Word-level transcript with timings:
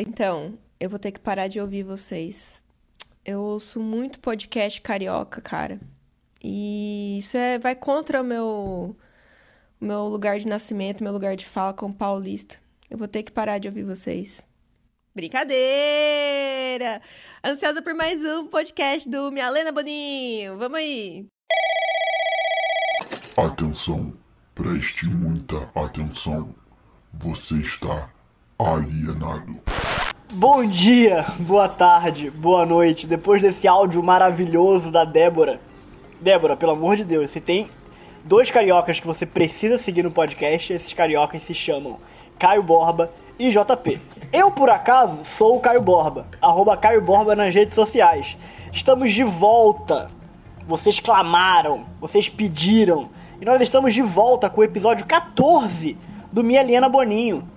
Então, 0.00 0.56
eu 0.78 0.88
vou 0.88 0.98
ter 0.98 1.10
que 1.10 1.18
parar 1.18 1.48
de 1.48 1.60
ouvir 1.60 1.82
vocês. 1.82 2.62
Eu 3.24 3.40
ouço 3.40 3.80
muito 3.80 4.20
podcast 4.20 4.80
carioca, 4.80 5.40
cara. 5.40 5.80
E 6.42 7.18
isso 7.18 7.36
é, 7.36 7.58
vai 7.58 7.74
contra 7.74 8.20
o 8.20 8.24
meu, 8.24 8.96
meu 9.80 10.04
lugar 10.04 10.38
de 10.38 10.46
nascimento, 10.46 11.02
meu 11.02 11.12
lugar 11.12 11.34
de 11.34 11.44
fala 11.44 11.74
como 11.74 11.92
paulista. 11.92 12.56
Eu 12.88 12.96
vou 12.96 13.08
ter 13.08 13.24
que 13.24 13.32
parar 13.32 13.58
de 13.58 13.66
ouvir 13.66 13.82
vocês. 13.82 14.46
Brincadeira! 15.12 17.02
Ansiosa 17.44 17.82
por 17.82 17.92
mais 17.92 18.24
um 18.24 18.46
podcast 18.46 19.08
do 19.08 19.32
Minha 19.32 19.50
Lena 19.50 19.72
Boninho. 19.72 20.56
Vamos 20.56 20.78
aí! 20.78 21.26
Atenção, 23.36 24.16
preste 24.54 25.06
muita 25.06 25.68
atenção. 25.74 26.54
Você 27.12 27.56
está 27.56 28.08
alienado. 28.58 29.60
Bom 30.34 30.62
dia, 30.66 31.24
boa 31.38 31.70
tarde, 31.70 32.30
boa 32.30 32.66
noite. 32.66 33.06
Depois 33.06 33.40
desse 33.40 33.66
áudio 33.66 34.02
maravilhoso 34.02 34.90
da 34.90 35.02
Débora. 35.02 35.58
Débora, 36.20 36.54
pelo 36.54 36.72
amor 36.72 36.96
de 36.96 37.04
Deus, 37.04 37.30
você 37.30 37.40
tem 37.40 37.70
dois 38.24 38.50
cariocas 38.50 39.00
que 39.00 39.06
você 39.06 39.24
precisa 39.24 39.78
seguir 39.78 40.02
no 40.02 40.10
podcast. 40.10 40.70
Esses 40.70 40.92
cariocas 40.92 41.42
se 41.44 41.54
chamam 41.54 41.96
Caio 42.38 42.62
Borba 42.62 43.10
e 43.38 43.48
JP. 43.48 43.98
Eu, 44.30 44.50
por 44.50 44.68
acaso, 44.68 45.24
sou 45.24 45.56
o 45.56 45.60
Caio 45.60 45.80
Borba. 45.80 46.26
Arroba 46.42 46.76
Caio 46.76 47.00
Borba 47.00 47.34
nas 47.34 47.54
redes 47.54 47.74
sociais. 47.74 48.36
Estamos 48.70 49.14
de 49.14 49.24
volta. 49.24 50.10
Vocês 50.66 51.00
clamaram, 51.00 51.86
vocês 51.98 52.28
pediram. 52.28 53.08
E 53.40 53.46
nós 53.46 53.62
estamos 53.62 53.94
de 53.94 54.02
volta 54.02 54.50
com 54.50 54.60
o 54.60 54.64
episódio 54.64 55.06
14 55.06 55.96
do 56.30 56.44
Minha 56.44 56.62
Liana 56.62 56.90
Boninho 56.90 57.48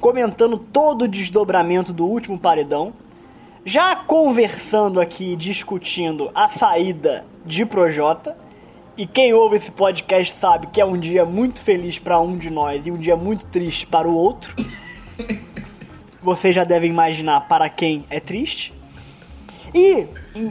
comentando 0.00 0.58
todo 0.58 1.02
o 1.02 1.08
desdobramento 1.08 1.92
do 1.92 2.06
último 2.06 2.38
paredão, 2.38 2.92
já 3.64 3.94
conversando 3.96 5.00
aqui, 5.00 5.36
discutindo 5.36 6.30
a 6.34 6.48
saída 6.48 7.24
de 7.44 7.66
Projota. 7.66 8.36
E 8.96 9.06
quem 9.06 9.32
ouve 9.32 9.56
esse 9.56 9.70
podcast 9.70 10.34
sabe 10.34 10.68
que 10.68 10.80
é 10.80 10.84
um 10.84 10.96
dia 10.96 11.24
muito 11.24 11.60
feliz 11.60 11.98
para 11.98 12.18
um 12.18 12.36
de 12.36 12.50
nós 12.50 12.84
e 12.86 12.90
um 12.90 12.96
dia 12.96 13.16
muito 13.16 13.46
triste 13.46 13.86
para 13.86 14.08
o 14.08 14.14
outro. 14.14 14.54
Vocês 16.20 16.54
já 16.54 16.64
devem 16.64 16.90
imaginar 16.90 17.42
para 17.42 17.68
quem 17.68 18.04
é 18.10 18.18
triste. 18.18 18.72
E 19.74 20.06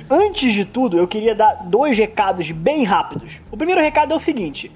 antes 0.10 0.54
de 0.54 0.64
tudo, 0.64 0.98
eu 0.98 1.08
queria 1.08 1.36
dar 1.36 1.56
dois 1.66 1.98
recados 1.98 2.52
bem 2.52 2.84
rápidos. 2.84 3.42
O 3.52 3.58
primeiro 3.58 3.82
recado 3.82 4.14
é 4.14 4.16
o 4.16 4.20
seguinte: 4.20 4.72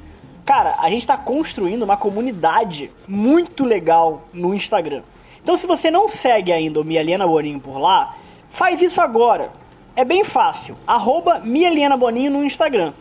Cara, 0.45 0.75
a 0.80 0.89
gente 0.89 1.06
tá 1.06 1.17
construindo 1.17 1.84
uma 1.84 1.95
comunidade 1.95 2.92
muito 3.08 3.64
legal 3.64 4.28
no 4.34 4.53
Instagram. 4.53 5.03
Então, 5.42 5.58
se 5.58 5.66
você 5.66 5.89
não 5.89 6.08
segue 6.08 6.52
ainda 6.52 6.81
o 6.81 6.83
Mieliana 6.83 7.28
Boninho 7.28 7.59
por 7.59 7.78
lá, 7.78 8.16
faz 8.50 8.81
isso 8.81 9.02
agora. 9.02 9.52
É 9.95 10.06
bem 10.06 10.23
fácil. 10.23 10.75
Arroba 10.86 11.42
Boninho 11.98 12.31
no 12.31 12.44
Instagram. 12.44 12.94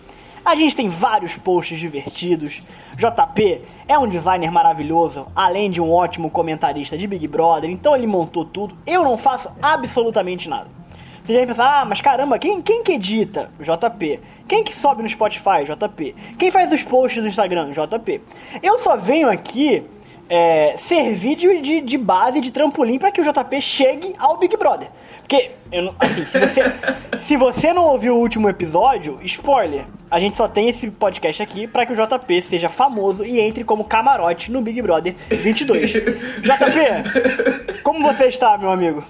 A 0.44 0.54
gente 0.54 0.74
tem 0.74 0.88
vários 0.88 1.36
posts 1.36 1.78
divertidos. 1.78 2.62
JP 2.96 3.62
é 3.86 3.98
um 3.98 4.08
designer 4.08 4.50
maravilhoso, 4.50 5.26
além 5.34 5.70
de 5.70 5.80
um 5.80 5.92
ótimo 5.92 6.30
comentarista 6.30 6.96
de 6.96 7.06
Big 7.06 7.28
Brother, 7.28 7.70
então 7.70 7.94
ele 7.94 8.06
montou 8.06 8.44
tudo. 8.44 8.76
Eu 8.86 9.04
não 9.04 9.18
faço 9.18 9.50
absolutamente 9.62 10.48
nada. 10.48 10.79
Você 11.24 11.32
já 11.32 11.38
vai 11.38 11.46
pensar, 11.46 11.80
ah, 11.80 11.84
mas 11.84 12.00
caramba, 12.00 12.38
quem, 12.38 12.62
quem 12.62 12.82
que 12.82 12.92
edita? 12.92 13.50
JP. 13.60 14.20
Quem 14.48 14.64
que 14.64 14.72
sobe 14.72 15.02
no 15.02 15.08
Spotify? 15.08 15.64
JP. 15.64 16.14
Quem 16.38 16.50
faz 16.50 16.72
os 16.72 16.82
posts 16.82 17.22
no 17.22 17.28
Instagram? 17.28 17.72
JP. 17.72 18.20
Eu 18.62 18.78
só 18.78 18.96
venho 18.96 19.28
aqui 19.28 19.84
é, 20.28 20.74
servir 20.76 21.34
de, 21.36 21.60
de, 21.60 21.80
de 21.80 21.98
base, 21.98 22.40
de 22.40 22.50
trampolim 22.50 22.98
para 22.98 23.10
que 23.10 23.20
o 23.20 23.24
JP 23.24 23.60
chegue 23.60 24.14
ao 24.18 24.38
Big 24.38 24.56
Brother. 24.56 24.88
Porque, 25.30 25.52
eu, 25.70 25.94
assim, 26.00 26.24
se 26.24 26.40
você, 26.40 26.62
se 27.22 27.36
você 27.36 27.72
não 27.72 27.84
ouviu 27.84 28.16
o 28.16 28.18
último 28.18 28.48
episódio, 28.48 29.16
spoiler, 29.22 29.84
a 30.10 30.18
gente 30.18 30.36
só 30.36 30.48
tem 30.48 30.68
esse 30.68 30.90
podcast 30.90 31.40
aqui 31.40 31.68
para 31.68 31.86
que 31.86 31.92
o 31.92 31.94
JP 31.94 32.42
seja 32.42 32.68
famoso 32.68 33.24
e 33.24 33.38
entre 33.38 33.62
como 33.62 33.84
camarote 33.84 34.50
no 34.50 34.60
Big 34.60 34.82
Brother 34.82 35.14
22. 35.30 35.92
JP, 36.42 37.80
como 37.84 38.02
você 38.02 38.24
está, 38.24 38.58
meu 38.58 38.72
amigo? 38.72 39.04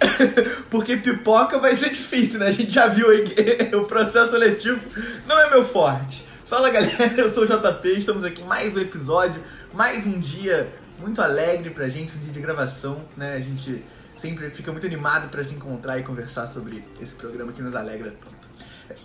Porque 0.68 0.98
pipoca 0.98 1.58
vai 1.58 1.74
ser 1.74 1.88
difícil, 1.88 2.38
né? 2.38 2.48
A 2.48 2.52
gente 2.52 2.70
já 2.70 2.86
viu 2.86 3.08
aí 3.08 3.24
que 3.24 3.72
o 3.74 3.84
processo 3.84 4.32
seletivo 4.32 4.78
não 5.26 5.40
é 5.40 5.48
meu 5.48 5.64
forte. 5.64 6.22
Fala 6.46 6.68
galera, 6.68 7.14
eu 7.16 7.30
sou 7.30 7.44
o 7.44 7.46
JP, 7.46 7.88
estamos 7.96 8.24
aqui 8.24 8.42
em 8.42 8.44
mais 8.44 8.76
um 8.76 8.80
episódio, 8.80 9.42
mais 9.72 10.06
um 10.06 10.18
dia 10.18 10.68
muito 11.00 11.22
alegre 11.22 11.70
pra 11.70 11.88
gente, 11.88 12.14
um 12.14 12.20
dia 12.20 12.30
de 12.30 12.40
gravação, 12.40 13.00
né? 13.16 13.36
A 13.36 13.40
gente 13.40 13.82
sempre 14.20 14.50
fica 14.50 14.70
muito 14.70 14.86
animado 14.86 15.30
para 15.30 15.42
se 15.42 15.54
encontrar 15.54 15.98
e 15.98 16.02
conversar 16.02 16.46
sobre 16.46 16.84
esse 17.00 17.14
programa 17.14 17.52
que 17.52 17.62
nos 17.62 17.74
alegra 17.74 18.10
tanto. 18.10 18.50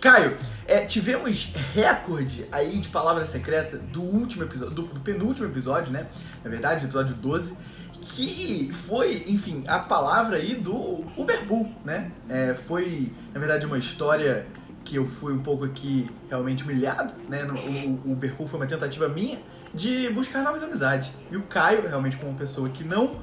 Caio, 0.00 0.36
é, 0.66 0.84
tivemos 0.84 1.52
recorde 1.72 2.46
aí 2.50 2.78
de 2.78 2.88
palavra 2.88 3.24
secreta 3.24 3.78
do 3.78 4.02
último 4.02 4.42
episódio, 4.42 4.74
do, 4.74 5.00
penúltimo 5.00 5.46
episódio, 5.46 5.92
né? 5.92 6.08
Na 6.42 6.50
verdade, 6.50 6.84
episódio 6.84 7.14
12, 7.14 7.56
que 8.00 8.70
foi, 8.72 9.24
enfim, 9.28 9.62
a 9.68 9.78
palavra 9.78 10.36
aí 10.38 10.56
do 10.56 11.04
Uberpool, 11.16 11.72
né? 11.84 12.10
É, 12.28 12.52
foi, 12.54 13.12
na 13.32 13.38
verdade, 13.38 13.64
uma 13.64 13.78
história 13.78 14.46
que 14.84 14.96
eu 14.96 15.06
fui 15.06 15.32
um 15.32 15.42
pouco 15.42 15.64
aqui 15.64 16.10
realmente 16.28 16.64
humilhado, 16.64 17.14
né? 17.28 17.44
O, 17.44 18.08
o 18.08 18.12
Uberpool 18.12 18.46
foi 18.46 18.58
uma 18.58 18.66
tentativa 18.66 19.08
minha 19.08 19.38
de 19.72 20.08
buscar 20.10 20.42
novas 20.42 20.62
amizades. 20.62 21.12
E 21.30 21.36
o 21.36 21.42
Caio, 21.42 21.88
realmente, 21.88 22.16
como 22.16 22.30
uma 22.30 22.38
pessoa 22.38 22.68
que 22.68 22.82
não 22.82 23.20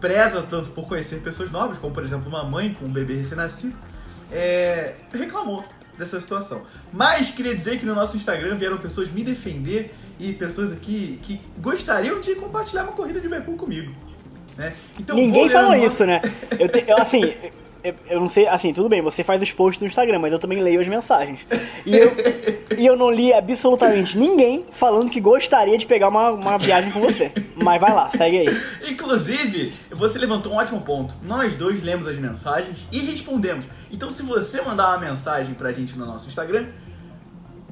preza 0.00 0.42
tanto 0.42 0.70
por 0.70 0.86
conhecer 0.86 1.20
pessoas 1.20 1.50
novas, 1.50 1.78
como 1.78 1.92
por 1.92 2.02
exemplo 2.02 2.28
uma 2.28 2.44
mãe 2.44 2.72
com 2.72 2.86
um 2.86 2.92
bebê 2.92 3.14
recém-nascido, 3.14 3.74
é, 4.32 4.94
reclamou 5.12 5.64
dessa 5.96 6.20
situação. 6.20 6.62
Mas 6.92 7.30
queria 7.30 7.54
dizer 7.54 7.78
que 7.78 7.84
no 7.84 7.94
nosso 7.94 8.16
Instagram 8.16 8.56
vieram 8.56 8.78
pessoas 8.78 9.10
me 9.10 9.24
defender 9.24 9.94
e 10.18 10.32
pessoas 10.32 10.72
aqui 10.72 11.18
que 11.22 11.40
gostariam 11.58 12.20
de 12.20 12.34
compartilhar 12.34 12.84
uma 12.84 12.92
corrida 12.92 13.20
de 13.20 13.28
Bepul 13.28 13.56
comigo. 13.56 13.92
Né? 14.56 14.74
Então, 14.98 15.14
Ninguém 15.14 15.48
falou 15.48 15.74
isso, 15.74 16.04
né? 16.04 16.20
Eu, 16.58 16.68
te, 16.68 16.84
eu 16.86 16.98
assim, 16.98 17.34
eu 18.08 18.20
não 18.20 18.28
sei, 18.28 18.46
assim, 18.48 18.72
tudo 18.72 18.88
bem, 18.88 19.02
você 19.02 19.22
faz 19.22 19.42
os 19.42 19.52
posts 19.52 19.80
no 19.80 19.86
Instagram, 19.86 20.18
mas 20.18 20.32
eu 20.32 20.38
também 20.38 20.60
leio 20.60 20.80
as 20.80 20.88
mensagens. 20.88 21.40
E 21.84 21.96
eu, 21.96 22.12
e 22.76 22.86
eu 22.86 22.96
não 22.96 23.10
li 23.10 23.32
absolutamente 23.32 24.16
ninguém 24.16 24.64
falando 24.70 25.10
que 25.10 25.20
gostaria 25.20 25.76
de 25.76 25.86
pegar 25.86 26.08
uma, 26.08 26.30
uma 26.30 26.58
viagem 26.58 26.90
com 26.90 27.00
você. 27.00 27.32
Mas 27.56 27.80
vai 27.80 27.92
lá, 27.92 28.10
segue 28.10 28.38
aí. 28.38 28.48
Inclusive, 28.88 29.72
você 29.90 30.18
levantou 30.18 30.52
um 30.52 30.56
ótimo 30.56 30.80
ponto. 30.80 31.14
Nós 31.22 31.54
dois 31.54 31.82
lemos 31.82 32.06
as 32.06 32.16
mensagens 32.18 32.86
e 32.92 32.98
respondemos. 33.00 33.66
Então, 33.90 34.12
se 34.12 34.22
você 34.22 34.60
mandar 34.60 34.88
uma 34.88 34.98
mensagem 34.98 35.54
pra 35.54 35.72
gente 35.72 35.98
no 35.98 36.06
nosso 36.06 36.28
Instagram, 36.28 36.66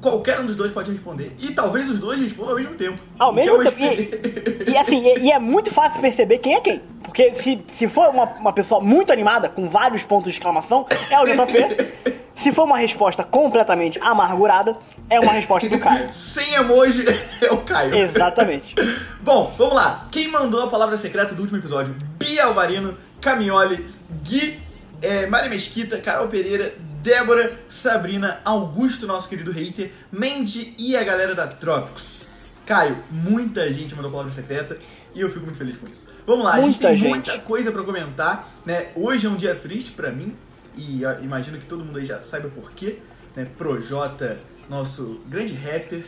qualquer 0.01 0.39
um 0.39 0.45
dos 0.45 0.55
dois 0.55 0.71
pode 0.71 0.91
responder. 0.91 1.35
E 1.39 1.51
talvez 1.51 1.89
os 1.89 1.99
dois 1.99 2.19
respondam 2.19 2.51
ao 2.51 2.59
mesmo 2.59 2.75
tempo. 2.75 3.01
Ao 3.17 3.33
mesmo 3.33 3.57
tempo. 3.63 3.75
E, 3.79 4.71
e, 4.71 4.77
assim, 4.77 5.03
e, 5.03 5.19
e, 5.25 5.31
é 5.31 5.39
muito 5.39 5.71
fácil 5.71 6.01
perceber 6.01 6.39
quem 6.39 6.55
é 6.55 6.61
quem. 6.61 6.81
Porque 7.03 7.33
se, 7.33 7.63
se 7.67 7.87
for 7.87 8.09
uma, 8.09 8.25
uma 8.25 8.53
pessoa 8.53 8.81
muito 8.81 9.11
animada, 9.11 9.49
com 9.49 9.69
vários 9.69 10.03
pontos 10.03 10.31
de 10.31 10.37
exclamação, 10.37 10.85
é 11.09 11.19
o 11.19 11.25
JP. 11.25 12.15
se 12.35 12.51
for 12.51 12.65
uma 12.65 12.77
resposta 12.77 13.23
completamente 13.23 13.99
amargurada, 14.01 14.75
é 15.09 15.19
uma 15.19 15.31
resposta 15.31 15.67
do 15.69 15.79
Caio. 15.79 16.11
Sem 16.13 16.53
emoji, 16.53 17.05
é 17.41 17.51
o 17.51 17.57
Caio. 17.57 17.95
Exatamente. 17.95 18.75
Bom, 19.21 19.53
vamos 19.57 19.75
lá. 19.75 20.07
Quem 20.11 20.29
mandou 20.29 20.63
a 20.63 20.67
palavra 20.67 20.97
secreta 20.97 21.33
do 21.33 21.41
último 21.41 21.59
episódio? 21.59 21.95
Bia 22.17 22.45
Alvarino, 22.45 22.95
Camioli, 23.19 23.85
Gui, 24.23 24.59
é, 25.01 25.25
Mari 25.27 25.49
Mesquita, 25.49 25.97
Carol 25.99 26.27
Pereira, 26.27 26.73
Débora, 27.07 27.57
Sabrina, 27.69 28.41
Augusto, 28.43 29.07
nosso 29.07 29.29
querido 29.29 29.49
hater, 29.49 29.93
Mandy 30.11 30.75
e 30.77 30.93
a 30.97 31.05
galera 31.05 31.33
da 31.33 31.47
Trópicos. 31.47 32.23
Caio, 32.65 33.01
muita 33.09 33.71
gente 33.71 33.95
mandou 33.95 34.11
palavra 34.11 34.33
secreta 34.33 34.77
e 35.15 35.21
eu 35.21 35.31
fico 35.31 35.45
muito 35.45 35.57
feliz 35.57 35.77
com 35.77 35.87
isso. 35.87 36.05
Vamos 36.25 36.43
lá, 36.43 36.57
muita 36.57 36.65
a 36.65 36.69
gente 36.69 36.79
tem 36.79 36.97
gente. 36.97 37.09
muita 37.09 37.39
coisa 37.39 37.71
para 37.71 37.81
comentar, 37.81 38.51
né? 38.65 38.89
Hoje 38.93 39.25
é 39.25 39.29
um 39.29 39.37
dia 39.37 39.55
triste 39.55 39.91
para 39.91 40.11
mim 40.11 40.35
e 40.75 41.03
imagino 41.21 41.57
que 41.57 41.65
todo 41.65 41.81
mundo 41.81 41.97
aí 41.97 42.03
já 42.03 42.21
saiba 42.23 42.49
por 42.49 42.73
quê, 42.73 42.99
né? 43.33 43.47
Projota, 43.57 44.37
nosso 44.69 45.21
grande 45.27 45.53
rapper, 45.53 46.03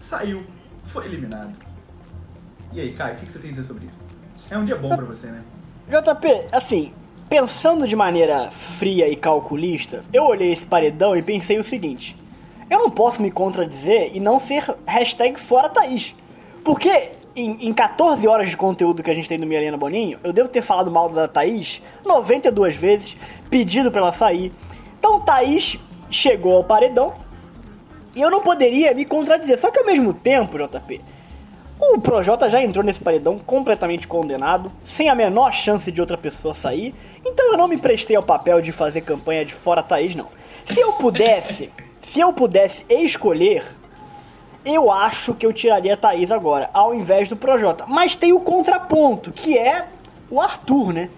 saiu, 0.00 0.44
foi 0.84 1.06
eliminado. 1.06 1.56
E 2.72 2.80
aí, 2.80 2.92
Caio, 2.92 3.14
o 3.14 3.18
que 3.18 3.30
você 3.30 3.38
tem 3.38 3.50
a 3.50 3.52
dizer 3.52 3.68
sobre 3.68 3.86
isso? 3.86 4.00
É 4.50 4.58
um 4.58 4.64
dia 4.64 4.74
bom 4.74 4.88
para 4.88 5.04
você, 5.04 5.28
né? 5.28 5.44
JP, 5.88 6.48
assim, 6.50 6.92
Pensando 7.28 7.88
de 7.88 7.96
maneira 7.96 8.50
fria 8.50 9.08
e 9.08 9.16
calculista, 9.16 10.04
eu 10.12 10.24
olhei 10.24 10.52
esse 10.52 10.64
paredão 10.64 11.16
e 11.16 11.22
pensei 11.22 11.58
o 11.58 11.64
seguinte: 11.64 12.16
eu 12.70 12.78
não 12.78 12.90
posso 12.90 13.20
me 13.20 13.30
contradizer 13.30 14.10
e 14.14 14.20
não 14.20 14.38
ser 14.38 14.64
hashtag 14.86 15.38
fora 15.38 15.68
Thaís. 15.68 16.14
Porque 16.62 17.12
em, 17.36 17.68
em 17.68 17.72
14 17.72 18.26
horas 18.28 18.50
de 18.50 18.56
conteúdo 18.56 19.02
que 19.02 19.10
a 19.10 19.14
gente 19.14 19.28
tem 19.28 19.38
no 19.38 19.46
Milena 19.46 19.76
Boninho, 19.76 20.18
eu 20.22 20.32
devo 20.32 20.48
ter 20.48 20.62
falado 20.62 20.90
mal 20.90 21.08
da 21.08 21.26
Thaís 21.26 21.82
92 22.04 22.76
vezes, 22.76 23.16
pedido 23.50 23.90
para 23.90 24.00
ela 24.00 24.12
sair. 24.12 24.52
Então 24.98 25.20
Thaís 25.20 25.78
chegou 26.10 26.56
ao 26.56 26.64
paredão 26.64 27.14
e 28.14 28.20
eu 28.20 28.30
não 28.30 28.40
poderia 28.40 28.94
me 28.94 29.04
contradizer. 29.04 29.58
Só 29.58 29.70
que 29.70 29.78
ao 29.78 29.86
mesmo 29.86 30.14
tempo, 30.14 30.56
JP, 30.56 31.00
O 31.78 32.00
Projota 32.00 32.48
já 32.48 32.62
entrou 32.62 32.84
nesse 32.84 33.00
paredão 33.00 33.38
completamente 33.38 34.06
condenado, 34.06 34.70
sem 34.84 35.08
a 35.08 35.14
menor 35.14 35.52
chance 35.52 35.90
de 35.90 36.00
outra 36.00 36.16
pessoa 36.16 36.54
sair, 36.54 36.94
então 37.24 37.52
eu 37.52 37.58
não 37.58 37.68
me 37.68 37.76
prestei 37.76 38.16
ao 38.16 38.22
papel 38.22 38.60
de 38.60 38.72
fazer 38.72 39.00
campanha 39.00 39.44
de 39.44 39.54
fora 39.54 39.82
Thaís, 39.82 40.14
não. 40.14 40.28
Se 40.64 40.80
eu 40.80 40.92
pudesse, 40.94 41.70
se 42.00 42.20
eu 42.20 42.32
pudesse 42.32 42.84
escolher, 42.88 43.64
eu 44.64 44.90
acho 44.90 45.34
que 45.34 45.44
eu 45.44 45.52
tiraria 45.52 45.94
a 45.94 45.96
Thaís 45.96 46.30
agora, 46.30 46.70
ao 46.72 46.94
invés 46.94 47.28
do 47.28 47.36
Projota. 47.36 47.84
Mas 47.86 48.16
tem 48.16 48.32
o 48.32 48.40
contraponto, 48.40 49.30
que 49.30 49.58
é 49.58 49.86
o 50.30 50.40
Arthur, 50.40 50.92
né? 50.92 51.10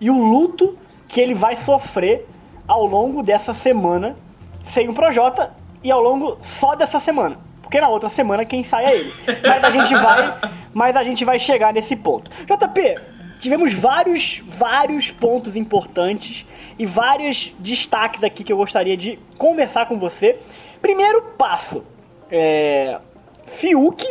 E 0.00 0.10
o 0.10 0.18
luto 0.18 0.78
que 1.08 1.20
ele 1.20 1.34
vai 1.34 1.56
sofrer 1.56 2.26
ao 2.66 2.86
longo 2.86 3.22
dessa 3.22 3.52
semana 3.52 4.16
sem 4.64 4.88
o 4.88 4.94
Projota 4.94 5.52
e 5.82 5.90
ao 5.90 6.00
longo 6.00 6.38
só 6.40 6.74
dessa 6.74 7.00
semana. 7.00 7.38
Porque 7.60 7.80
na 7.80 7.88
outra 7.88 8.08
semana 8.08 8.44
quem 8.44 8.62
sai 8.62 8.84
é 8.84 8.96
ele. 8.96 9.12
Mas 9.46 9.64
a 9.64 9.70
gente 9.70 9.94
vai, 9.94 10.38
mas 10.72 10.96
a 10.96 11.04
gente 11.04 11.24
vai 11.24 11.38
chegar 11.38 11.72
nesse 11.72 11.96
ponto. 11.96 12.30
JP, 12.46 12.96
tivemos 13.42 13.74
vários, 13.74 14.40
vários 14.48 15.10
pontos 15.10 15.56
importantes 15.56 16.46
e 16.78 16.86
vários 16.86 17.52
destaques 17.58 18.22
aqui 18.22 18.44
que 18.44 18.52
eu 18.52 18.56
gostaria 18.56 18.96
de 18.96 19.18
conversar 19.36 19.86
com 19.86 19.98
você. 19.98 20.38
Primeiro 20.80 21.22
passo, 21.36 21.84
é, 22.30 22.98
Fiuk 23.46 24.06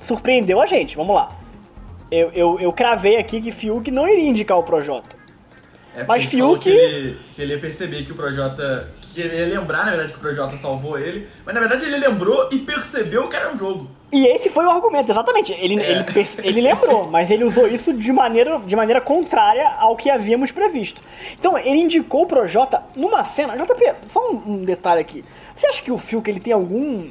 surpreendeu 0.00 0.60
a 0.60 0.66
gente, 0.66 0.94
vamos 0.94 1.14
lá. 1.14 1.32
Eu, 2.10 2.30
eu, 2.32 2.60
eu 2.60 2.72
cravei 2.72 3.16
aqui 3.16 3.40
que 3.40 3.50
Fiuk 3.50 3.90
não 3.90 4.06
iria 4.06 4.28
indicar 4.28 4.58
o 4.58 4.62
Projota. 4.62 5.16
É 5.96 6.04
Mas 6.04 6.24
Fiuk- 6.24 6.62
Que 6.62 6.68
ele, 6.70 7.20
que 7.34 7.42
ele 7.42 7.52
ia 7.54 7.58
perceber 7.58 8.04
que 8.04 8.12
o 8.12 8.14
Projota. 8.14 8.90
Que 9.12 9.22
ele 9.22 9.36
ia 9.36 9.58
lembrar, 9.58 9.84
na 9.84 9.90
verdade, 9.90 10.12
que 10.12 10.18
o 10.18 10.20
Projota 10.20 10.56
salvou 10.58 10.98
ele. 10.98 11.26
Mas 11.44 11.54
na 11.54 11.60
verdade 11.60 11.84
ele 11.86 11.96
lembrou 11.96 12.48
e 12.52 12.58
percebeu 12.58 13.26
que 13.28 13.34
era 13.36 13.52
um 13.52 13.58
jogo. 13.58 13.90
E 14.10 14.26
esse 14.26 14.48
foi 14.48 14.64
o 14.64 14.70
argumento, 14.70 15.12
exatamente. 15.12 15.52
Ele, 15.52 15.78
É. 15.82 16.04
ele, 16.14 16.28
ele 16.42 16.60
lembrou, 16.62 17.08
mas 17.12 17.30
ele 17.30 17.44
usou 17.44 17.68
isso 17.68 17.92
de 17.92 18.10
maneira, 18.12 18.58
de 18.58 18.74
maneira 18.74 19.00
contrária 19.00 19.68
ao 19.78 19.94
que 19.96 20.08
havíamos 20.08 20.50
previsto. 20.50 21.02
Então, 21.38 21.58
ele 21.58 21.76
indicou 21.82 22.22
o 22.22 22.26
Projota 22.26 22.82
numa 22.96 23.22
cena. 23.24 23.54
JP, 23.56 23.94
só 24.08 24.30
um, 24.30 24.42
um 24.46 24.64
detalhe 24.64 25.00
aqui. 25.00 25.24
Você 25.54 25.66
acha 25.66 25.82
que 25.82 25.92
o 25.92 25.98
Fiuk 25.98 26.28
ele 26.30 26.40
tem 26.40 26.52
algum. 26.54 27.08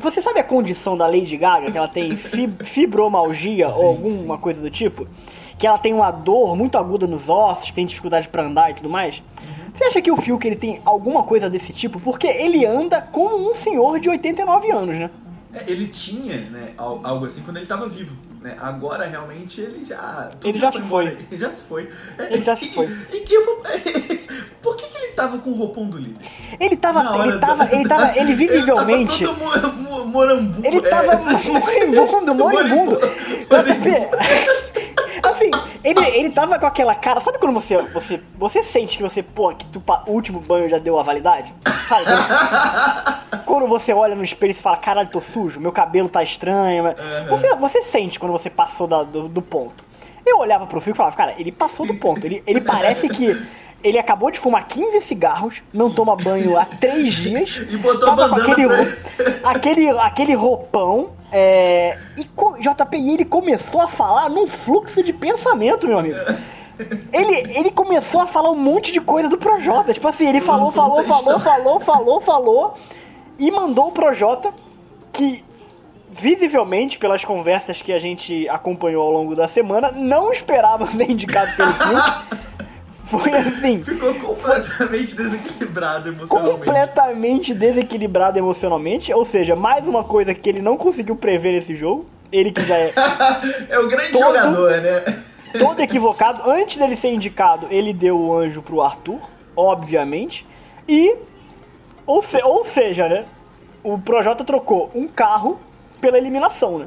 Você, 0.00 0.20
sabe 0.20 0.40
a 0.40 0.44
condição 0.44 0.96
da 0.96 1.06
Lady 1.06 1.36
Gaga, 1.36 1.70
que 1.70 1.78
ela 1.78 1.86
tem 1.86 2.16
fi- 2.18 2.48
fibromalgia 2.64 3.68
ou 3.68 3.86
alguma 3.86 4.38
coisa 4.38 4.60
do 4.60 4.70
tipo? 4.70 5.06
Que 5.56 5.66
ela 5.66 5.78
tem 5.78 5.92
uma 5.94 6.10
dor 6.10 6.56
muito 6.56 6.76
aguda 6.78 7.06
nos 7.06 7.28
ossos, 7.28 7.66
que 7.66 7.74
tem 7.74 7.86
dificuldade 7.86 8.26
pra 8.28 8.42
andar 8.42 8.70
e 8.70 8.74
tudo 8.74 8.88
mais? 8.90 9.22
Você 9.72 9.84
acha 9.84 10.00
que 10.02 10.10
o 10.10 10.16
Fiuk 10.16 10.44
ele 10.44 10.56
tem 10.56 10.80
alguma 10.84 11.22
coisa 11.22 11.48
desse 11.48 11.72
tipo? 11.72 12.00
Porque 12.00 12.26
ele 12.26 12.66
anda 12.66 13.00
como 13.12 13.36
um 13.48 13.54
senhor 13.54 14.00
de 14.00 14.08
89 14.08 14.70
anos, 14.72 14.96
né? 14.98 15.10
É, 15.52 15.64
ele 15.66 15.88
tinha, 15.88 16.36
né, 16.50 16.72
al- 16.78 17.00
algo 17.04 17.26
assim 17.26 17.42
quando 17.42 17.56
ele 17.56 17.66
tava 17.66 17.88
vivo. 17.88 18.14
Né? 18.40 18.56
Agora 18.58 19.04
realmente 19.06 19.60
ele 19.60 19.84
já. 19.84 20.30
Ele 20.42 20.58
já 20.58 20.72
se 20.72 20.78
embora. 20.78 21.10
foi. 21.10 21.18
Ele 21.30 21.38
já 21.38 21.50
se 21.52 21.62
foi. 21.64 21.90
É, 22.18 22.32
Ele 22.32 22.42
já 22.42 22.56
se 22.56 22.68
foi. 22.72 22.86
E, 23.12 23.20
que 23.20 23.34
eu 23.34 23.62
Por 24.62 24.76
que, 24.76 24.86
que 24.86 24.96
ele 24.96 25.12
tava 25.12 25.38
com 25.38 25.50
o 25.50 25.54
roupão 25.54 25.86
do 25.88 25.98
líder? 25.98 26.24
Ele 26.58 26.76
tava, 26.76 27.02
Na 27.02 27.14
hora 27.16 27.28
ele 27.28 27.38
tava, 27.38 27.64
da- 27.66 27.72
ele 27.74 27.86
tava, 27.88 28.12
ele 28.18 28.34
visivelmente, 28.34 29.24
Ele 29.24 29.34
tava 29.34 29.60
todo 29.60 29.72
mo- 29.76 29.90
mo- 29.90 30.06
morambu. 30.06 30.66
ele 30.66 30.80
tava 30.82 31.12
é, 31.14 31.44
moribundo, 31.46 32.34
moribundo. 32.34 33.00
Moribundo. 33.50 34.16
Assim, 35.24 35.50
ele, 35.84 36.00
ele 36.16 36.30
tava 36.30 36.58
com 36.58 36.66
aquela 36.66 36.94
cara, 36.94 37.20
sabe 37.20 37.38
quando 37.38 37.52
você, 37.54 37.76
você, 37.92 38.20
você 38.38 38.62
sente 38.62 38.96
que 38.96 39.02
você, 39.02 39.22
pô, 39.22 39.52
que 39.54 39.64
tu, 39.66 39.80
pa- 39.80 40.02
o 40.06 40.12
último 40.12 40.40
banho 40.40 40.68
já 40.68 40.78
deu 40.78 40.98
a 40.98 41.02
validade? 41.02 41.52
Sabe? 41.88 42.04
Quando, 42.04 43.44
quando 43.44 43.68
você 43.68 43.92
olha 43.92 44.14
no 44.14 44.24
espelho 44.24 44.50
e 44.52 44.54
fala, 44.54 44.76
caralho, 44.76 45.08
tô 45.08 45.20
sujo, 45.20 45.60
meu 45.60 45.72
cabelo 45.72 46.08
tá 46.08 46.22
estranho. 46.22 46.84
mas- 46.84 47.28
Você, 47.28 47.54
você 47.56 47.82
sente 47.82 48.18
quando 48.18 48.32
você 48.32 48.50
passou 48.50 48.86
da- 48.86 49.02
do, 49.02 49.28
do 49.28 49.42
ponto. 49.42 49.84
Eu 50.26 50.38
olhava 50.38 50.66
pro 50.66 50.80
Fico 50.80 50.96
e 50.96 50.98
falava, 50.98 51.16
cara, 51.16 51.34
ele 51.38 51.50
passou 51.50 51.86
do 51.86 51.94
ponto. 51.94 52.24
Ele, 52.26 52.42
ele 52.46 52.60
parece 52.60 53.08
que 53.08 53.40
ele 53.82 53.98
acabou 53.98 54.30
de 54.30 54.38
fumar 54.38 54.66
15 54.66 55.00
cigarros, 55.00 55.62
não 55.72 55.90
toma 55.90 56.14
banho 56.14 56.56
há 56.58 56.64
3 56.66 57.12
dias. 57.14 57.56
E 57.70 57.76
botou 57.78 58.08
tava 58.14 58.28
com 58.28 58.34
aquele, 58.36 58.68
pra 58.68 59.50
aquele, 59.50 59.88
aquele 59.98 60.34
roupão. 60.34 61.10
É, 61.32 61.96
e 62.16 62.24
JP, 62.60 62.96
ele 62.96 63.24
começou 63.24 63.80
a 63.80 63.88
falar 63.88 64.28
num 64.28 64.46
fluxo 64.48 65.02
de 65.02 65.12
pensamento, 65.12 65.86
meu 65.86 65.98
amigo. 65.98 66.18
Ele, 67.12 67.58
ele 67.58 67.70
começou 67.70 68.22
a 68.22 68.26
falar 68.26 68.50
um 68.50 68.56
monte 68.56 68.92
de 68.92 69.00
coisa 69.00 69.28
do 69.28 69.36
Projota. 69.36 69.92
Tipo 69.92 70.08
assim, 70.08 70.28
ele 70.28 70.40
falou, 70.40 70.70
falou, 70.72 71.04
falou, 71.04 71.38
falou, 71.38 71.80
falou, 71.80 72.20
falou. 72.20 72.74
E 73.38 73.50
mandou 73.50 73.88
o 73.88 73.92
Projota, 73.92 74.52
que 75.12 75.44
visivelmente, 76.10 76.98
pelas 76.98 77.24
conversas 77.24 77.80
que 77.80 77.92
a 77.92 77.98
gente 77.98 78.48
acompanhou 78.48 79.02
ao 79.02 79.12
longo 79.12 79.34
da 79.36 79.46
semana, 79.46 79.92
não 79.92 80.32
esperava 80.32 80.86
ser 80.90 81.10
indicado 81.10 81.54
pelo 81.56 81.72
Fiuk. 81.72 82.40
Foi 83.10 83.32
assim, 83.34 83.82
Ficou 83.82 84.14
completamente 84.14 85.16
desequilibrado 85.16 86.08
emocionalmente. 86.10 86.56
completamente 86.64 87.54
desequilibrado 87.54 88.38
emocionalmente. 88.38 89.12
Ou 89.12 89.24
seja, 89.24 89.56
mais 89.56 89.86
uma 89.88 90.04
coisa 90.04 90.32
que 90.34 90.48
ele 90.48 90.62
não 90.62 90.76
conseguiu 90.76 91.16
prever 91.16 91.52
nesse 91.52 91.74
jogo. 91.74 92.06
Ele 92.32 92.52
que 92.52 92.64
já 92.64 92.76
é 92.76 92.92
é 93.68 93.78
o 93.80 93.88
grande 93.88 94.12
Todo- 94.12 94.22
jogador, 94.22 94.70
né? 94.80 95.22
todo 95.58 95.80
equivocado. 95.80 96.48
Antes 96.48 96.76
dele 96.76 96.94
ser 96.94 97.08
indicado, 97.12 97.66
ele 97.70 97.92
deu 97.92 98.16
o 98.16 98.32
anjo 98.36 98.62
pro 98.62 98.80
Arthur, 98.80 99.18
obviamente. 99.56 100.46
E. 100.88 101.16
Ou, 102.06 102.22
se- 102.22 102.42
ou 102.42 102.64
seja, 102.64 103.08
né? 103.08 103.24
O 103.82 103.98
Projota 103.98 104.44
trocou 104.44 104.90
um 104.94 105.08
carro 105.08 105.58
pela 106.00 106.16
eliminação, 106.18 106.78
né? 106.78 106.86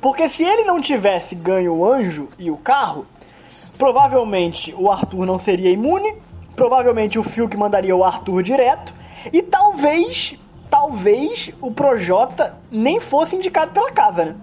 Porque 0.00 0.28
se 0.28 0.42
ele 0.42 0.64
não 0.64 0.80
tivesse 0.80 1.34
ganho 1.34 1.74
o 1.74 1.90
anjo 1.90 2.28
e 2.38 2.50
o 2.50 2.56
carro, 2.56 3.06
provavelmente 3.82 4.72
o 4.78 4.88
Arthur 4.92 5.26
não 5.26 5.40
seria 5.40 5.68
imune. 5.68 6.14
Provavelmente 6.54 7.18
o 7.18 7.22
Fiuk 7.24 7.56
mandaria 7.56 7.96
o 7.96 8.04
Arthur 8.04 8.40
direto. 8.40 8.94
E 9.32 9.42
talvez, 9.42 10.36
talvez 10.70 11.50
o 11.60 11.72
Projota 11.72 12.54
nem 12.70 13.00
fosse 13.00 13.34
indicado 13.34 13.72
pela 13.72 13.90
casa, 13.90 14.24
né? 14.26 14.36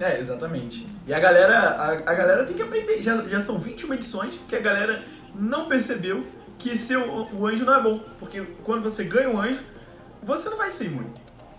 É, 0.00 0.18
exatamente. 0.18 0.88
E 1.06 1.14
a 1.14 1.20
galera, 1.20 1.56
a, 1.56 1.90
a 1.92 2.14
galera 2.14 2.44
tem 2.44 2.56
que 2.56 2.62
aprender. 2.62 3.00
Já, 3.00 3.22
já 3.28 3.40
são 3.42 3.60
21 3.60 3.94
edições 3.94 4.40
que 4.48 4.56
a 4.56 4.60
galera 4.60 5.04
não 5.36 5.66
percebeu 5.66 6.26
que 6.58 6.76
seu, 6.76 7.28
o 7.32 7.46
anjo 7.46 7.64
não 7.64 7.76
é 7.76 7.80
bom. 7.80 8.00
Porque 8.18 8.42
quando 8.64 8.82
você 8.82 9.04
ganha 9.04 9.30
um 9.30 9.40
anjo, 9.40 9.62
você 10.20 10.50
não 10.50 10.56
vai 10.56 10.72
ser 10.72 10.86
imune. 10.86 11.12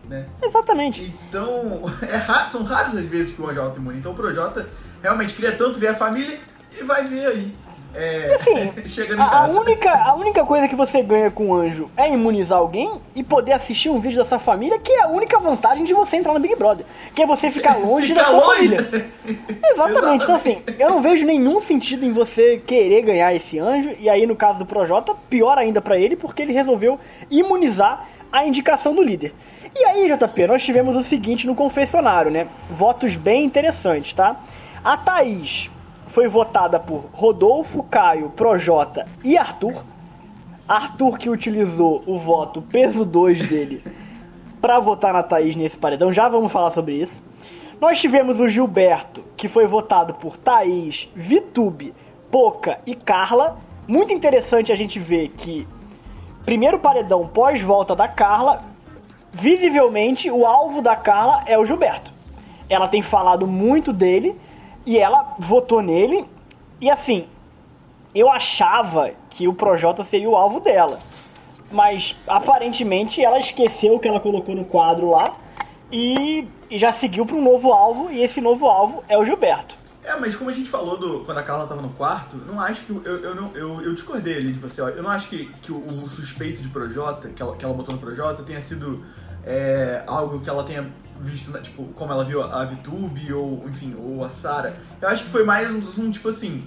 Né? 0.03 0.25
Exatamente. 0.43 1.15
Então, 1.29 1.81
é 2.11 2.17
ra- 2.17 2.45
são 2.47 2.63
raras 2.63 2.93
as 2.93 3.05
vezes 3.05 3.33
que 3.33 3.41
o 3.41 3.49
anjo 3.49 3.61
é 3.61 3.63
autoimune. 3.63 3.99
Então 3.99 4.11
o 4.11 4.15
Projota 4.15 4.67
realmente 5.01 5.33
queria 5.33 5.55
tanto 5.55 5.79
ver 5.79 5.87
a 5.87 5.95
família 5.95 6.37
e 6.79 6.83
vai 6.83 7.03
ver 7.03 7.25
aí. 7.27 7.51
É, 7.97 8.35
Assim, 8.35 8.73
A, 9.17 9.47
única, 9.47 9.89
a 9.89 10.15
única 10.15 10.43
coisa 10.45 10.67
que 10.67 10.75
você 10.75 11.01
ganha 11.01 11.31
com 11.31 11.47
o 11.47 11.55
anjo 11.55 11.89
é 11.95 12.11
imunizar 12.11 12.57
alguém 12.57 12.91
e 13.15 13.23
poder 13.23 13.53
assistir 13.53 13.87
um 13.89 13.99
vídeo 13.99 14.17
da 14.17 14.25
sua 14.25 14.37
família, 14.37 14.77
que 14.79 14.91
é 14.91 15.03
a 15.03 15.07
única 15.07 15.39
vantagem 15.39 15.85
de 15.85 15.93
você 15.93 16.17
entrar 16.17 16.33
no 16.33 16.39
Big 16.41 16.55
Brother. 16.57 16.85
Que 17.13 17.21
é 17.21 17.25
você 17.25 17.49
ficar 17.49 17.77
longe 17.79 18.07
Ficar 18.07 18.19
da 18.23 18.27
sua 18.27 18.37
longe. 18.37 18.75
família. 18.75 19.09
Exatamente. 19.71 20.23
Então, 20.25 20.35
assim, 20.35 20.61
eu 20.77 20.89
não 20.89 21.01
vejo 21.01 21.25
nenhum 21.25 21.61
sentido 21.61 22.05
em 22.05 22.11
você 22.11 22.57
querer 22.57 23.01
ganhar 23.01 23.33
esse 23.33 23.57
anjo. 23.57 23.95
E 23.97 24.09
aí, 24.09 24.27
no 24.27 24.35
caso 24.35 24.59
do 24.59 24.65
Projota, 24.65 25.13
pior 25.29 25.57
ainda 25.57 25.81
pra 25.81 25.97
ele, 25.97 26.17
porque 26.17 26.41
ele 26.41 26.51
resolveu 26.51 26.99
imunizar 27.31 28.07
a 28.29 28.45
indicação 28.45 28.93
do 28.93 29.01
líder. 29.01 29.33
E 29.73 29.85
aí, 29.85 30.11
JP, 30.13 30.47
nós 30.47 30.61
tivemos 30.63 30.97
o 30.97 31.03
seguinte 31.03 31.47
no 31.47 31.55
confessionário, 31.55 32.29
né? 32.29 32.47
Votos 32.69 33.15
bem 33.15 33.45
interessantes, 33.45 34.13
tá? 34.13 34.35
A 34.83 34.97
Thaís 34.97 35.69
foi 36.07 36.27
votada 36.27 36.79
por 36.79 37.09
Rodolfo, 37.13 37.83
Caio, 37.83 38.29
Projota 38.29 39.07
e 39.23 39.37
Arthur. 39.37 39.83
Arthur 40.67 41.17
que 41.17 41.29
utilizou 41.29 42.03
o 42.07 42.17
voto 42.17 42.61
peso 42.61 43.05
2 43.05 43.47
dele 43.47 43.83
pra 44.61 44.79
votar 44.79 45.13
na 45.13 45.21
Thaís 45.21 45.55
nesse 45.55 45.77
paredão. 45.77 46.11
Já 46.11 46.27
vamos 46.27 46.51
falar 46.51 46.71
sobre 46.71 46.93
isso. 46.93 47.21
Nós 47.79 47.99
tivemos 47.99 48.39
o 48.39 48.47
Gilberto, 48.47 49.23
que 49.35 49.47
foi 49.47 49.67
votado 49.67 50.13
por 50.13 50.37
Thaís, 50.37 51.09
Vitube, 51.13 51.93
Poca 52.31 52.79
e 52.85 52.95
Carla. 52.95 53.59
Muito 53.87 54.13
interessante 54.13 54.71
a 54.71 54.75
gente 54.75 54.97
ver 54.99 55.29
que 55.29 55.67
primeiro 56.45 56.79
paredão 56.79 57.27
pós-volta 57.27 57.95
da 57.95 58.07
Carla, 58.07 58.63
visivelmente 59.31 60.31
o 60.31 60.45
alvo 60.45 60.81
da 60.81 60.95
Carla 60.95 61.43
é 61.45 61.59
o 61.59 61.65
Gilberto. 61.65 62.13
Ela 62.69 62.87
tem 62.87 63.01
falado 63.01 63.45
muito 63.45 63.91
dele 63.91 64.35
e 64.85 64.97
ela 64.97 65.35
votou 65.39 65.81
nele. 65.81 66.25
E 66.79 66.89
assim, 66.89 67.27
eu 68.13 68.29
achava 68.31 69.11
que 69.29 69.47
o 69.47 69.53
Projota 69.53 70.03
seria 70.03 70.29
o 70.29 70.35
alvo 70.35 70.59
dela. 70.59 70.99
Mas 71.71 72.15
aparentemente 72.27 73.23
ela 73.23 73.39
esqueceu 73.39 73.95
o 73.95 73.99
que 73.99 74.07
ela 74.07 74.19
colocou 74.19 74.55
no 74.55 74.65
quadro 74.65 75.09
lá 75.09 75.35
e, 75.91 76.47
e 76.69 76.77
já 76.77 76.93
seguiu 76.93 77.25
para 77.25 77.35
um 77.35 77.43
novo 77.43 77.73
alvo. 77.73 78.11
E 78.11 78.21
esse 78.21 78.39
novo 78.39 78.67
alvo 78.67 79.03
é 79.07 79.17
o 79.17 79.25
Gilberto. 79.25 79.75
É, 80.03 80.15
mas 80.19 80.35
como 80.35 80.51
a 80.51 80.53
gente 80.53 80.69
falou 80.69 80.97
do, 80.97 81.21
quando 81.21 81.39
a 81.39 81.43
Carla 81.43 81.65
tava 81.65 81.81
no 81.81 81.89
quarto, 81.89 82.37
não 82.37 82.59
acho 82.59 82.85
que. 82.85 82.91
Eu, 82.91 83.23
eu, 83.23 83.51
eu, 83.55 83.81
eu 83.81 83.93
discordei 83.93 84.37
ali 84.37 84.53
de 84.53 84.59
você, 84.59 84.79
ó. 84.79 84.89
Eu 84.89 85.01
não 85.01 85.09
acho 85.09 85.27
que, 85.27 85.51
que 85.63 85.71
o, 85.71 85.77
o 85.77 86.07
suspeito 86.07 86.61
de 86.61 86.69
Projota, 86.69 87.27
que 87.29 87.41
ela, 87.41 87.55
que 87.55 87.65
ela 87.65 87.73
botou 87.73 87.95
no 87.95 87.99
Projota, 87.99 88.43
tenha 88.43 88.61
sido 88.61 89.03
é, 89.43 90.03
algo 90.05 90.39
que 90.39 90.49
ela 90.49 90.63
tenha 90.63 90.87
visto, 91.21 91.51
né, 91.51 91.59
tipo, 91.61 91.83
como 91.95 92.11
ela 92.11 92.23
viu 92.23 92.41
a 92.43 92.63
VTube 92.65 93.33
ou, 93.33 93.67
enfim, 93.67 93.95
ou 93.97 94.23
a 94.23 94.29
Sarah. 94.29 94.73
Eu 95.01 95.07
acho 95.07 95.23
que 95.23 95.29
foi 95.29 95.43
mais 95.43 95.69
um, 95.69 96.03
um, 96.03 96.11
tipo 96.11 96.29
assim, 96.29 96.63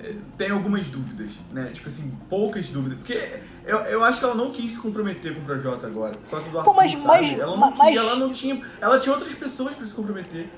é, 0.00 0.14
tem 0.36 0.50
algumas 0.50 0.86
dúvidas, 0.86 1.30
né? 1.52 1.70
Tipo 1.74 1.88
assim, 1.88 2.12
poucas 2.28 2.68
dúvidas. 2.68 2.98
Porque 2.98 3.40
eu, 3.64 3.78
eu 3.78 4.04
acho 4.04 4.18
que 4.18 4.24
ela 4.24 4.34
não 4.34 4.50
quis 4.50 4.72
se 4.74 4.80
comprometer 4.80 5.34
com 5.34 5.40
o 5.40 5.44
Projota 5.44 5.86
agora, 5.86 6.12
por 6.12 6.30
causa 6.30 6.48
do 6.50 6.58
Arthur, 6.58 6.70
Pô, 6.70 6.76
mas- 6.76 6.92
sabe? 6.92 7.04
mas- 7.06 7.32
ela, 7.32 7.56
não 7.56 7.56
mas- 7.56 7.80
quis, 7.88 7.96
ela 7.96 8.14
não 8.16 8.32
tinha... 8.32 8.62
Ela 8.80 9.00
tinha 9.00 9.14
outras 9.14 9.34
pessoas 9.34 9.74
pra 9.74 9.86
se 9.86 9.94
comprometer. 9.94 10.48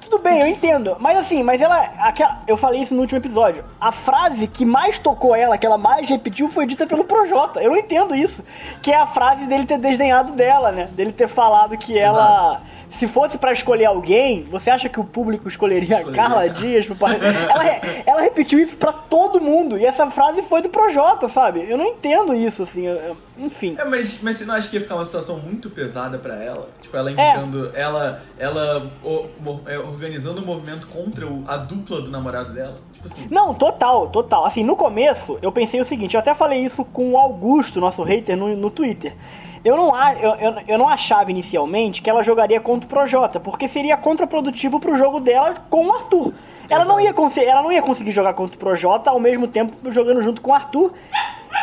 Tudo 0.00 0.18
bem, 0.22 0.40
eu 0.40 0.46
entendo. 0.46 0.96
Mas 1.00 1.18
assim, 1.18 1.42
mas 1.42 1.60
ela. 1.60 1.76
Aquela, 1.98 2.42
eu 2.46 2.56
falei 2.56 2.80
isso 2.82 2.94
no 2.94 3.00
último 3.00 3.18
episódio. 3.18 3.64
A 3.80 3.92
frase 3.92 4.46
que 4.46 4.64
mais 4.64 4.98
tocou 4.98 5.34
ela, 5.34 5.58
que 5.58 5.66
ela 5.66 5.76
mais 5.78 6.08
repetiu, 6.08 6.48
foi 6.48 6.66
dita 6.66 6.86
pelo 6.86 7.04
Projota. 7.04 7.60
Eu 7.62 7.70
não 7.70 7.76
entendo 7.78 8.14
isso. 8.14 8.42
Que 8.80 8.92
é 8.92 8.96
a 8.96 9.06
frase 9.06 9.44
dele 9.46 9.66
ter 9.66 9.78
desdenhado 9.78 10.32
dela, 10.32 10.72
né? 10.72 10.88
Dele 10.92 11.12
ter 11.12 11.28
falado 11.28 11.76
que 11.76 11.98
ela. 11.98 12.62
Se 12.90 13.06
fosse 13.06 13.36
pra 13.36 13.52
escolher 13.52 13.84
alguém, 13.84 14.44
você 14.44 14.70
acha 14.70 14.88
que 14.88 14.98
o 14.98 15.04
público 15.04 15.46
escolheria, 15.46 15.98
Escolheria. 15.98 16.22
Carla 16.22 16.48
Dias? 16.48 16.86
pro 16.86 16.96
par- 16.96 17.14
ela, 17.22 17.64
ela 18.06 18.20
repetiu 18.22 18.58
isso 18.58 18.78
pra 18.78 18.90
todo 18.92 19.42
mundo. 19.42 19.76
E 19.76 19.84
essa 19.84 20.10
frase 20.10 20.40
foi 20.40 20.62
do 20.62 20.70
Projota, 20.70 21.28
sabe? 21.28 21.66
Eu 21.68 21.76
não 21.76 21.84
entendo 21.84 22.32
isso, 22.32 22.62
assim. 22.62 22.86
eu- 22.86 22.94
eu- 22.96 23.16
enfim. 23.36 23.76
É, 23.78 23.84
mas, 23.84 24.22
mas 24.22 24.38
você 24.38 24.46
não 24.46 24.54
acha 24.54 24.70
que 24.70 24.76
ia 24.76 24.80
ficar 24.82 24.94
uma 24.94 25.04
situação 25.04 25.36
muito 25.38 25.68
pesada 25.68 26.16
pra 26.16 26.42
ela? 26.42 26.66
Tipo, 26.88 26.96
ela 26.96 27.10
indicando, 27.12 27.70
ela, 27.76 28.22
ela 28.38 28.90
o- 29.04 29.26
mo- 29.40 29.60
é, 29.66 29.78
organizando 29.78 30.40
um 30.40 30.44
movimento 30.46 30.86
contra 30.88 31.26
o- 31.26 31.44
a 31.46 31.58
dupla 31.58 32.00
do 32.00 32.10
namorado 32.10 32.52
dela? 32.54 32.78
Tipo 32.94 33.08
assim, 33.08 33.28
Não, 33.30 33.52
total, 33.52 34.08
total. 34.08 34.46
Assim, 34.46 34.64
no 34.64 34.74
começo, 34.74 35.38
eu 35.42 35.52
pensei 35.52 35.80
o 35.80 35.84
seguinte, 35.84 36.14
eu 36.14 36.20
até 36.20 36.34
falei 36.34 36.60
isso 36.60 36.84
com 36.86 37.12
o 37.12 37.18
Augusto, 37.18 37.78
nosso 37.80 38.02
hater, 38.02 38.36
no, 38.38 38.56
no 38.56 38.70
Twitter. 38.70 39.14
Eu 39.62 39.76
não, 39.76 39.92
eu, 40.14 40.34
eu, 40.36 40.54
eu 40.66 40.78
não 40.78 40.88
achava 40.88 41.30
inicialmente 41.30 42.00
que 42.00 42.08
ela 42.08 42.22
jogaria 42.22 42.58
contra 42.60 42.86
o 42.86 42.88
Projota, 42.88 43.38
porque 43.38 43.68
seria 43.68 43.96
contraprodutivo 43.96 44.80
pro 44.80 44.96
jogo 44.96 45.20
dela 45.20 45.54
com 45.68 45.86
o 45.88 45.92
Arthur. 45.92 46.32
Ela 46.70 46.84
não, 46.84 46.98
ia 47.00 47.12
ela 47.44 47.62
não 47.62 47.72
ia 47.72 47.82
conseguir 47.82 48.12
jogar 48.12 48.32
contra 48.34 48.56
o 48.56 48.58
Projota 48.58 49.10
ao 49.10 49.18
mesmo 49.20 49.46
tempo 49.48 49.76
jogando 49.90 50.22
junto 50.22 50.40
com 50.40 50.52
o 50.52 50.54
Arthur. 50.54 50.92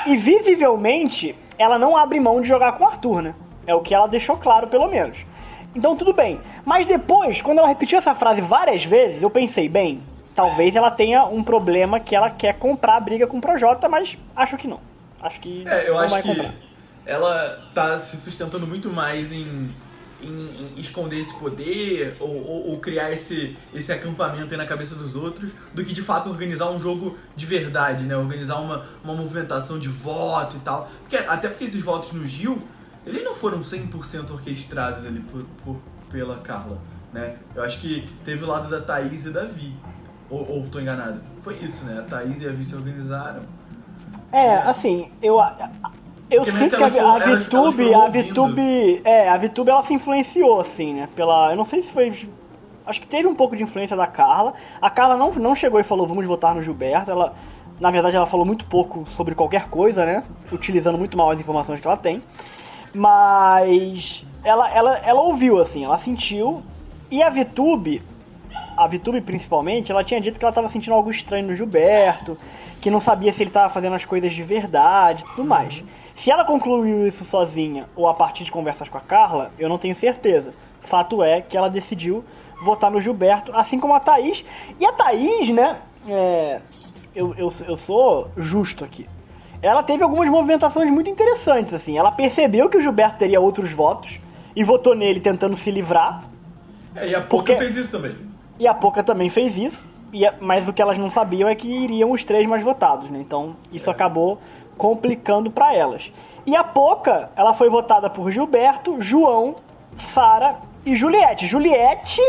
E 0.06 0.16
visivelmente, 0.18 1.36
ela 1.58 1.80
não 1.80 1.96
abre 1.98 2.20
mão 2.20 2.42
de 2.42 2.48
jogar 2.48 2.74
com 2.74 2.84
o 2.84 2.88
Arthur, 2.88 3.22
né? 3.22 3.36
É 3.68 3.74
o 3.74 3.82
que 3.82 3.94
ela 3.94 4.08
deixou 4.08 4.38
claro, 4.38 4.68
pelo 4.68 4.88
menos. 4.88 5.18
Então 5.76 5.96
tudo 5.96 6.14
bem. 6.14 6.40
Mas 6.66 6.86
depois, 6.86 7.42
quando 7.42 7.60
ela 7.60 7.68
repetiu 7.68 7.98
essa 7.98 8.16
frase 8.16 8.42
várias 8.42 8.86
vezes, 8.86 9.22
eu 9.22 9.30
pensei, 9.30 9.68
bem, 9.68 10.02
talvez 10.36 10.76
ela 10.76 10.90
tenha 10.92 11.26
um 11.26 11.44
problema 11.44 12.00
que 12.00 12.16
ela 12.16 12.30
quer 12.30 12.56
comprar 12.56 12.96
a 12.96 13.00
briga 13.00 13.28
com 13.28 13.38
o 13.38 13.42
Projota, 13.42 13.90
mas 13.90 14.18
acho 14.36 14.58
que 14.58 14.68
não. 14.68 14.80
Acho 15.22 15.40
que 15.40 15.64
é, 15.68 15.90
eu 15.90 15.94
não 15.96 16.00
acho 16.02 16.10
vai 16.12 16.22
que 16.22 16.28
comprar. 16.30 16.54
ela 17.06 17.60
tá 17.74 18.00
se 18.00 18.16
sustentando 18.18 18.66
muito 18.68 18.90
mais 18.92 19.32
em, 19.32 19.70
em- 20.22 20.70
em 20.78 20.80
esconder 20.80 21.20
esse 21.20 21.34
poder 21.36 22.16
ou, 22.20 22.30
ou- 22.30 22.70
ou 22.72 22.78
criar 22.80 23.12
esse, 23.12 23.56
esse 23.74 23.92
acampamento 23.92 24.54
aí 24.54 24.58
na 24.58 24.66
cabeça 24.66 24.96
dos 24.96 25.16
outros 25.16 25.52
do 25.74 25.84
que 25.84 25.94
de 25.94 26.02
fato 26.02 26.30
organizar 26.30 26.70
um 26.70 26.80
jogo 26.80 27.18
de 27.36 27.46
verdade, 27.46 28.04
né? 28.06 28.16
Organizar 28.16 28.58
uma, 28.62 28.86
uma 29.04 29.14
movimentação 29.14 29.78
de 29.80 29.90
voto 29.90 30.56
e 30.58 30.60
tal. 30.60 30.90
Porque, 31.02 31.18
até 31.18 31.48
porque 31.50 31.66
esses 31.66 31.84
votos 31.84 32.12
no 32.14 32.26
Gil, 32.26 32.56
eles 33.06 33.24
não 33.24 33.34
foram 33.36 33.60
100% 33.60 34.32
orquestrados 34.32 35.06
ali 35.06 35.20
por, 35.22 35.46
por- 35.64 35.78
pela 36.12 36.38
Carla, 36.38 36.78
né? 37.14 37.36
Eu 37.56 37.64
acho 37.64 37.80
que 37.80 38.08
teve 38.24 38.44
o 38.44 38.48
lado 38.48 38.70
da 38.70 38.82
Thaís 38.82 39.26
e 39.26 39.30
da 39.32 39.44
Vi. 39.46 39.74
Ou, 40.30 40.40
ou 40.50 40.68
tô 40.68 40.80
enganado? 40.80 41.22
Foi 41.42 41.56
isso, 41.58 41.84
né? 41.86 42.00
A 42.00 42.04
Thaís 42.04 42.42
e 42.42 42.48
a 42.48 42.52
Vi 42.52 42.64
se 42.66 42.76
organizaram. 42.76 43.42
É, 44.32 44.56
assim, 44.58 45.10
eu. 45.22 45.38
Eu 46.30 46.42
Porque 46.44 46.58
sinto 46.58 46.76
que 46.78 46.84
a, 46.84 46.90
foram- 46.90 47.16
a 47.16 47.20
VTube, 47.20 47.94
a. 47.94 48.08
VTube, 48.10 49.02
é, 49.04 49.30
a 49.30 49.38
VTube 49.38 49.70
ela 49.70 49.84
se 49.84 49.94
influenciou 49.94 50.60
assim, 50.60 50.94
né? 50.96 51.08
Pela, 51.16 51.52
eu 51.52 51.56
não 51.56 51.66
sei 51.66 51.84
se 51.84 51.92
foi, 51.92 52.28
acho 52.86 53.02
que 53.02 53.08
teve 53.08 53.28
um 53.28 53.36
pouco 53.36 53.56
de 53.56 53.62
influência 53.62 53.96
da 53.96 54.08
Carla. 54.08 54.54
A 54.82 54.90
Carla 54.90 55.16
não, 55.18 55.32
não 55.34 55.54
chegou 55.54 55.80
e 55.80 55.84
falou 55.84 56.08
vamos 56.08 56.26
votar 56.26 56.56
no 56.56 56.64
Gilberto. 56.64 57.12
Ela, 57.12 57.36
na 57.80 57.92
verdade, 57.92 58.16
ela 58.16 58.26
falou 58.26 58.46
muito 58.46 58.66
pouco 58.66 59.06
sobre 59.16 59.36
qualquer 59.36 59.68
coisa, 59.70 60.04
né? 60.06 60.24
Utilizando 60.52 60.98
muito 60.98 61.16
mal 61.16 61.30
as 61.30 61.40
informações 61.40 61.80
que 61.80 61.86
ela 61.86 61.98
tem. 61.98 62.24
Mas 62.96 64.26
ela, 64.44 64.70
ela, 64.72 64.98
ela 65.00 65.22
ouviu 65.22 65.60
assim, 65.60 65.84
ela 65.84 65.98
sentiu. 65.98 66.64
E 67.12 67.22
a 67.22 67.30
VTube, 67.30 68.02
a 68.76 68.88
VTube 68.88 69.22
principalmente, 69.22 69.92
ela 69.92 70.04
tinha 70.04 70.20
dito 70.20 70.40
que 70.40 70.46
ela 70.46 70.52
estava 70.52 70.70
sentindo 70.70 70.94
algo 70.94 71.12
estranho 71.12 71.48
no 71.48 71.56
Gilberto, 71.56 72.38
que 72.82 72.90
não 72.90 73.00
sabia 73.00 73.32
se 73.32 73.44
ele 73.44 73.50
estava 73.50 73.72
fazendo 73.72 73.96
as 73.96 74.06
coisas 74.06 74.34
de 74.34 74.44
verdade 74.44 75.24
e 75.24 75.28
tudo 75.28 75.46
mais. 75.46 75.84
Se 76.16 76.32
ela 76.32 76.46
concluiu 76.46 77.06
isso 77.06 77.24
sozinha 77.26 77.86
ou 77.96 78.08
a 78.08 78.14
partir 78.14 78.44
de 78.44 78.52
conversas 78.52 78.88
com 78.88 78.98
a 78.98 79.02
Carla, 79.02 79.52
eu 79.60 79.68
não 79.68 79.78
tenho 79.78 79.96
certeza. 79.96 80.54
Fato 80.82 81.22
é 81.22 81.42
que 81.42 81.58
ela 81.58 81.70
decidiu 81.70 82.24
votar 82.64 82.90
no 82.90 83.02
Gilberto, 83.02 83.52
assim 83.54 83.80
como 83.80 83.94
a 83.94 84.00
Thaís. 84.00 84.46
E 84.80 84.86
a 84.86 84.94
Thaís, 84.94 85.50
né? 85.50 85.78
é, 86.08 86.62
eu, 87.16 87.34
eu, 87.36 87.54
eu 87.68 87.78
sou 87.78 88.30
justo 88.36 88.84
aqui. 88.84 89.08
Ela 89.66 89.84
teve 89.84 90.04
algumas 90.04 90.30
movimentações 90.30 90.90
muito 90.92 91.10
interessantes, 91.10 91.74
assim. 91.74 91.98
Ela 91.98 92.12
percebeu 92.12 92.70
que 92.70 92.78
o 92.78 92.82
Gilberto 92.82 93.18
teria 93.18 93.42
outros 93.42 93.72
votos 93.72 94.20
e 94.56 94.64
votou 94.64 94.96
nele 94.96 95.20
tentando 95.20 95.56
se 95.58 95.72
livrar. 95.72 96.24
É, 96.96 97.08
e 97.10 97.16
a 97.16 97.22
Porque- 97.22 97.54
Poca 97.54 97.66
fez 97.66 97.78
isso 97.78 97.92
também. 97.92 98.16
E 98.60 98.68
a 98.68 98.74
Poca 98.74 99.04
também 99.04 99.30
fez 99.30 99.58
isso, 99.58 99.84
e 100.14 100.26
a- 100.26 100.34
mas 100.40 100.68
o 100.68 100.72
que 100.74 100.82
elas 100.82 100.98
não 100.98 101.10
sabiam 101.10 101.50
é 101.50 101.56
que 101.56 101.68
iriam 101.68 102.12
os 102.12 102.24
três 102.24 102.46
mais 102.48 102.64
votados, 102.64 103.10
né? 103.10 103.20
Então 103.20 103.56
isso 103.72 103.90
acabou 103.92 104.40
complicando 104.78 105.50
pra 105.52 105.74
elas. 105.74 106.12
E 106.46 106.56
a 106.56 106.64
Poca, 106.64 107.32
ela 107.36 107.54
foi 107.54 107.70
votada 107.70 108.10
por 108.10 108.32
Gilberto, 108.32 109.02
João, 109.02 109.56
Sara 109.98 110.58
e 110.86 110.96
Juliette. 110.96 111.48
Juliette, 111.48 112.22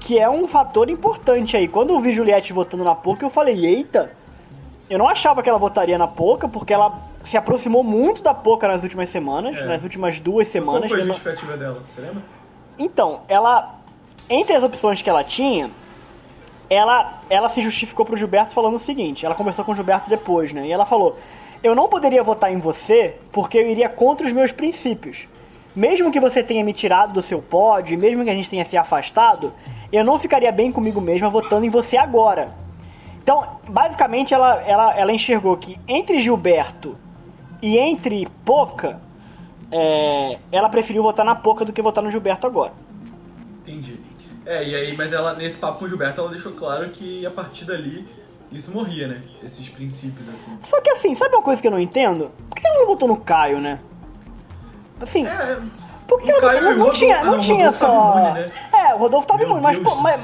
que 0.00 0.18
é 0.18 0.28
um 0.28 0.48
fator 0.48 0.90
importante 0.90 1.56
aí. 1.56 1.68
Quando 1.68 1.90
eu 1.90 2.00
vi 2.00 2.12
Juliette 2.12 2.52
votando 2.52 2.82
na 2.82 2.94
Poca, 2.94 3.24
eu 3.24 3.30
falei, 3.30 3.64
eita, 3.64 4.10
eu 4.90 4.98
não 4.98 5.08
achava 5.08 5.42
que 5.42 5.48
ela 5.48 5.58
votaria 5.58 5.96
na 5.96 6.06
Poca, 6.08 6.48
porque 6.48 6.74
ela 6.74 6.98
se 7.22 7.36
aproximou 7.36 7.82
muito 7.84 8.22
da 8.22 8.34
Poca 8.34 8.66
nas 8.68 8.82
últimas 8.82 9.08
semanas, 9.08 9.56
É. 9.56 9.64
nas 9.64 9.82
últimas 9.84 10.18
duas 10.20 10.46
Qual 10.48 10.52
semanas. 10.52 10.90
foi 10.90 11.00
a 11.00 11.04
justificativa 11.04 11.56
dela? 11.56 11.82
Você 11.88 12.00
lembra? 12.00 12.22
então, 12.78 13.20
ela. 13.28 13.76
Entre 14.28 14.54
as 14.54 14.62
opções 14.62 15.02
que 15.02 15.10
ela 15.10 15.24
tinha, 15.24 15.70
ela, 16.68 17.18
ela 17.28 17.48
se 17.48 17.60
justificou 17.62 18.06
pro 18.06 18.16
Gilberto 18.16 18.52
falando 18.52 18.74
o 18.76 18.78
seguinte: 18.78 19.24
ela 19.26 19.34
conversou 19.34 19.64
com 19.64 19.72
o 19.72 19.74
Gilberto 19.74 20.08
depois, 20.08 20.52
né? 20.52 20.66
E 20.66 20.72
ela 20.72 20.84
falou: 20.86 21.16
Eu 21.62 21.74
não 21.74 21.88
poderia 21.88 22.22
votar 22.22 22.52
em 22.52 22.58
você 22.58 23.16
porque 23.32 23.58
eu 23.58 23.68
iria 23.68 23.88
contra 23.88 24.26
os 24.26 24.32
meus 24.32 24.52
princípios. 24.52 25.26
Mesmo 25.74 26.10
que 26.10 26.18
você 26.20 26.42
tenha 26.42 26.64
me 26.64 26.72
tirado 26.72 27.12
do 27.12 27.22
seu 27.22 27.40
pódio, 27.40 27.96
mesmo 27.98 28.24
que 28.24 28.30
a 28.30 28.34
gente 28.34 28.50
tenha 28.50 28.64
se 28.64 28.76
afastado, 28.76 29.52
eu 29.92 30.04
não 30.04 30.18
ficaria 30.18 30.50
bem 30.52 30.70
comigo 30.72 31.00
mesma 31.00 31.28
votando 31.30 31.64
em 31.66 31.70
você 31.70 31.96
agora. 31.96 32.52
Então, 33.22 33.60
basicamente, 33.68 34.32
ela, 34.34 34.54
ela, 34.62 34.94
ela 34.98 35.12
enxergou 35.12 35.56
que 35.56 35.78
entre 35.86 36.20
Gilberto 36.20 36.96
e 37.62 37.78
entre 37.78 38.26
Poca, 38.44 39.00
é, 39.70 40.38
ela 40.50 40.68
preferiu 40.68 41.02
votar 41.02 41.24
na 41.24 41.34
Poca 41.34 41.64
do 41.64 41.72
que 41.72 41.82
votar 41.82 42.02
no 42.02 42.10
Gilberto 42.10 42.46
agora. 42.46 42.72
Entendi. 43.60 44.00
É, 44.46 44.64
e 44.66 44.74
aí, 44.74 44.96
mas 44.96 45.12
ela, 45.12 45.34
nesse 45.34 45.58
papo 45.58 45.78
com 45.80 45.84
o 45.84 45.88
Gilberto, 45.88 46.20
ela 46.20 46.30
deixou 46.30 46.52
claro 46.52 46.88
que 46.90 47.24
a 47.26 47.30
partir 47.30 47.66
dali 47.66 48.08
isso 48.50 48.72
morria, 48.72 49.06
né? 49.06 49.22
Esses 49.44 49.68
princípios, 49.68 50.28
assim. 50.28 50.58
Só 50.64 50.80
que 50.80 50.90
assim, 50.90 51.14
sabe 51.14 51.34
uma 51.36 51.42
coisa 51.42 51.60
que 51.60 51.68
eu 51.68 51.70
não 51.70 51.78
entendo? 51.78 52.32
Por 52.48 52.56
que 52.58 52.66
ela 52.66 52.80
não 52.80 52.86
votou 52.86 53.06
no 53.06 53.18
Caio, 53.18 53.60
né? 53.60 53.78
Assim, 55.00 55.24
É, 55.26 55.58
por 56.08 56.20
que 56.20 56.26
o 56.26 56.30
ela 56.32 56.40
Caio 56.40 56.62
não, 56.62 56.70
não 56.70 56.78
Rodolfo- 56.78 56.98
tinha, 56.98 57.18
ah, 57.20 57.24
não 57.24 57.32
não, 57.32 57.38
tinha 57.38 57.70
Rodolfo 57.70 57.78
só. 57.78 58.18
imune, 58.18 58.32
né? 58.32 58.46
É, 58.72 58.94
o 58.94 58.98
Rodolfo 58.98 59.26
tava 59.28 59.38
Meu 59.38 59.48
imune, 59.50 59.62
mas, 59.62 59.76
Deus 59.76 59.88
pô, 59.88 59.94
do 59.94 60.02
mas. 60.02 60.20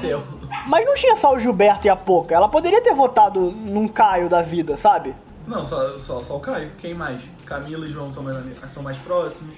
Mas 0.67 0.85
não 0.85 0.93
tinha 0.95 1.15
só 1.15 1.33
o 1.33 1.39
Gilberto 1.39 1.87
e 1.87 1.89
a 1.89 1.95
Poca. 1.95 2.35
Ela 2.35 2.47
poderia 2.47 2.81
ter 2.81 2.93
votado 2.93 3.51
num 3.51 3.87
Caio 3.87 4.29
da 4.29 4.41
vida, 4.41 4.75
sabe? 4.77 5.15
não, 5.47 5.65
só, 5.65 5.97
só, 5.97 6.21
só 6.21 6.35
o 6.35 6.39
Caio. 6.39 6.71
Quem 6.77 6.93
mais? 6.93 7.21
Camila 7.45 7.85
e 7.85 7.89
João 7.89 8.11
são 8.11 8.21
mais, 8.21 8.37
são 8.73 8.83
mais 8.83 8.97
próximos. 8.97 9.55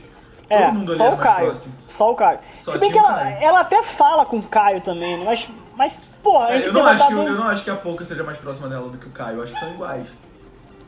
É, 0.49 0.65
Todo 0.65 0.73
mundo 0.75 0.91
ali 0.91 0.97
só 0.97 1.05
era 1.05 1.15
o 1.15 1.17
mais 1.17 1.29
Caio. 1.29 1.47
próximo. 1.47 1.73
Só 1.87 2.11
o 2.11 2.15
Caio. 2.15 2.39
Só 2.61 2.71
Se 2.71 2.77
bem 2.77 2.91
que 2.91 2.97
ela, 2.97 3.13
Caio. 3.13 3.37
ela 3.41 3.59
até 3.61 3.83
fala 3.83 4.25
com 4.25 4.37
o 4.37 4.43
Caio 4.43 4.81
também, 4.81 5.17
né? 5.17 5.25
Mas, 5.25 5.47
mas 5.75 5.97
a 6.25 6.53
É, 6.53 6.67
eu, 6.67 6.73
não 6.73 6.85
acho 6.85 7.07
que, 7.07 7.13
votado... 7.13 7.29
eu 7.29 7.35
não 7.35 7.47
acho 7.47 7.63
que 7.63 7.69
a 7.69 7.75
Poca 7.75 8.03
seja 8.05 8.23
mais 8.23 8.37
próxima 8.37 8.67
dela 8.67 8.87
do 8.89 8.97
que 8.97 9.07
o 9.07 9.11
Caio. 9.11 9.37
Eu 9.37 9.43
acho 9.43 9.53
que 9.53 9.59
são 9.59 9.69
iguais. 9.73 10.07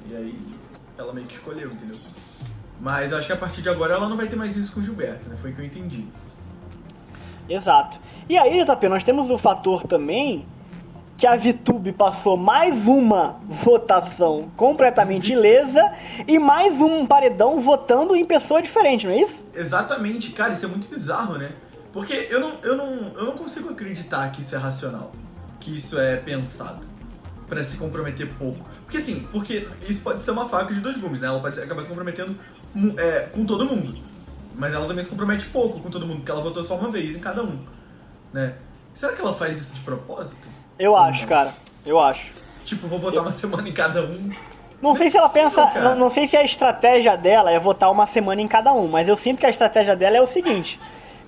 E 0.08 0.16
aí, 0.16 0.40
ela 0.98 1.14
meio 1.14 1.26
que 1.26 1.34
escolheu, 1.34 1.68
entendeu? 1.68 1.96
Mas 2.80 3.12
eu 3.12 3.18
acho 3.18 3.28
que 3.28 3.34
a 3.34 3.38
partir 3.38 3.62
de 3.62 3.70
agora 3.70 3.94
ela 3.94 4.10
não 4.10 4.18
vai 4.18 4.28
ter 4.28 4.36
mais 4.36 4.56
isso 4.58 4.72
com 4.74 4.80
o 4.80 4.84
Gilberto, 4.84 5.30
né? 5.30 5.36
Foi 5.38 5.52
o 5.52 5.56
que 5.56 5.62
eu 5.62 5.66
entendi. 5.66 6.08
Exato. 7.50 8.00
E 8.30 8.38
aí, 8.38 8.64
JP, 8.64 8.88
nós 8.88 9.04
temos 9.04 9.30
o 9.30 9.38
fator 9.38 9.84
também 9.84 10.46
que 11.22 11.28
a 11.28 11.36
VTube 11.36 11.92
passou 11.92 12.36
mais 12.36 12.88
uma 12.88 13.40
votação 13.48 14.50
completamente 14.58 15.34
ilesa 15.34 15.92
e 16.28 16.40
mais 16.40 16.82
um 16.82 17.06
paredão 17.06 17.60
votando 17.60 18.16
em 18.16 18.26
pessoa 18.26 18.60
diferente, 18.60 19.06
não 19.06 19.14
é 19.14 19.22
isso? 19.22 19.46
Exatamente, 19.54 20.32
cara, 20.32 20.54
isso 20.54 20.66
é 20.66 20.68
muito 20.68 20.88
bizarro, 20.88 21.38
né? 21.38 21.52
Porque 21.94 22.28
eu 22.32 22.40
não, 22.40 22.54
eu 22.64 22.76
não, 22.76 23.12
eu 23.16 23.26
não 23.26 23.34
consigo 23.34 23.70
acreditar 23.70 24.32
que 24.32 24.42
isso 24.42 24.56
é 24.56 24.58
racional, 24.58 25.12
que 25.60 25.76
isso 25.76 26.00
é 26.00 26.18
pensado 26.18 26.90
Pra 27.48 27.64
se 27.64 27.78
comprometer 27.78 28.30
pouco. 28.40 28.66
Porque 28.84 28.98
assim, 28.98 29.28
porque 29.32 29.68
isso 29.88 30.02
pode 30.02 30.24
ser 30.24 30.32
uma 30.32 30.48
faca 30.48 30.74
de 30.74 30.80
dois 30.80 30.98
gumes, 30.98 31.20
né? 31.20 31.28
Ela 31.28 31.40
pode 31.40 31.60
acabar 31.60 31.84
se 31.84 31.90
comprometendo 31.90 32.36
é, 32.98 33.28
com 33.32 33.46
todo 33.46 33.66
mundo. 33.66 33.94
Mas 34.56 34.74
ela 34.74 34.88
também 34.88 35.04
se 35.04 35.10
compromete 35.10 35.46
pouco 35.48 35.80
com 35.80 35.90
todo 35.90 36.06
mundo, 36.06 36.18
porque 36.18 36.32
ela 36.32 36.42
votou 36.42 36.64
só 36.64 36.76
uma 36.76 36.90
vez 36.90 37.16
em 37.16 37.20
cada 37.20 37.44
um, 37.44 37.60
né? 38.34 38.56
Será 38.94 39.14
que 39.14 39.22
ela 39.22 39.34
faz 39.34 39.58
isso 39.58 39.74
de 39.74 39.82
propósito? 39.82 40.48
Eu 40.78 40.96
acho, 40.96 41.26
cara. 41.28 41.54
Eu 41.86 42.00
acho. 42.00 42.32
Tipo, 42.66 42.88
vou 42.88 43.00
votar 43.00 43.22
uma 43.22 43.32
semana 43.32 43.68
em 43.68 43.74
cada 43.74 44.02
um. 44.02 44.32
Não 44.82 44.96
sei 44.96 45.12
se 45.12 45.18
ela 45.18 45.30
possível, 45.30 45.50
pensa. 45.50 45.68
cara. 45.68 45.90
Não, 45.90 45.96
não 45.96 46.10
sei 46.10 46.28
se 46.28 46.36
a 46.36 46.44
estratégia 46.44 47.16
dela 47.16 47.52
é 47.52 47.60
votar 47.60 47.92
uma 47.92 48.08
semana 48.08 48.42
em 48.42 48.48
cada 48.48 48.74
um, 48.74 48.88
mas 48.88 49.08
eu 49.08 49.16
sinto 49.16 49.40
que 49.40 49.46
a 49.46 49.50
estratégia 49.50 49.96
dela 49.96 50.18
é 50.18 50.22
o 50.22 50.28
seguinte: 50.28 50.80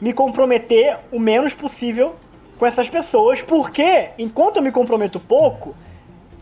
me 0.01 0.12
comprometer 0.12 0.98
o 1.12 1.20
menos 1.20 1.53
possível 1.53 2.15
com 2.58 2.65
essas 2.65 2.89
pessoas, 2.89 3.42
porque 3.42 4.10
enquanto 4.18 4.58
eu 4.58 4.63
me 4.63 4.72
comprometo 4.72 5.20
pouco, 5.20 5.75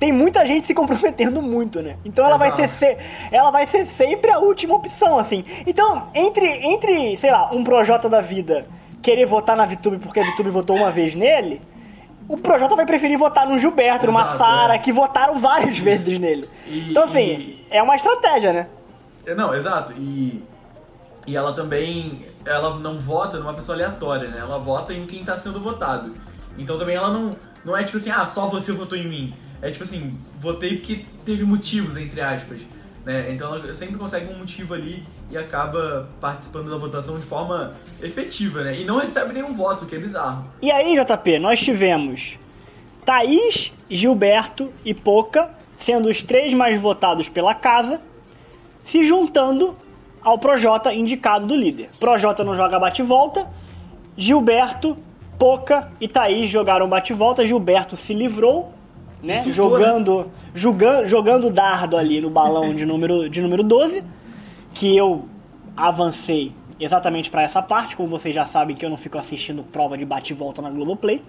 tem 0.01 0.11
muita 0.11 0.43
gente 0.47 0.65
se 0.65 0.73
comprometendo 0.73 1.43
muito, 1.43 1.79
né? 1.79 1.95
Então 2.03 2.25
ela 2.25 2.35
vai 2.35 2.51
ser, 2.53 2.63
Exato. 2.63 2.73
se- 2.73 2.97
ela 3.31 3.51
vai 3.51 3.67
ser 3.67 3.85
sempre 3.85 4.31
a 4.31 4.39
última 4.39 4.73
opção, 4.75 5.19
assim. 5.19 5.45
Então, 5.67 6.07
entre, 6.15 6.47
entre, 6.47 7.15
sei 7.17 7.29
lá, 7.31 7.51
um 7.53 7.63
Projota 7.63 8.09
da 8.09 8.19
vida 8.19 8.65
querer 8.99 9.27
votar 9.27 9.55
na 9.55 9.63
VTube 9.67 9.99
porque 9.99 10.19
a 10.19 10.23
VTube 10.25 10.49
votou 10.49 10.75
uma 10.75 10.91
vez 10.91 11.13
nele, 11.15 11.61
o 12.27 12.35
Projota 12.35 12.75
vai 12.75 12.83
preferir 12.85 13.15
votar 13.15 13.47
no 13.47 13.59
Gilberto, 13.59 14.07
numa 14.07 14.21
Exato, 14.23 14.37
Sara, 14.39 14.73
é. 14.73 14.79
que 14.79 14.91
votaram 14.91 15.37
várias 15.39 15.77
vezes 15.77 16.17
nele. 16.17 16.49
E- 16.65 16.89
então, 16.89 17.03
assim, 17.03 17.19
e- 17.19 17.67
é 17.69 17.83
uma 17.83 17.95
estratégia, 17.95 18.51
né? 18.53 18.67
É, 19.23 19.35
Não, 19.35 19.53
exato. 19.53 19.93
E, 19.97 20.43
e 21.27 21.37
ela 21.37 21.53
também. 21.53 22.25
Ela 22.43 22.73
não 22.79 22.97
vota 22.97 23.37
numa 23.37 23.53
pessoa 23.53 23.75
aleatória, 23.75 24.29
né? 24.29 24.39
Ela 24.39 24.57
vota 24.57 24.95
em 24.95 25.05
quem 25.05 25.23
tá 25.23 25.37
sendo 25.37 25.59
votado. 25.61 26.11
Então 26.57 26.79
também 26.79 26.95
ela 26.95 27.09
não. 27.09 27.29
Não 27.63 27.77
é 27.77 27.83
tipo 27.83 27.97
assim, 27.97 28.09
ah, 28.09 28.25
só 28.25 28.47
você 28.47 28.71
votou 28.71 28.97
em 28.97 29.07
mim. 29.07 29.33
É 29.61 29.69
tipo 29.69 29.83
assim, 29.83 30.17
votei 30.39 30.77
porque 30.77 31.05
teve 31.23 31.43
motivos, 31.43 31.97
entre 31.97 32.19
aspas. 32.21 32.61
Né? 33.05 33.31
Então 33.31 33.53
ela 33.55 33.73
sempre 33.73 33.97
consegue 33.97 34.31
um 34.33 34.37
motivo 34.37 34.73
ali 34.73 35.05
e 35.29 35.37
acaba 35.37 36.09
participando 36.19 36.69
da 36.69 36.77
votação 36.77 37.15
de 37.15 37.21
forma 37.21 37.73
efetiva, 38.01 38.63
né? 38.63 38.79
E 38.79 38.83
não 38.83 38.97
recebe 38.97 39.33
nenhum 39.33 39.53
voto, 39.53 39.85
que 39.85 39.95
é 39.95 39.99
bizarro. 39.99 40.45
E 40.61 40.71
aí, 40.71 40.95
JP, 40.95 41.39
nós 41.39 41.59
tivemos 41.59 42.37
Thaís, 43.05 43.73
Gilberto 43.89 44.71
e 44.83 44.93
Poca, 44.93 45.49
sendo 45.75 46.09
os 46.09 46.21
três 46.21 46.53
mais 46.53 46.79
votados 46.79 47.29
pela 47.29 47.55
casa, 47.55 48.01
se 48.83 49.03
juntando 49.03 49.75
ao 50.21 50.37
Projota 50.37 50.93
indicado 50.93 51.47
do 51.47 51.55
líder. 51.55 51.89
Projota 51.99 52.43
não 52.43 52.55
joga 52.55 52.77
bate-volta, 52.77 53.47
Gilberto, 54.15 54.97
Poca 55.39 55.91
e 55.99 56.07
Thaís 56.07 56.51
jogaram 56.51 56.87
bate-volta, 56.87 57.45
Gilberto 57.45 57.95
se 57.95 58.13
livrou, 58.13 58.71
né? 59.21 59.39
Insultou, 59.39 59.53
Jogando, 59.53 60.31
jogando, 60.53 61.07
jogando 61.07 61.49
dardo 61.49 61.97
ali 61.97 62.19
no 62.19 62.29
balão 62.29 62.73
de 62.73 62.85
número, 62.85 63.29
de 63.29 63.41
número 63.41 63.63
12, 63.63 64.03
que 64.73 64.95
eu 64.95 65.25
avancei 65.75 66.53
exatamente 66.79 67.29
pra 67.29 67.43
essa 67.43 67.61
parte, 67.61 67.95
como 67.95 68.09
vocês 68.09 68.33
já 68.33 68.45
sabem 68.45 68.75
que 68.75 68.85
eu 68.85 68.89
não 68.89 68.97
fico 68.97 69.17
assistindo 69.17 69.63
prova 69.63 69.97
de 69.97 70.05
bate-volta 70.05 70.61
na 70.61 70.69
Globoplay. 70.69 71.23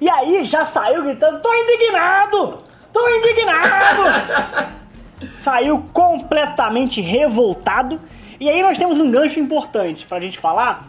E 0.00 0.08
aí 0.08 0.44
já 0.44 0.66
saiu 0.66 1.02
gritando: 1.02 1.40
tô 1.40 1.54
indignado! 1.54 2.58
Tô 2.92 3.08
indignado! 3.08 4.74
saiu 5.42 5.84
completamente 5.92 7.00
revoltado. 7.00 8.00
E 8.40 8.48
aí 8.48 8.62
nós 8.62 8.76
temos 8.76 8.98
um 8.98 9.10
gancho 9.10 9.38
importante 9.38 10.06
pra 10.06 10.20
gente 10.20 10.38
falar 10.38 10.88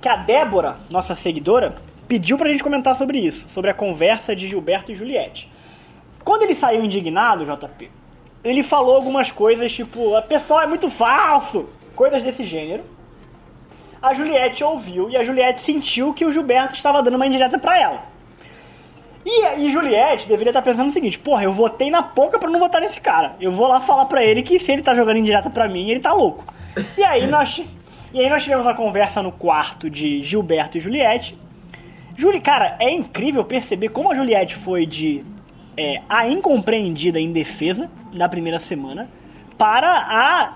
que 0.00 0.08
a 0.08 0.16
Débora, 0.16 0.76
nossa 0.90 1.14
seguidora, 1.14 1.76
pediu 2.06 2.36
pra 2.36 2.50
gente 2.50 2.62
comentar 2.62 2.94
sobre 2.94 3.18
isso, 3.18 3.48
sobre 3.48 3.70
a 3.70 3.74
conversa 3.74 4.34
de 4.34 4.48
Gilberto 4.48 4.92
e 4.92 4.94
Juliette. 4.94 5.50
Quando 6.22 6.42
ele 6.42 6.54
saiu 6.54 6.84
indignado, 6.84 7.44
JP, 7.44 7.90
ele 8.42 8.62
falou 8.62 8.96
algumas 8.96 9.30
coisas 9.30 9.72
tipo, 9.72 10.14
a 10.14 10.22
pessoal 10.22 10.62
é 10.62 10.66
muito 10.66 10.88
falso, 10.88 11.68
coisas 11.94 12.22
desse 12.22 12.44
gênero. 12.44 12.84
A 14.00 14.12
Juliette 14.12 14.62
ouviu 14.62 15.08
e 15.08 15.16
a 15.16 15.24
Juliette 15.24 15.60
sentiu 15.60 16.12
que 16.12 16.24
o 16.24 16.32
Gilberto 16.32 16.74
estava 16.74 17.02
dando 17.02 17.14
uma 17.14 17.26
indireta 17.26 17.58
pra 17.58 17.80
ela. 17.80 18.14
E, 19.24 19.60
e 19.60 19.70
Juliette 19.70 20.28
deveria 20.28 20.50
estar 20.50 20.60
pensando 20.60 20.90
o 20.90 20.92
seguinte: 20.92 21.18
porra, 21.18 21.44
eu 21.44 21.52
votei 21.52 21.90
na 21.90 22.02
pouca 22.02 22.38
pra 22.38 22.50
não 22.50 22.60
votar 22.60 22.80
nesse 22.80 23.00
cara. 23.00 23.34
Eu 23.40 23.50
vou 23.52 23.66
lá 23.66 23.80
falar 23.80 24.04
pra 24.04 24.22
ele 24.22 24.42
que 24.42 24.58
se 24.58 24.70
ele 24.72 24.82
tá 24.82 24.94
jogando 24.94 25.16
indireta 25.16 25.48
pra 25.48 25.66
mim, 25.66 25.88
ele 25.88 26.00
tá 26.00 26.12
louco. 26.12 26.44
E 26.98 27.02
aí 27.02 27.26
nós, 27.26 27.64
e 28.12 28.20
aí 28.20 28.28
nós 28.28 28.42
tivemos 28.42 28.66
a 28.66 28.74
conversa 28.74 29.22
no 29.22 29.32
quarto 29.32 29.88
de 29.88 30.22
Gilberto 30.22 30.76
e 30.76 30.80
Juliette. 30.80 31.38
Juli, 32.16 32.40
cara, 32.40 32.76
é 32.80 32.90
incrível 32.90 33.44
perceber 33.44 33.88
como 33.88 34.10
a 34.10 34.14
Juliette 34.14 34.54
foi 34.54 34.86
de 34.86 35.24
é, 35.76 36.00
a 36.08 36.28
incompreendida 36.28 37.18
em 37.18 37.32
defesa 37.32 37.90
na 38.12 38.28
primeira 38.28 38.60
semana 38.60 39.08
para 39.58 39.88
a 39.88 40.54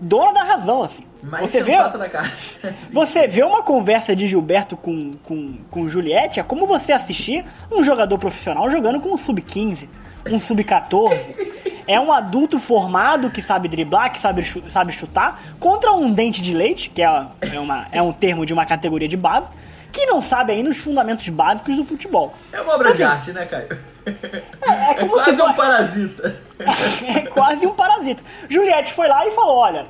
dona 0.00 0.32
da 0.32 0.42
razão, 0.42 0.82
assim. 0.82 1.04
Mais 1.22 1.50
Você 1.50 1.62
vê, 1.62 1.76
da 1.76 2.08
cara. 2.08 2.30
você 2.92 3.26
vê 3.26 3.42
uma 3.42 3.62
conversa 3.62 4.14
de 4.14 4.26
Gilberto 4.26 4.76
com, 4.76 5.10
com, 5.22 5.54
com 5.70 5.88
Juliette, 5.88 6.38
é 6.38 6.42
como 6.42 6.66
você 6.66 6.92
assistir 6.92 7.44
um 7.72 7.82
jogador 7.82 8.18
profissional 8.18 8.70
jogando 8.70 9.00
com 9.00 9.10
um 9.10 9.16
sub-15, 9.16 9.88
um 10.30 10.38
sub-14. 10.38 11.54
É 11.86 11.98
um 11.98 12.12
adulto 12.12 12.58
formado 12.58 13.30
que 13.30 13.42
sabe 13.42 13.68
driblar, 13.68 14.10
que 14.10 14.18
sabe, 14.18 14.44
sabe 14.70 14.92
chutar, 14.92 15.42
contra 15.58 15.92
um 15.92 16.12
dente 16.12 16.42
de 16.42 16.54
leite, 16.54 16.90
que 16.90 17.02
é, 17.02 17.26
é, 17.40 17.60
uma, 17.60 17.86
é 17.90 18.02
um 18.02 18.12
termo 18.12 18.44
de 18.44 18.52
uma 18.52 18.64
categoria 18.64 19.08
de 19.08 19.16
base, 19.16 19.48
que 19.94 20.04
não 20.06 20.20
sabe 20.20 20.52
ainda 20.52 20.68
os 20.68 20.76
fundamentos 20.76 21.28
básicos 21.28 21.76
do 21.76 21.84
futebol. 21.84 22.34
É 22.52 22.60
uma 22.60 22.74
obra 22.74 22.92
de 22.92 23.02
Assim, 23.02 23.16
arte, 23.16 23.32
né, 23.32 23.46
Caio? 23.46 23.68
É, 24.04 24.90
É 24.90 24.94
como 25.00 25.12
quase 25.12 25.36
se 25.36 25.42
um 25.42 25.52
parasita. 25.54 26.36
é 27.06 27.20
quase 27.28 27.66
um 27.66 27.72
parasita. 27.72 28.22
Juliette 28.50 28.92
foi 28.92 29.06
lá 29.06 29.26
e 29.26 29.30
falou: 29.30 29.56
Olha, 29.56 29.86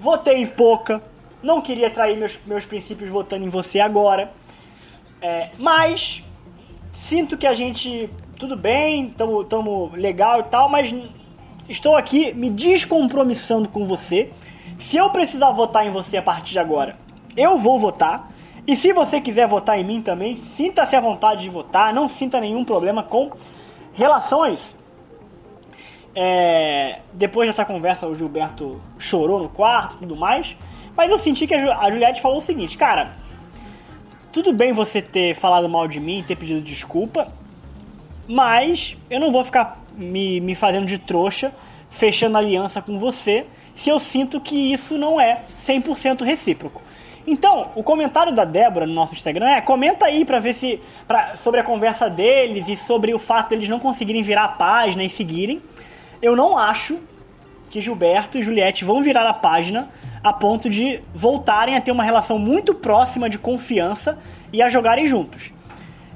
votei 0.00 0.38
em 0.38 0.46
pouca, 0.46 1.02
não 1.42 1.60
queria 1.60 1.90
trair 1.90 2.16
meus, 2.16 2.38
meus 2.46 2.64
princípios 2.64 3.10
votando 3.10 3.44
em 3.44 3.50
você 3.50 3.78
agora, 3.78 4.32
é, 5.20 5.50
mas 5.58 6.24
sinto 6.94 7.36
que 7.36 7.46
a 7.46 7.52
gente, 7.52 8.08
tudo 8.38 8.56
bem, 8.56 9.10
tamo, 9.10 9.44
tamo 9.44 9.92
legal 9.94 10.40
e 10.40 10.44
tal, 10.44 10.68
mas 10.68 10.92
estou 11.68 11.96
aqui 11.96 12.32
me 12.32 12.48
descompromissando 12.48 13.68
com 13.68 13.86
você. 13.86 14.30
Se 14.78 14.96
eu 14.96 15.10
precisar 15.10 15.50
votar 15.50 15.86
em 15.86 15.90
você 15.90 16.16
a 16.16 16.22
partir 16.22 16.52
de 16.52 16.58
agora, 16.58 16.96
eu 17.36 17.58
vou 17.58 17.78
votar. 17.78 18.31
E 18.66 18.76
se 18.76 18.92
você 18.92 19.20
quiser 19.20 19.48
votar 19.48 19.78
em 19.78 19.84
mim 19.84 20.00
também, 20.00 20.40
sinta-se 20.40 20.94
à 20.94 21.00
vontade 21.00 21.42
de 21.42 21.48
votar, 21.48 21.92
não 21.92 22.08
sinta 22.08 22.40
nenhum 22.40 22.64
problema 22.64 23.02
com 23.02 23.32
isso. 24.46 24.76
É, 26.14 27.00
depois 27.12 27.48
dessa 27.48 27.64
conversa, 27.64 28.06
o 28.06 28.14
Gilberto 28.14 28.80
chorou 28.98 29.40
no 29.40 29.48
quarto 29.48 29.96
e 29.96 29.98
tudo 30.00 30.16
mais. 30.16 30.56
Mas 30.96 31.10
eu 31.10 31.18
senti 31.18 31.46
que 31.46 31.54
a 31.54 31.90
Juliette 31.90 32.20
falou 32.20 32.38
o 32.38 32.42
seguinte: 32.42 32.76
Cara, 32.76 33.16
tudo 34.30 34.52
bem 34.52 34.72
você 34.72 35.02
ter 35.02 35.34
falado 35.34 35.68
mal 35.68 35.88
de 35.88 35.98
mim, 35.98 36.24
ter 36.26 36.36
pedido 36.36 36.60
desculpa, 36.60 37.32
mas 38.28 38.96
eu 39.10 39.18
não 39.18 39.32
vou 39.32 39.44
ficar 39.44 39.82
me, 39.96 40.40
me 40.40 40.54
fazendo 40.54 40.86
de 40.86 40.98
trouxa, 40.98 41.52
fechando 41.90 42.38
aliança 42.38 42.80
com 42.80 42.98
você, 42.98 43.46
se 43.74 43.90
eu 43.90 43.98
sinto 43.98 44.40
que 44.40 44.72
isso 44.72 44.96
não 44.98 45.20
é 45.20 45.42
100% 45.58 46.22
recíproco. 46.24 46.82
Então, 47.26 47.70
o 47.74 47.82
comentário 47.82 48.32
da 48.32 48.44
Débora 48.44 48.86
no 48.86 48.92
nosso 48.92 49.14
Instagram 49.14 49.48
é: 49.48 49.60
comenta 49.60 50.06
aí 50.06 50.24
pra 50.24 50.38
ver 50.38 50.54
se. 50.54 50.80
Pra, 51.06 51.36
sobre 51.36 51.60
a 51.60 51.62
conversa 51.62 52.10
deles 52.10 52.68
e 52.68 52.76
sobre 52.76 53.14
o 53.14 53.18
fato 53.18 53.50
deles 53.50 53.68
não 53.68 53.78
conseguirem 53.78 54.22
virar 54.22 54.44
a 54.44 54.48
página 54.48 55.04
e 55.04 55.08
seguirem. 55.08 55.62
Eu 56.20 56.36
não 56.36 56.56
acho 56.58 56.98
que 57.70 57.80
Gilberto 57.80 58.36
e 58.36 58.44
Juliette 58.44 58.84
vão 58.84 59.02
virar 59.02 59.28
a 59.28 59.34
página 59.34 59.88
a 60.22 60.32
ponto 60.32 60.68
de 60.68 61.00
voltarem 61.14 61.76
a 61.76 61.80
ter 61.80 61.90
uma 61.90 62.04
relação 62.04 62.38
muito 62.38 62.74
próxima 62.74 63.28
de 63.28 63.38
confiança 63.38 64.18
e 64.52 64.62
a 64.62 64.68
jogarem 64.68 65.06
juntos. 65.06 65.52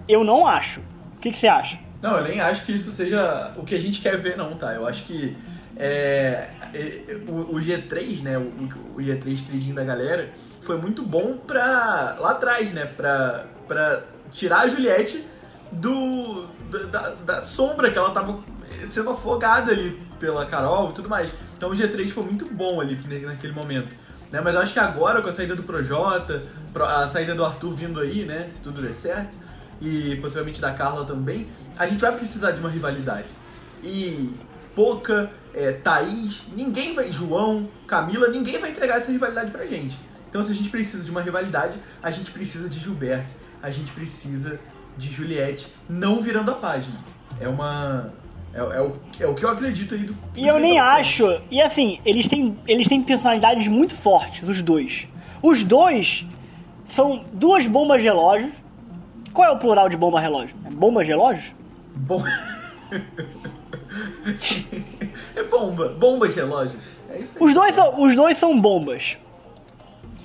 Eu 0.09 0.23
não 0.23 0.47
acho. 0.47 0.81
O 1.17 1.21
que, 1.21 1.33
que 1.33 1.39
você 1.39 1.49
acha? 1.49 1.79
Não, 2.01 2.17
eu 2.19 2.25
nem 2.25 2.41
acho 2.41 2.65
que 2.65 2.73
isso 2.73 2.93
seja 2.93 3.53
o 3.57 3.65
que 3.65 3.75
a 3.75 3.81
gente 3.81 4.01
quer 4.01 4.17
ver, 4.19 4.37
não, 4.37 4.55
tá? 4.55 4.75
Eu 4.75 4.87
acho 4.87 5.05
que 5.05 5.37
é, 5.77 6.49
é, 6.73 7.17
o, 7.27 7.57
o 7.57 7.61
G3, 7.61 8.23
né? 8.23 8.39
O, 8.39 8.43
o 8.43 8.99
G3 8.99 9.45
queridinho 9.45 9.75
da 9.75 9.83
galera, 9.83 10.31
foi 10.67 10.77
muito 10.77 11.03
bom 11.03 11.37
pra. 11.39 12.17
lá 12.19 12.33
atrás, 12.33 12.73
né? 12.73 12.85
Pra, 12.87 13.45
pra 13.69 14.03
tirar 14.33 14.61
a 14.63 14.69
Juliette 14.69 15.25
do. 15.73 16.47
Da, 16.91 17.11
da 17.25 17.43
sombra 17.45 17.91
que 17.91 17.97
ela 17.97 18.11
tava 18.11 18.41
sendo 18.89 19.11
afogada 19.11 19.71
ali 19.73 20.03
pela 20.19 20.45
Carol 20.47 20.91
e 20.91 20.93
tudo 20.93 21.09
mais. 21.09 21.33
Então 21.57 21.71
o 21.71 21.73
G3 21.73 22.11
foi 22.11 22.25
muito 22.25 22.45
bom 22.53 22.81
ali 22.81 22.99
naquele 23.25 23.53
momento. 23.53 23.95
Né? 24.31 24.41
Mas 24.41 24.57
acho 24.57 24.73
que 24.73 24.81
agora, 24.81 25.23
com 25.23 25.29
a 25.29 25.33
saída 25.33 25.55
do 25.55 25.63
Projota, 25.63 26.43
pro- 26.73 26.85
a 26.85 27.07
saída 27.07 27.35
do 27.35 27.45
Arthur 27.45 27.73
vindo 27.75 28.01
aí, 28.01 28.25
né? 28.25 28.49
Se 28.51 28.61
tudo 28.61 28.83
der 28.83 28.93
certo, 28.93 29.39
e 29.81 30.17
possivelmente 30.17 30.61
da 30.61 30.73
Carla 30.73 31.05
também, 31.05 31.47
a 31.79 31.87
gente 31.87 32.01
vai 32.01 32.13
precisar 32.17 32.51
de 32.51 32.61
uma 32.61 32.69
rivalidade. 32.69 33.29
E 33.85 34.35
Poca, 34.75 35.31
é, 35.55 35.73
Thaís, 35.73 36.43
ninguém 36.55 36.93
vai. 36.95 37.11
João, 37.13 37.69
Camila, 37.87 38.29
ninguém 38.29 38.59
vai 38.59 38.71
entregar 38.71 38.97
essa 38.97 39.11
rivalidade 39.11 39.51
pra 39.53 39.65
gente. 39.67 39.97
Então 40.37 40.45
se 40.45 40.53
a 40.53 40.55
gente 40.55 40.69
precisa 40.69 41.03
de 41.03 41.11
uma 41.11 41.23
rivalidade, 41.23 41.79
a 42.03 42.11
gente 42.11 42.31
precisa 42.31 42.69
de 42.69 42.79
Gilberto, 42.79 43.33
a 43.63 43.71
gente 43.71 43.91
precisa 43.93 44.61
de 44.95 45.11
Juliette 45.11 45.69
não 45.89 46.21
virando 46.21 46.51
a 46.51 46.55
página. 46.55 46.95
É 47.41 47.49
uma. 47.49 48.13
É, 48.53 48.59
é 48.59 48.83
o, 48.83 48.97
é 49.19 49.27
o 49.27 49.35
que 49.35 49.47
eu 49.47 49.49
acredito 49.49 49.95
aí 49.95 50.03
do. 50.03 50.13
do 50.13 50.39
E 50.39 50.47
eu 50.47 50.59
nem 50.59 50.79
acho. 50.79 51.25
E 51.51 51.63
assim, 51.63 52.01
eles 52.05 52.29
têm, 52.29 52.55
eles 52.69 52.87
têm 52.87 53.01
personalidades 53.01 53.67
muito 53.67 53.95
fortes, 53.95 54.47
os 54.47 54.61
dois. 54.61 55.09
Os 55.43 55.63
dois 55.63 56.27
são 56.85 57.25
duas 57.33 57.67
bombas 57.67 58.03
relógios. 58.03 58.53
Qual 59.33 59.49
é 59.49 59.51
o 59.51 59.57
plural 59.57 59.89
de 59.89 59.97
bomba 59.97 60.21
relógio? 60.21 60.55
É 60.67 60.71
bombas 60.71 61.09
relógios? 61.09 61.55
Bom... 61.95 62.23
é 65.35 65.43
bomba. 65.45 65.97
Bombas 65.99 66.35
relógios. 66.35 66.83
É 67.09 67.21
isso 67.21 67.39
aí. 67.39 67.47
Os 67.47 67.55
dois 67.55 67.75
são, 67.75 68.03
os 68.03 68.15
dois 68.15 68.37
são 68.37 68.61
bombas. 68.61 69.17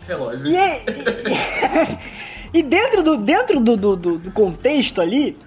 Relógios. 0.08 0.50
E, 0.50 0.56
é- 0.56 0.84
e, 2.54 2.60
e 2.60 2.64
dentro, 2.64 3.04
do, 3.04 3.18
dentro 3.18 3.60
do, 3.60 3.78
do, 3.78 3.96
do- 3.96 4.32
contexto 4.32 5.02
ali, 5.02 5.38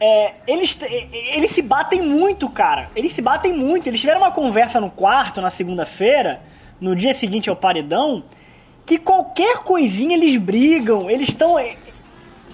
é, 0.00 0.34
eles, 0.46 0.78
eles 1.34 1.50
se 1.50 1.62
batem 1.62 2.00
muito, 2.02 2.48
cara. 2.48 2.90
Eles 2.94 3.12
se 3.12 3.22
batem 3.22 3.52
muito. 3.52 3.86
Eles 3.88 4.00
tiveram 4.00 4.20
uma 4.20 4.30
conversa 4.30 4.80
no 4.80 4.90
quarto 4.90 5.40
na 5.40 5.50
segunda-feira, 5.50 6.40
no 6.80 6.94
dia 6.94 7.14
seguinte 7.14 7.50
ao 7.50 7.56
paredão, 7.56 8.22
que 8.86 8.98
qualquer 8.98 9.58
coisinha 9.58 10.16
eles 10.16 10.36
brigam. 10.36 11.10
Eles 11.10 11.28
estão. 11.30 11.56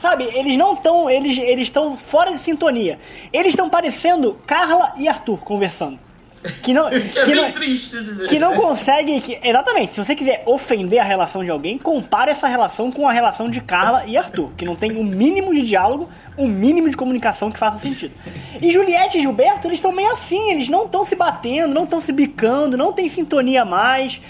Sabe, 0.00 0.24
eles 0.34 0.56
não 0.56 0.74
estão. 0.74 1.08
Eles 1.10 1.38
estão 1.38 1.96
fora 1.96 2.30
de 2.32 2.38
sintonia. 2.38 2.98
Eles 3.32 3.48
estão 3.52 3.68
parecendo 3.70 4.34
Carla 4.46 4.94
e 4.96 5.08
Arthur 5.08 5.38
conversando. 5.38 5.98
Que 6.62 6.74
não. 6.74 6.90
Que 6.90 6.96
é 7.18 7.24
que 7.24 7.24
bem 7.26 7.34
não- 7.36 7.52
triste 7.52 7.96
de 8.00 8.12
ver. 8.12 8.28
que 8.28 8.38
não 8.38 8.54
consegue. 8.54 9.20
Que, 9.20 9.38
exatamente, 9.42 9.94
se 9.94 10.04
você 10.04 10.14
quiser 10.14 10.42
ofender 10.46 11.00
a 11.00 11.04
relação 11.04 11.42
de 11.44 11.50
alguém, 11.50 11.78
compare 11.78 12.30
essa 12.30 12.46
relação 12.46 12.90
com 12.92 13.08
a 13.08 13.12
relação 13.12 13.48
de 13.48 13.60
Carla 13.60 14.04
e 14.06 14.16
Arthur, 14.16 14.52
que 14.56 14.64
não 14.64 14.76
tem 14.76 14.92
o 14.98 15.04
mínimo 15.04 15.54
de 15.54 15.62
diálogo, 15.62 16.08
o 16.36 16.46
mínimo 16.46 16.88
de 16.90 16.96
comunicação 16.96 17.50
que 17.50 17.58
faça 17.58 17.78
sentido. 17.78 18.14
E 18.60 18.70
Juliette 18.70 19.18
e 19.18 19.20
Gilberto, 19.20 19.66
eles 19.66 19.78
estão 19.78 19.92
meio 19.92 20.10
assim, 20.12 20.50
eles 20.50 20.68
não 20.68 20.84
estão 20.84 21.04
se 21.04 21.14
batendo, 21.16 21.72
não 21.72 21.84
estão 21.84 22.00
se 22.00 22.12
bicando, 22.12 22.76
não 22.76 22.92
tem 22.92 23.08
sintonia 23.08 23.64
mais. 23.64 24.20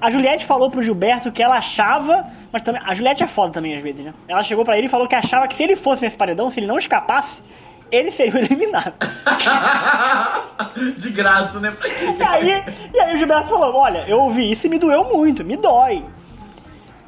A 0.00 0.10
Juliette 0.10 0.44
falou 0.46 0.70
pro 0.70 0.82
Gilberto 0.82 1.32
que 1.32 1.42
ela 1.42 1.56
achava, 1.56 2.26
mas 2.52 2.62
também. 2.62 2.80
A 2.84 2.94
Juliette 2.94 3.22
é 3.22 3.26
foda 3.26 3.52
também 3.52 3.76
às 3.76 3.82
vezes, 3.82 4.04
né? 4.04 4.14
Ela 4.28 4.42
chegou 4.42 4.64
pra 4.64 4.76
ele 4.78 4.86
e 4.86 4.90
falou 4.90 5.06
que 5.08 5.14
achava 5.14 5.46
que 5.48 5.54
se 5.54 5.62
ele 5.62 5.76
fosse 5.76 6.02
nesse 6.02 6.16
paredão, 6.16 6.50
se 6.50 6.60
ele 6.60 6.66
não 6.66 6.78
escapasse, 6.78 7.42
ele 7.90 8.10
seria 8.10 8.40
eliminado. 8.40 8.94
de 10.96 11.10
graça, 11.10 11.58
né? 11.60 11.70
Pra 11.70 11.88
quê? 11.88 12.04
E 12.18 12.22
aí, 12.22 12.64
e 12.94 13.00
aí 13.00 13.14
o 13.14 13.18
Gilberto 13.18 13.48
falou, 13.48 13.74
olha, 13.74 14.04
eu 14.06 14.18
ouvi 14.20 14.50
isso 14.50 14.66
e 14.66 14.70
me 14.70 14.78
doeu 14.78 15.04
muito, 15.04 15.44
me 15.44 15.56
dói. 15.56 16.04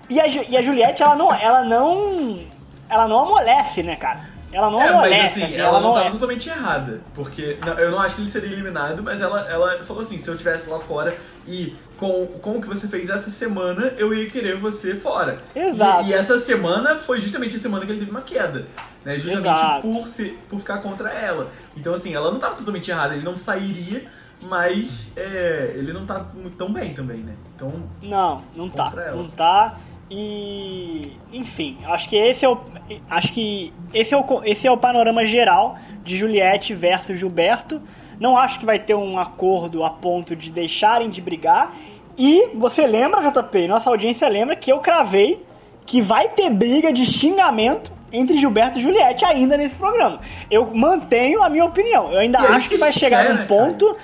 E 0.09 0.21
a, 0.21 0.29
Ju- 0.29 0.45
e 0.49 0.57
a 0.57 0.63
Juliette, 0.63 1.03
ela 1.03 1.17
não, 1.17 1.33
ela 1.35 1.65
não. 1.65 2.41
Ela 2.89 3.09
não 3.09 3.21
amolece, 3.21 3.83
né, 3.83 3.97
cara? 3.97 4.31
Ela 4.53 4.71
não 4.71 4.79
É, 4.79 4.85
mas 4.85 4.93
amolece. 4.93 5.25
assim, 5.25 5.45
assim, 5.45 5.57
ela, 5.57 5.81
não 5.81 5.93
é- 5.97 6.01
tava 6.03 6.11
totalmente 6.13 6.49
errada. 6.51 7.01
Porque 7.15 7.57
não, 7.65 7.73
eu 7.79 7.91
não 7.91 7.99
acho 7.99 8.17
que 8.17 8.21
ele 8.21 8.31
seria 8.31 8.53
eliminado, 8.53 9.03
mas 9.03 9.19
ela, 9.23 9.41
ela 9.51 9.79
falou 9.85 10.03
assim: 10.03 10.19
se 10.19 10.29
eu 10.29 10.35
estivesse 10.35 10.69
lá 10.69 10.79
fora 10.79 11.17
e 11.49 11.75
com, 11.97 12.27
com 12.27 12.59
o 12.59 12.61
que 12.61 12.69
você 12.69 12.87
fez 12.87 13.09
essa 13.09 13.31
semana, 13.31 13.95
eu 13.97 14.13
ia 14.13 14.29
querer 14.29 14.59
você 14.59 14.95
fora. 14.95 15.39
Exato. 15.57 16.05
E, 16.05 16.11
e 16.11 16.13
essa 16.13 16.39
semana 16.39 16.99
foi 16.99 17.19
justamente 17.19 17.57
a 17.57 17.59
semana 17.59 17.87
que 17.87 17.93
ele 17.93 18.01
teve 18.01 18.11
uma 18.11 18.21
queda. 18.21 18.67
Né? 19.05 19.19
Justamente 19.19 19.47
Exato. 19.47 19.89
por, 19.89 20.09
se, 20.09 20.25
por 20.49 20.61
ficar 20.61 20.79
contra 20.79 21.11
ela. 21.11 21.51
Então, 21.77 21.95
assim, 21.95 22.15
ela 22.15 22.31
não 22.31 22.39
tava 22.39 22.55
totalmente 22.55 22.91
errada, 22.91 23.15
ele 23.15 23.25
não 23.25 23.37
sairia, 23.37 24.07
mas 24.49 25.09
é, 25.17 25.75
ele 25.77 25.93
não 25.93 26.07
tá 26.07 26.27
tão 26.57 26.73
bem 26.73 26.95
também, 26.95 27.19
né? 27.19 27.35
Então, 27.55 27.73
Não, 28.03 28.43
não 28.55 28.69
tá. 28.69 28.93
Ela. 28.97 29.17
Não 29.17 29.29
tá. 29.29 29.79
E. 30.11 31.13
Enfim, 31.33 31.79
acho 31.85 32.09
que 32.09 32.17
esse 32.17 32.45
é 32.45 32.49
o. 32.49 32.61
Acho 33.09 33.33
que 33.33 33.73
esse 33.95 34.13
é 34.13 34.17
o, 34.17 34.43
esse 34.45 34.67
é 34.67 34.71
o 34.71 34.77
panorama 34.77 35.25
geral 35.25 35.79
de 36.05 36.17
Juliette 36.17 36.75
versus 36.75 37.19
Gilberto. 37.19 37.81
Não 38.21 38.37
acho 38.37 38.61
que 38.61 38.67
vai 38.67 38.79
ter 38.79 38.95
um 38.95 39.19
acordo 39.19 39.85
a 39.85 39.91
ponto 39.91 40.37
de 40.37 40.51
deixarem 40.51 41.09
de 41.09 41.21
brigar. 41.21 41.75
E 42.17 42.51
você 42.55 42.87
lembra, 42.87 43.23
JP, 43.31 43.67
nossa 43.69 43.89
audiência 43.89 44.29
lembra 44.29 44.55
que 44.55 44.71
eu 44.71 44.81
cravei 44.81 45.45
que 45.87 46.03
vai 46.03 46.29
ter 46.29 46.51
briga 46.51 46.93
de 46.93 47.07
xingamento 47.07 47.91
entre 48.13 48.37
Gilberto 48.39 48.79
e 48.79 48.83
Juliette 48.83 49.25
ainda 49.25 49.57
nesse 49.57 49.75
programa. 49.77 50.21
Eu 50.51 50.71
mantenho 50.75 51.43
a 51.43 51.49
minha 51.49 51.65
opinião. 51.65 52.13
Eu 52.13 52.19
ainda 52.19 52.39
E 52.41 52.45
é 52.45 52.49
acho 52.49 52.69
que 52.69 52.75
que 52.75 52.81
vai 52.81 52.93
chegar 52.93 53.25
quer, 53.25 53.33
num 53.33 53.41
né, 53.41 53.47
ponto. 53.47 53.97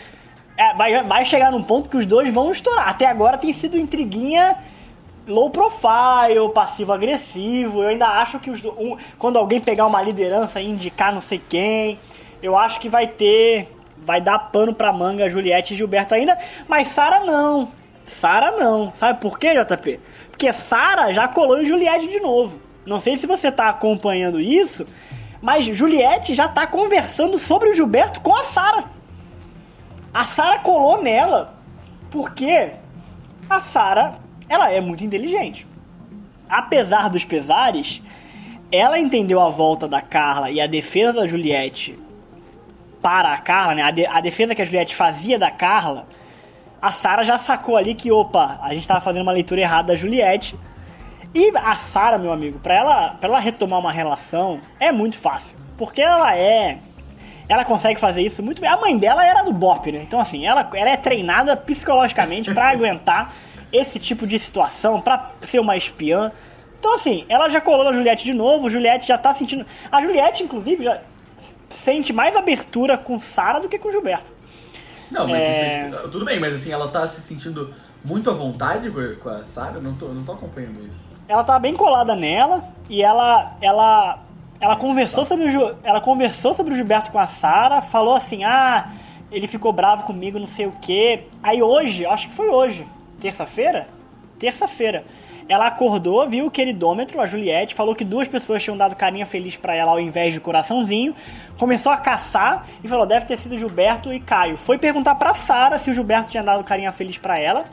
É, 0.57 0.75
vai, 0.75 1.05
vai 1.05 1.25
chegar 1.25 1.53
num 1.53 1.62
ponto 1.62 1.88
que 1.90 1.97
os 1.97 2.07
dois 2.07 2.33
vão 2.33 2.51
estourar. 2.51 2.88
Até 2.88 3.07
agora 3.07 3.37
tem 3.38 3.53
sido 3.53 3.77
intriguinha 3.79 4.57
low 5.27 5.51
profile, 5.51 6.49
passivo-agressivo. 6.55 7.83
Eu 7.83 7.90
ainda 7.90 8.07
acho 8.09 8.38
que 8.38 8.51
os 8.51 8.61
do- 8.61 8.73
um- 8.81 8.97
quando 9.18 9.38
alguém 9.38 9.61
pegar 9.61 9.87
uma 9.87 10.01
liderança 10.03 10.61
e 10.61 10.68
indicar 10.68 11.12
não 11.12 11.21
sei 11.21 11.40
quem, 11.49 11.99
eu 12.42 12.57
acho 12.57 12.81
que 12.81 12.88
vai 12.88 13.07
ter. 13.07 13.68
Vai 13.99 14.21
dar 14.21 14.38
pano 14.38 14.73
pra 14.73 14.92
manga 14.92 15.29
Juliette 15.29 15.75
e 15.75 15.77
Gilberto 15.77 16.14
ainda. 16.14 16.38
Mas 16.66 16.88
Sara 16.88 17.21
não. 17.25 17.68
Sara 18.07 18.53
não. 18.53 18.90
Sabe 18.94 19.21
por 19.21 19.38
quê, 19.38 19.53
JP? 19.55 20.01
Porque 20.31 20.51
Sara 20.53 21.12
já 21.12 21.29
colou 21.29 21.61
em 21.61 21.66
Juliette 21.66 22.09
de 22.09 22.21
novo. 22.21 22.59
Não 22.88 23.01
sei 23.01 23.18
se 23.18 23.27
você 23.27 23.53
tá 23.53 23.68
acompanhando 23.68 24.40
isso, 24.40 24.87
mas 25.42 25.64
Juliette 25.66 26.35
já 26.35 26.48
tá 26.48 26.66
conversando 26.66 27.38
sobre 27.38 27.68
o 27.68 27.74
Gilberto 27.74 28.20
com 28.20 28.35
a 28.35 28.42
Sara. 28.42 28.85
A 30.12 30.24
Sara 30.24 30.59
colou 30.61 31.03
nela 31.03 31.55
porque 32.11 32.70
a 33.48 33.61
Sara, 33.61 34.14
ela 34.48 34.70
é 34.72 34.81
muito 34.81 35.05
inteligente. 35.05 35.66
Apesar 36.48 37.11
dos 37.11 37.24
pesares, 37.24 38.03
ela 38.72 38.98
entendeu 38.98 39.38
a 39.40 39.51
volta 39.51 39.87
da 39.87 40.01
Carla 40.01 40.51
e 40.51 40.61
a 40.61 40.66
defesa 40.66 41.12
da 41.12 41.27
Juliette 41.27 41.98
para 43.03 43.33
a 43.33 43.38
Carla, 43.38 43.74
né? 43.74 43.83
A, 43.83 43.90
de- 43.90 44.07
a 44.07 44.20
defesa 44.20 44.55
que 44.55 44.62
a 44.62 44.64
Juliette 44.64 44.96
fazia 44.96 45.38
da 45.38 45.51
Carla, 45.51 46.07
a 46.81 46.90
Sara 46.90 47.22
já 47.22 47.38
sacou 47.38 47.77
ali 47.77 47.94
que, 47.94 48.11
opa, 48.11 48.59
a 48.62 48.74
gente 48.74 48.88
tava 48.88 49.01
fazendo 49.03 49.22
uma 49.22 49.33
leitura 49.33 49.61
errada 49.61 49.88
da 49.88 49.96
Juliette. 49.96 50.59
E 51.35 51.51
a 51.57 51.75
Sara, 51.77 52.19
meu 52.19 52.33
amigo, 52.33 52.59
pra 52.59 52.75
ela, 52.75 53.09
pra 53.21 53.29
ela 53.29 53.38
retomar 53.38 53.79
uma 53.79 53.93
relação 53.93 54.61
é 54.81 54.91
muito 54.91 55.17
fácil. 55.19 55.57
Porque 55.77 56.01
ela 56.01 56.37
é. 56.37 56.79
Ela 57.49 57.64
consegue 57.64 57.99
fazer 57.99 58.21
isso 58.23 58.43
muito 58.43 58.61
bem. 58.61 58.69
A 58.69 58.77
mãe 58.77 58.97
dela 58.99 59.25
era 59.25 59.43
do 59.43 59.53
BOP, 59.53 59.91
né? 59.93 60.01
Então, 60.03 60.21
assim, 60.21 60.47
ela, 60.47 60.69
ela 60.75 60.91
é 60.91 60.97
treinada 60.97 61.57
psicologicamente 61.57 62.53
pra 62.53 62.69
aguentar 62.73 63.33
esse 63.73 63.99
tipo 63.99 64.27
de 64.27 64.38
situação, 64.38 65.01
pra 65.01 65.31
ser 65.43 65.59
uma 65.61 65.77
espiã. 65.77 66.33
Então, 66.79 66.95
assim, 66.95 67.25
ela 67.29 67.49
já 67.49 67.61
colou 67.61 67.85
na 67.85 67.93
Juliette 67.93 68.25
de 68.25 68.33
novo. 68.35 68.69
Juliette 68.71 69.07
já 69.07 69.17
tá 69.19 69.33
sentindo. 69.35 69.64
A 69.91 70.01
Juliette, 70.03 70.43
inclusive, 70.43 70.85
já 70.85 71.01
sente 71.71 72.12
mais 72.12 72.35
abertura 72.37 72.97
com 72.99 73.19
Sara 73.21 73.61
do 73.61 73.69
que 73.69 73.79
com 73.79 73.91
Gilberto. 73.91 74.31
Não, 75.11 75.27
mas 75.27 75.43
É. 75.43 75.83
aí- 75.85 76.09
tudo 76.11 76.25
bem, 76.25 76.38
mas 76.38 76.53
assim, 76.55 76.71
ela 76.71 76.87
tá 76.88 77.07
se 77.09 77.21
sentindo 77.23 77.73
muito 78.05 78.29
à 78.31 78.35
vontade 78.35 78.91
com 78.91 79.01
a- 79.01 79.14
com 79.17 79.29
a 79.31 79.43
Sarah? 79.45 79.81
Não 79.81 79.95
tô, 79.95 80.09
não 80.09 80.23
tô 80.23 80.33
acompanhando 80.33 80.87
isso. 80.87 81.07
Ela 81.29 81.45
tava 81.45 81.59
bem 81.59 81.75
colada 81.75 82.17
nela 82.17 82.64
e 82.88 83.03
ela 83.03 83.57
ela 83.61 84.19
ela 84.61 84.75
conversou 84.75 85.25
sobre 85.25 85.55
o 85.57 85.77
ela 85.85 86.01
conversou 86.01 86.55
sobre 86.55 86.73
o 86.73 86.77
Gilberto 86.77 87.12
com 87.12 87.19
a 87.19 87.27
Sara, 87.27 87.83
falou 87.83 88.14
assim: 88.17 88.43
"Ah, 88.45 88.91
ele 89.31 89.47
ficou 89.47 89.73
bravo 89.73 90.05
comigo, 90.05 90.38
não 90.38 90.47
sei 90.47 90.67
o 90.67 90.73
quê". 90.81 91.25
Aí 91.43 91.62
hoje, 91.62 92.07
acho 92.07 92.29
que 92.29 92.35
foi 92.35 92.49
hoje, 92.49 92.87
terça-feira? 93.21 93.87
Terça-feira. 94.38 95.05
Ela 95.49 95.67
acordou, 95.67 96.29
viu 96.29 96.47
o 96.47 96.51
queridômetro, 96.51 97.21
a 97.21 97.27
Juliette, 97.27 97.75
falou 97.75 97.95
que 97.95 98.05
duas 98.05 98.29
pessoas 98.29 98.62
tinham 98.62 98.77
dado 98.77 98.95
carinha 98.95 99.25
feliz 99.25 99.57
pra 99.57 99.75
ela 99.75 99.93
ao 99.93 100.01
invés 100.01 100.35
de 100.35 100.41
coraçãozinho. 100.41 101.14
Começou 101.59 101.91
a 101.91 101.97
caçar 101.97 102.67
e 102.83 102.88
falou: 102.88 103.07
deve 103.07 103.27
ter 103.27 103.38
sido 103.38 103.59
Gilberto 103.59 104.12
e 104.12 104.21
Caio. 104.21 104.57
Foi 104.57 104.79
perguntar 104.79 105.14
pra 105.14 105.35
Sara 105.35 105.79
se 105.79 105.91
o 105.91 105.95
Gilberto 105.95 106.31
tinha 106.31 106.43
dado 106.43 106.64
carinha 106.64 106.93
feliz 106.93 107.19
pra 107.19 107.38
ela. 107.38 107.64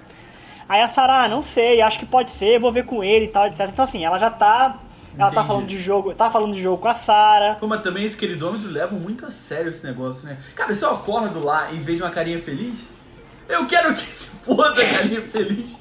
Aí 0.68 0.82
a 0.82 0.88
Sara, 0.88 1.24
ah, 1.24 1.28
não 1.28 1.42
sei, 1.44 1.82
acho 1.82 2.00
que 2.00 2.06
pode 2.06 2.32
ser, 2.32 2.60
vou 2.60 2.72
ver 2.72 2.86
com 2.86 3.04
ele 3.04 3.26
e 3.26 3.28
tal, 3.28 3.46
etc. 3.48 3.70
Então 3.70 3.86
assim, 3.86 4.04
ela 4.04 4.18
já 4.18 4.30
tá. 4.30 4.80
Ela 5.18 5.28
tá 5.30 5.36
Entendi. 5.36 5.48
falando 5.48 5.68
de 5.68 5.78
jogo, 5.80 6.14
tá 6.14 6.30
falando 6.30 6.54
de 6.56 6.62
jogo 6.62 6.82
com 6.82 6.90
a 6.90 6.94
Sara. 6.94 7.56
Pô, 7.58 7.68
mas 7.68 7.82
também 7.82 8.04
esse 8.04 8.18
queridômetro 8.18 8.70
leva 8.70 8.96
muito 8.98 9.26
a 9.26 9.32
sério 9.32 9.70
esse 9.70 9.86
negócio, 9.86 10.26
né? 10.28 10.38
Cara, 10.54 10.76
se 10.76 10.84
eu 10.84 10.90
acordo 10.90 11.42
lá 11.42 11.72
em 11.72 11.80
vez 11.80 11.98
de 12.00 12.04
uma 12.04 12.10
carinha 12.10 12.42
feliz, 12.42 12.80
eu 13.48 13.66
quero 13.66 13.94
que 13.94 14.02
se 14.02 14.28
foda 14.44 14.82
a 14.82 14.86
carinha 14.98 15.22
feliz. 15.22 15.80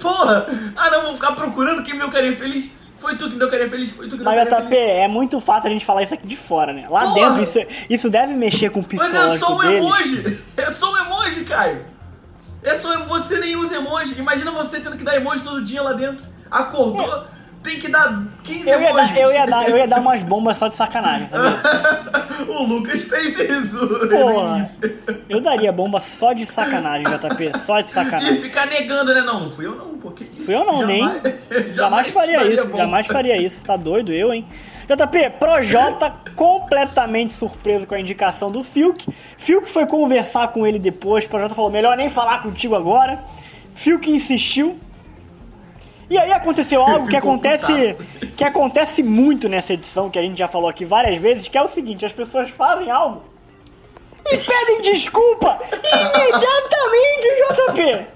Porra! 0.00 0.46
Ah 0.76 0.90
não, 0.90 1.02
vou 1.02 1.14
ficar 1.16 1.32
procurando 1.32 1.82
quem 1.82 1.94
me 1.94 2.00
deu 2.00 2.10
carinha 2.10 2.36
feliz. 2.36 2.70
Foi 3.00 3.16
tu 3.16 3.26
que 3.26 3.32
me 3.32 3.38
deu 3.40 3.50
carinha 3.50 3.68
feliz, 3.68 3.90
foi 3.90 4.06
tu 4.06 4.16
que 4.16 4.24
me 4.24 4.24
deu 4.24 4.32
Mas 4.50 4.64
JP, 4.68 4.76
é 4.76 5.08
muito 5.08 5.40
fácil 5.40 5.68
a 5.68 5.72
gente 5.72 5.84
falar 5.84 6.02
isso 6.04 6.14
aqui 6.14 6.26
de 6.26 6.36
fora, 6.36 6.72
né? 6.72 6.86
Lá 6.88 7.08
Porra! 7.08 7.14
dentro, 7.14 7.42
isso, 7.42 7.58
isso 7.90 8.08
deve 8.10 8.34
mexer 8.34 8.70
com 8.70 8.80
o 8.80 8.86
Mas 8.92 9.00
é 9.02 9.08
psicológico 9.08 9.46
só 9.46 9.54
um 9.56 9.58
deles. 9.58 9.76
emoji! 9.78 10.38
É 10.56 10.72
só 10.72 10.92
um 10.92 10.96
emoji, 10.98 11.44
Caio! 11.44 11.95
É 12.66 12.76
só 12.78 12.98
você 13.04 13.38
nem 13.38 13.56
usa 13.56 13.76
emoji. 13.76 14.14
Imagina 14.18 14.50
você 14.50 14.80
tendo 14.80 14.96
que 14.96 15.04
dar 15.04 15.16
emoji 15.16 15.42
todo 15.42 15.62
dia 15.62 15.80
lá 15.82 15.92
dentro. 15.92 16.24
Acordou, 16.50 17.24
tem 17.62 17.78
que 17.78 17.88
dar 17.88 18.22
15 18.42 18.68
Eu 18.68 18.80
ia, 18.80 18.90
emojis. 18.90 19.10
dar, 19.12 19.20
eu, 19.20 19.32
ia 19.32 19.46
dar, 19.46 19.68
eu 19.70 19.78
ia 19.78 19.86
dar 19.88 20.00
umas 20.00 20.22
bombas 20.22 20.56
só 20.58 20.68
de 20.68 20.74
sacanagem, 20.74 21.28
sabe? 21.28 21.56
o 22.48 22.62
Lucas 22.64 23.02
fez 23.02 23.38
isso 23.38 23.78
Porra. 24.08 24.68
Eu 25.28 25.40
daria 25.40 25.72
bomba 25.72 26.00
só 26.00 26.32
de 26.32 26.44
sacanagem, 26.46 27.04
JP, 27.06 27.52
só 27.64 27.80
de 27.80 27.88
E 27.88 27.92
sacanagem. 27.92 28.40
ficar 28.40 28.66
negando, 28.66 29.12
né? 29.14 29.22
Não, 29.22 29.50
fui 29.50 29.66
eu 29.66 29.74
não, 29.76 29.98
porque 29.98 30.24
isso. 30.24 30.44
Fui 30.46 30.54
eu 30.54 30.64
não, 30.64 30.84
nem. 30.86 31.02
jamais- 31.02 31.74
Jamais 31.74 32.06
faria 32.08 32.44
isso, 32.46 32.68
bom. 32.68 32.76
jamais 32.76 33.06
faria 33.06 33.36
isso. 33.40 33.64
Tá 33.64 33.76
doido, 33.76 34.12
eu, 34.12 34.32
hein? 34.32 34.46
JP, 34.88 35.30
Projota 35.38 36.14
completamente 36.34 37.32
surpreso 37.32 37.86
com 37.86 37.94
a 37.94 38.00
indicação 38.00 38.50
do 38.50 38.62
Fiuk. 38.62 39.06
Fiuk 39.36 39.68
foi 39.68 39.86
conversar 39.86 40.48
com 40.48 40.66
ele 40.66 40.78
depois. 40.78 41.26
Projota 41.26 41.54
falou: 41.54 41.70
melhor 41.70 41.96
nem 41.96 42.08
falar 42.08 42.42
contigo 42.42 42.74
agora. 42.74 43.22
Fiuk 43.74 44.10
insistiu. 44.10 44.78
E 46.08 46.16
aí 46.16 46.32
aconteceu 46.32 46.82
algo 46.86 47.08
que 47.08 47.16
acontece, 47.16 47.94
putaço. 47.94 48.32
que 48.36 48.44
acontece 48.44 49.02
muito 49.02 49.48
nessa 49.48 49.72
edição, 49.72 50.08
que 50.08 50.18
a 50.18 50.22
gente 50.22 50.38
já 50.38 50.46
falou 50.46 50.68
aqui 50.68 50.84
várias 50.84 51.18
vezes, 51.18 51.48
que 51.48 51.58
é 51.58 51.62
o 51.62 51.68
seguinte, 51.68 52.06
as 52.06 52.12
pessoas 52.12 52.50
fazem 52.50 52.90
algo 52.90 53.22
e 54.32 54.36
pedem 54.38 54.82
desculpa 54.82 55.58
imediatamente, 55.72 57.26
JP. 57.48 58.06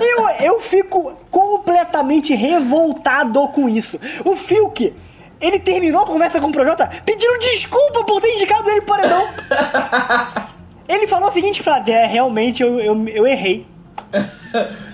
Eu, 0.00 0.28
eu 0.46 0.60
fico 0.60 1.12
completamente 1.30 2.34
revoltado 2.34 3.46
com 3.48 3.68
isso. 3.68 3.98
O 4.24 4.36
Fiuk, 4.36 4.94
ele 5.40 5.58
terminou 5.58 6.02
a 6.02 6.06
conversa 6.06 6.40
com 6.40 6.48
o 6.48 6.52
Projota 6.52 6.88
pedindo 7.04 7.38
desculpa 7.38 8.04
por 8.04 8.20
ter 8.20 8.34
indicado 8.34 8.68
ele 8.70 8.80
pro 8.82 8.96
paredão. 8.96 9.28
Ele 10.88 11.06
falou 11.06 11.28
a 11.28 11.32
seguinte 11.32 11.62
frase: 11.62 11.90
É, 11.92 12.06
realmente 12.06 12.62
eu, 12.62 12.80
eu, 12.80 13.08
eu 13.08 13.26
errei. 13.26 13.66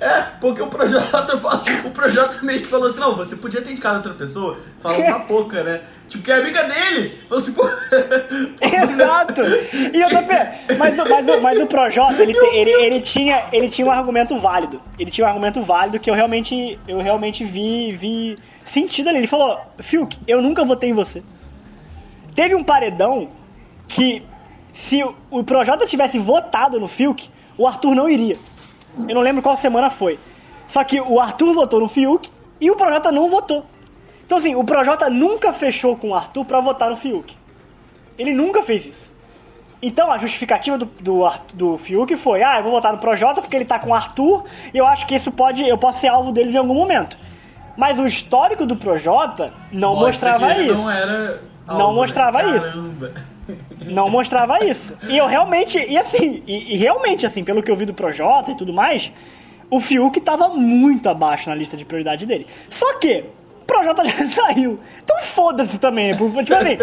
É, 0.00 0.22
porque 0.40 0.60
o 0.60 0.66
Projota 0.66 1.36
o 1.84 1.90
Projota 1.90 2.38
meio 2.42 2.60
que 2.60 2.66
falou 2.66 2.88
assim, 2.88 2.98
não, 2.98 3.14
você 3.14 3.36
podia 3.36 3.62
ter 3.62 3.70
indicado 3.70 3.98
outra 3.98 4.12
pessoa, 4.12 4.58
fala 4.82 4.98
uma 4.98 5.20
pouca, 5.26 5.62
né? 5.62 5.82
Tipo, 6.08 6.24
que 6.24 6.32
é 6.32 6.38
amiga 6.38 6.64
dele. 6.64 7.20
Falou 7.28 7.40
assim, 7.40 7.52
pô. 7.52 7.62
Exato! 8.60 9.42
E 9.94 10.00
eu 10.00 10.08
também. 10.10 10.38
Mas, 10.76 10.98
o- 10.98 11.08
mas, 11.08 11.40
mas 11.40 11.60
o 11.62 11.66
Projota, 11.68 12.20
ele, 12.20 12.34
te- 12.34 12.56
ele, 12.56 12.70
ele, 12.72 13.00
tinha, 13.00 13.44
ele 13.52 13.68
tinha 13.68 13.86
um 13.86 13.92
argumento 13.92 14.36
válido. 14.40 14.82
Ele 14.98 15.10
tinha 15.10 15.24
um 15.24 15.28
argumento 15.30 15.62
válido 15.62 16.00
que 16.00 16.10
eu 16.10 16.14
realmente, 16.14 16.76
eu 16.88 16.98
realmente 17.00 17.44
vi, 17.44 17.92
vi 17.92 18.36
sentido 18.64 19.08
ali. 19.08 19.18
Ele 19.18 19.26
falou: 19.26 19.60
Fiuk, 19.78 20.18
eu 20.26 20.40
nunca 20.42 20.64
votei 20.64 20.90
em 20.90 20.94
você. 20.94 21.22
Teve 22.34 22.54
um 22.54 22.64
paredão 22.64 23.28
que, 23.86 24.22
se 24.72 25.02
o- 25.30 25.44
Projota 25.44 25.86
tivesse 25.86 26.18
votado 26.18 26.80
no 26.80 26.88
Fiuk, 26.88 27.28
o 27.56 27.66
Arthur 27.66 27.94
não 27.94 28.08
iria. 28.08 28.38
Eu 29.08 29.14
não 29.14 29.22
lembro 29.22 29.42
qual 29.42 29.56
semana 29.56 29.90
foi. 29.90 30.18
Só 30.66 30.82
que 30.82 31.00
o 31.00 31.20
Arthur 31.20 31.54
votou 31.54 31.80
no 31.80 31.88
Fiuk 31.88 32.28
e 32.60 32.70
o 32.70 32.76
Projota 32.76 33.12
não 33.12 33.28
votou. 33.30 33.64
Então, 34.26 34.38
assim, 34.38 34.54
o 34.54 34.64
Projota 34.64 35.10
nunca 35.10 35.52
fechou 35.52 35.96
com 35.96 36.08
o 36.10 36.14
Arthur 36.14 36.44
pra 36.44 36.60
votar 36.60 36.88
no 36.90 36.96
Fiuk. 36.96 37.36
Ele 38.18 38.32
nunca 38.32 38.62
fez 38.62 38.86
isso. 38.86 39.14
Então 39.82 40.10
a 40.10 40.16
justificativa 40.16 40.78
do, 40.78 40.86
do, 40.86 41.30
do 41.52 41.78
Fiuk 41.78 42.16
foi: 42.16 42.42
ah, 42.42 42.56
eu 42.58 42.62
vou 42.62 42.72
votar 42.72 42.92
no 42.92 42.98
Projota 42.98 43.42
porque 43.42 43.54
ele 43.54 43.66
tá 43.66 43.78
com 43.78 43.90
o 43.90 43.94
Arthur 43.94 44.44
e 44.72 44.78
eu 44.78 44.86
acho 44.86 45.06
que 45.06 45.14
isso 45.14 45.30
pode. 45.30 45.68
Eu 45.68 45.76
posso 45.76 46.00
ser 46.00 46.08
alvo 46.08 46.32
deles 46.32 46.54
em 46.54 46.58
algum 46.58 46.74
momento. 46.74 47.18
Mas 47.76 47.98
o 47.98 48.06
histórico 48.06 48.66
do 48.66 48.76
Projota 48.76 49.52
não 49.72 49.96
Mostra 49.96 50.38
mostrava 50.38 50.58
isso. 50.62 50.74
Não 50.74 50.90
era. 50.90 51.42
Não 51.66 51.88
né? 51.88 51.94
mostrava 51.94 52.42
isso. 52.44 52.90
Não 53.84 54.08
mostrava 54.08 54.64
isso. 54.64 54.94
E 55.06 55.18
eu 55.18 55.26
realmente, 55.26 55.78
e 55.78 55.98
assim, 55.98 56.42
e, 56.46 56.74
e 56.74 56.76
realmente, 56.78 57.26
assim, 57.26 57.44
pelo 57.44 57.62
que 57.62 57.70
eu 57.70 57.76
vi 57.76 57.84
do 57.84 57.92
Projota 57.92 58.52
e 58.52 58.56
tudo 58.56 58.72
mais, 58.72 59.12
o 59.70 59.80
Fiuk 59.80 60.18
tava 60.20 60.48
muito 60.48 61.08
abaixo 61.08 61.50
na 61.50 61.54
lista 61.54 61.76
de 61.76 61.84
prioridade 61.84 62.24
dele. 62.24 62.46
Só 62.70 62.98
que, 62.98 63.24
o 63.60 63.64
Projota 63.66 64.02
já 64.08 64.26
saiu. 64.26 64.80
Então 65.02 65.18
foda-se 65.20 65.78
também, 65.78 66.12
né? 66.12 66.12
Tipo 66.14 66.54
assim, 66.54 66.78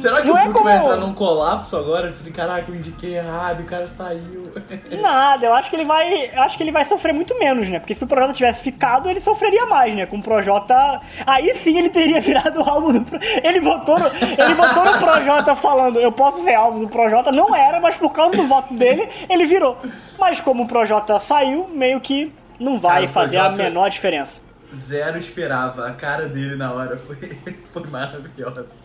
Será 0.00 0.20
que 0.22 0.28
Não 0.28 0.34
o 0.34 0.38
é 0.38 0.42
Fiuk 0.44 0.62
vai 0.62 0.78
como- 0.78 0.84
entrar 0.92 0.96
num 1.06 1.14
colapso 1.14 1.76
agora? 1.76 2.08
Tipo 2.08 2.20
assim, 2.22 2.32
caraca, 2.32 2.64
eu 2.70 2.74
indiquei 2.74 3.16
errado 3.16 3.60
e 3.60 3.62
o 3.62 3.66
cara 3.66 3.88
saiu. 3.88 4.42
Nada, 5.00 5.46
eu 5.46 5.54
acho 5.54 5.70
que 5.70 5.76
ele 5.76 5.84
vai. 5.84 6.30
Eu 6.34 6.42
acho 6.42 6.56
que 6.56 6.62
ele 6.62 6.72
vai 6.72 6.84
sofrer 6.84 7.12
muito 7.12 7.38
menos, 7.38 7.68
né? 7.68 7.78
Porque 7.78 7.94
se 7.94 8.04
o 8.04 8.06
Projota 8.06 8.32
tivesse 8.32 8.62
ficado, 8.62 9.08
ele 9.10 9.20
sofreria 9.20 9.66
mais, 9.66 9.94
né? 9.94 10.06
Com 10.06 10.18
o 10.18 10.22
Projota. 10.22 11.00
Aí 11.26 11.54
sim 11.54 11.78
ele 11.78 11.88
teria 11.88 12.20
virado 12.22 12.60
alvo 12.68 12.92
do. 12.98 13.06
Ele 13.42 13.60
votou 13.60 13.98
no, 13.98 14.06
ele 14.06 14.54
votou 14.54 14.84
no 14.84 14.98
Projota 14.98 15.54
falando, 15.56 15.98
eu 16.00 16.12
posso 16.12 16.42
ser 16.42 16.54
alvo 16.54 16.80
do 16.80 16.88
Projota. 16.88 17.30
Não 17.32 17.54
era, 17.54 17.80
mas 17.80 17.96
por 17.96 18.12
causa 18.12 18.36
do 18.36 18.46
voto 18.46 18.74
dele, 18.74 19.08
ele 19.28 19.44
virou. 19.46 19.76
Mas 20.18 20.40
como 20.40 20.64
o 20.64 20.66
Projota 20.68 21.18
saiu, 21.20 21.68
meio 21.72 22.00
que 22.00 22.32
não 22.58 22.78
vai 22.78 22.94
Cara, 23.06 23.08
fazer 23.08 23.36
a 23.38 23.44
Projota- 23.44 23.62
menor 23.62 23.88
diferença. 23.90 24.41
Zero 24.74 25.18
esperava. 25.18 25.86
A 25.86 25.92
cara 25.92 26.26
dele 26.26 26.56
na 26.56 26.72
hora 26.72 26.98
foi, 26.98 27.16
foi 27.72 27.88
maravilhosa. 27.90 28.76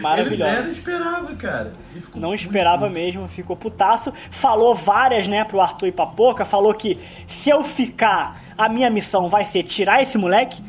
Maravilhosa. 0.00 0.52
Ele 0.52 0.56
zero 0.56 0.70
esperava, 0.70 1.34
cara. 1.36 1.72
Não 2.14 2.34
esperava 2.34 2.90
mesmo, 2.90 3.28
ficou 3.28 3.56
putaço. 3.56 4.12
Falou 4.30 4.74
várias, 4.74 5.28
né, 5.28 5.44
pro 5.44 5.60
Arthur 5.60 5.86
e 5.86 5.92
pra 5.92 6.06
Poca. 6.06 6.44
Falou 6.44 6.74
que 6.74 6.98
se 7.26 7.50
eu 7.50 7.62
ficar, 7.62 8.40
a 8.58 8.68
minha 8.68 8.90
missão 8.90 9.28
vai 9.28 9.44
ser 9.44 9.62
tirar 9.62 10.02
esse 10.02 10.18
moleque. 10.18 10.62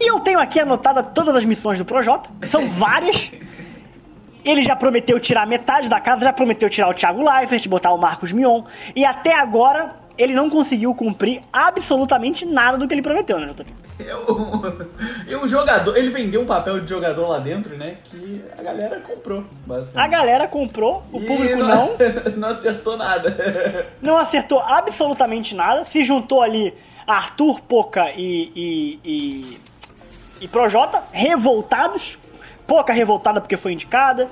E 0.00 0.10
eu 0.10 0.20
tenho 0.20 0.38
aqui 0.38 0.58
anotada 0.58 1.02
todas 1.02 1.36
as 1.36 1.44
missões 1.44 1.78
do 1.78 1.84
Projota, 1.84 2.30
são 2.42 2.68
várias. 2.70 3.32
Ele 4.44 4.62
já 4.62 4.76
prometeu 4.76 5.18
tirar 5.18 5.46
metade 5.46 5.88
da 5.88 6.00
casa, 6.00 6.24
já 6.24 6.32
prometeu 6.32 6.68
tirar 6.68 6.88
o 6.88 6.94
Thiago 6.94 7.22
Leifert, 7.22 7.66
botar 7.68 7.92
o 7.92 7.98
Marcos 7.98 8.30
Mion. 8.30 8.62
E 8.94 9.04
até 9.04 9.34
agora, 9.34 9.96
ele 10.18 10.34
não 10.34 10.50
conseguiu 10.50 10.94
cumprir 10.94 11.40
absolutamente 11.52 12.44
nada 12.44 12.76
do 12.76 12.86
que 12.86 12.92
ele 12.92 13.02
prometeu, 13.02 13.38
né, 13.38 13.46
JP? 13.46 13.83
Eu- 13.98 14.62
E 15.28 15.36
um 15.36 15.46
jogador, 15.46 15.96
ele 15.96 16.10
vendeu 16.10 16.40
um 16.42 16.46
papel 16.46 16.80
de 16.80 16.88
jogador 16.88 17.28
lá 17.28 17.38
dentro, 17.38 17.76
né? 17.76 17.96
Que 18.04 18.44
a 18.58 18.62
galera 18.62 19.00
comprou, 19.00 19.40
A 19.40 19.44
basicamente. 19.66 20.10
galera 20.10 20.48
comprou, 20.48 21.02
o 21.12 21.18
E 21.20 21.24
público 21.26 21.58
não. 21.58 21.90
não 22.36 22.48
acertou 22.52 22.96
nada. 22.96 23.86
não 24.02 24.16
acertou 24.18 24.60
absolutamente 24.60 25.54
nada. 25.54 25.84
Se 25.84 26.02
juntou 26.04 26.42
ali 26.42 26.74
Arthur, 27.06 27.60
Poca 27.62 28.10
e, 28.16 28.52
e, 28.54 29.00
e, 29.04 29.60
e 30.42 30.48
Projota, 30.48 31.02
revoltados. 31.12 32.18
Poca 32.66 32.92
revoltada 32.92 33.40
porque 33.40 33.56
foi 33.56 33.72
indicada. 33.72 34.28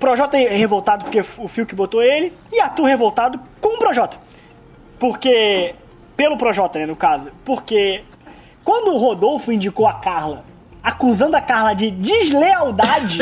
Projota 0.00 0.36
revoltado 0.36 1.04
porque 1.04 1.20
o 1.38 1.48
Fio 1.48 1.64
que 1.66 1.74
botou 1.74 2.02
ele. 2.02 2.32
E 2.52 2.60
Arthur 2.60 2.84
revoltado 2.84 3.40
com 3.60 3.74
o 3.76 3.78
Projota. 3.78 4.16
Porque. 4.98 5.74
Pelo 6.16 6.38
Projota, 6.38 6.78
né, 6.78 6.86
no 6.86 6.96
caso. 6.96 7.30
Porque 7.44 8.02
quando 8.66 8.92
o 8.92 8.98
Rodolfo 8.98 9.52
indicou 9.52 9.86
a 9.86 9.94
Carla, 9.94 10.44
acusando 10.82 11.36
a 11.36 11.40
Carla 11.40 11.72
de 11.72 11.88
deslealdade, 11.88 13.20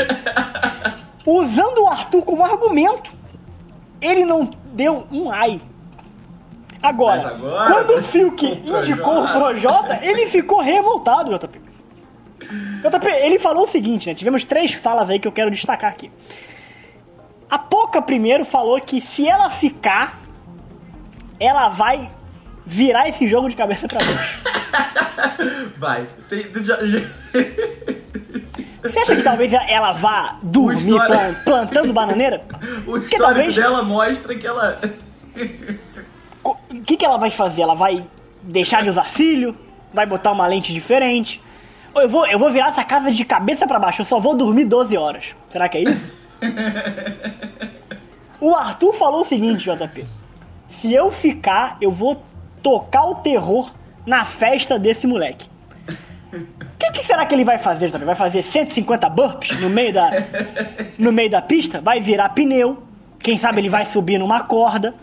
usando 1.26 1.82
o 1.82 1.86
Arthur 1.86 2.22
como 2.22 2.42
argumento, 2.42 3.12
ele 4.00 4.24
não 4.24 4.48
deu 4.72 5.06
um 5.12 5.30
ai. 5.30 5.60
Agora, 6.82 7.28
agora, 7.28 7.74
quando 7.74 7.98
o 7.98 8.00
Fiuk 8.02 8.62
indicou 8.64 9.22
o 9.22 9.28
Projota, 9.28 10.00
ele 10.02 10.26
ficou 10.26 10.62
revoltado, 10.62 11.38
JP. 11.38 11.60
JP, 12.40 13.06
ele 13.06 13.38
falou 13.38 13.64
o 13.64 13.68
seguinte, 13.68 14.08
né? 14.08 14.14
Tivemos 14.14 14.44
três 14.44 14.72
falas 14.72 15.10
aí 15.10 15.18
que 15.18 15.28
eu 15.28 15.32
quero 15.32 15.50
destacar 15.50 15.90
aqui. 15.90 16.10
A 17.50 17.58
Poca 17.58 18.00
primeiro 18.00 18.46
falou 18.46 18.80
que 18.80 18.98
se 18.98 19.28
ela 19.28 19.50
ficar, 19.50 20.22
ela 21.38 21.68
vai 21.68 22.10
virar 22.66 23.08
esse 23.08 23.28
jogo 23.28 23.48
de 23.48 23.56
cabeça 23.56 23.86
pra 23.88 23.98
baixo. 23.98 24.42
Vai. 25.76 26.06
Tem, 26.28 26.46
já- 26.64 26.78
já- 26.86 27.00
Você 28.82 28.98
acha 28.98 29.16
que 29.16 29.22
talvez 29.22 29.52
ela 29.52 29.92
vá 29.92 30.36
dormir 30.42 30.78
história- 30.90 31.16
plan- 31.16 31.34
plantando 31.44 31.92
bananeira? 31.92 32.42
o 32.86 32.96
histórico 32.98 33.18
talvez- 33.18 33.54
dela 33.56 33.82
mostra 33.82 34.34
que 34.34 34.46
ela. 34.46 34.78
O 36.42 36.54
que, 36.84 36.96
que 36.96 37.04
ela 37.04 37.16
vai 37.18 37.30
fazer? 37.30 37.62
Ela 37.62 37.74
vai 37.74 38.04
deixar 38.42 38.82
de 38.82 38.90
usar 38.90 39.04
cílio? 39.04 39.56
Vai 39.92 40.06
botar 40.06 40.32
uma 40.32 40.46
lente 40.46 40.72
diferente? 40.72 41.40
Ou 41.94 42.02
eu 42.02 42.08
vou, 42.08 42.26
eu 42.26 42.38
vou 42.38 42.50
virar 42.50 42.68
essa 42.68 42.84
casa 42.84 43.10
de 43.12 43.24
cabeça 43.24 43.66
pra 43.66 43.78
baixo, 43.78 44.02
eu 44.02 44.06
só 44.06 44.18
vou 44.18 44.34
dormir 44.34 44.64
12 44.64 44.96
horas. 44.96 45.34
Será 45.48 45.68
que 45.68 45.78
é 45.78 45.82
isso? 45.82 46.12
o 48.40 48.54
Arthur 48.54 48.92
falou 48.92 49.20
o 49.22 49.24
seguinte, 49.24 49.64
JP. 49.64 50.04
Se 50.68 50.92
eu 50.92 51.10
ficar, 51.10 51.76
eu 51.80 51.92
vou 51.92 52.20
tocar 52.64 53.04
o 53.04 53.16
terror 53.16 53.70
na 54.06 54.24
festa 54.24 54.78
desse 54.78 55.06
moleque. 55.06 55.46
O 56.32 56.38
que, 56.78 56.90
que 56.90 57.04
será 57.04 57.24
que 57.26 57.34
ele 57.34 57.44
vai 57.44 57.58
fazer, 57.58 57.90
JP? 57.90 58.04
Vai 58.04 58.14
fazer 58.14 58.42
150 58.42 59.08
burpees 59.10 59.60
no 59.60 59.68
meio 59.70 59.92
da, 59.92 60.10
no 60.98 61.12
meio 61.12 61.30
da 61.30 61.40
pista? 61.42 61.80
Vai 61.80 62.00
virar 62.00 62.30
pneu? 62.30 62.82
Quem 63.20 63.38
sabe 63.38 63.60
ele 63.60 63.68
vai 63.68 63.84
subir 63.84 64.18
numa 64.18 64.42
corda? 64.44 64.94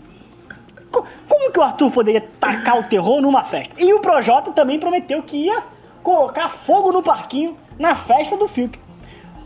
Co- 0.90 1.04
Como 1.28 1.50
que 1.50 1.58
o 1.58 1.62
Arthur 1.62 1.90
poderia 1.90 2.20
tacar 2.38 2.78
o 2.78 2.82
terror 2.82 3.20
numa 3.22 3.42
festa? 3.44 3.74
E 3.78 3.94
o 3.94 4.00
Projota 4.00 4.50
também 4.52 4.78
prometeu 4.78 5.22
que 5.22 5.36
ia 5.46 5.62
colocar 6.02 6.48
fogo 6.50 6.92
no 6.92 7.02
parquinho 7.02 7.56
na 7.78 7.94
festa 7.94 8.36
do 8.36 8.46
Fiuk. 8.48 8.78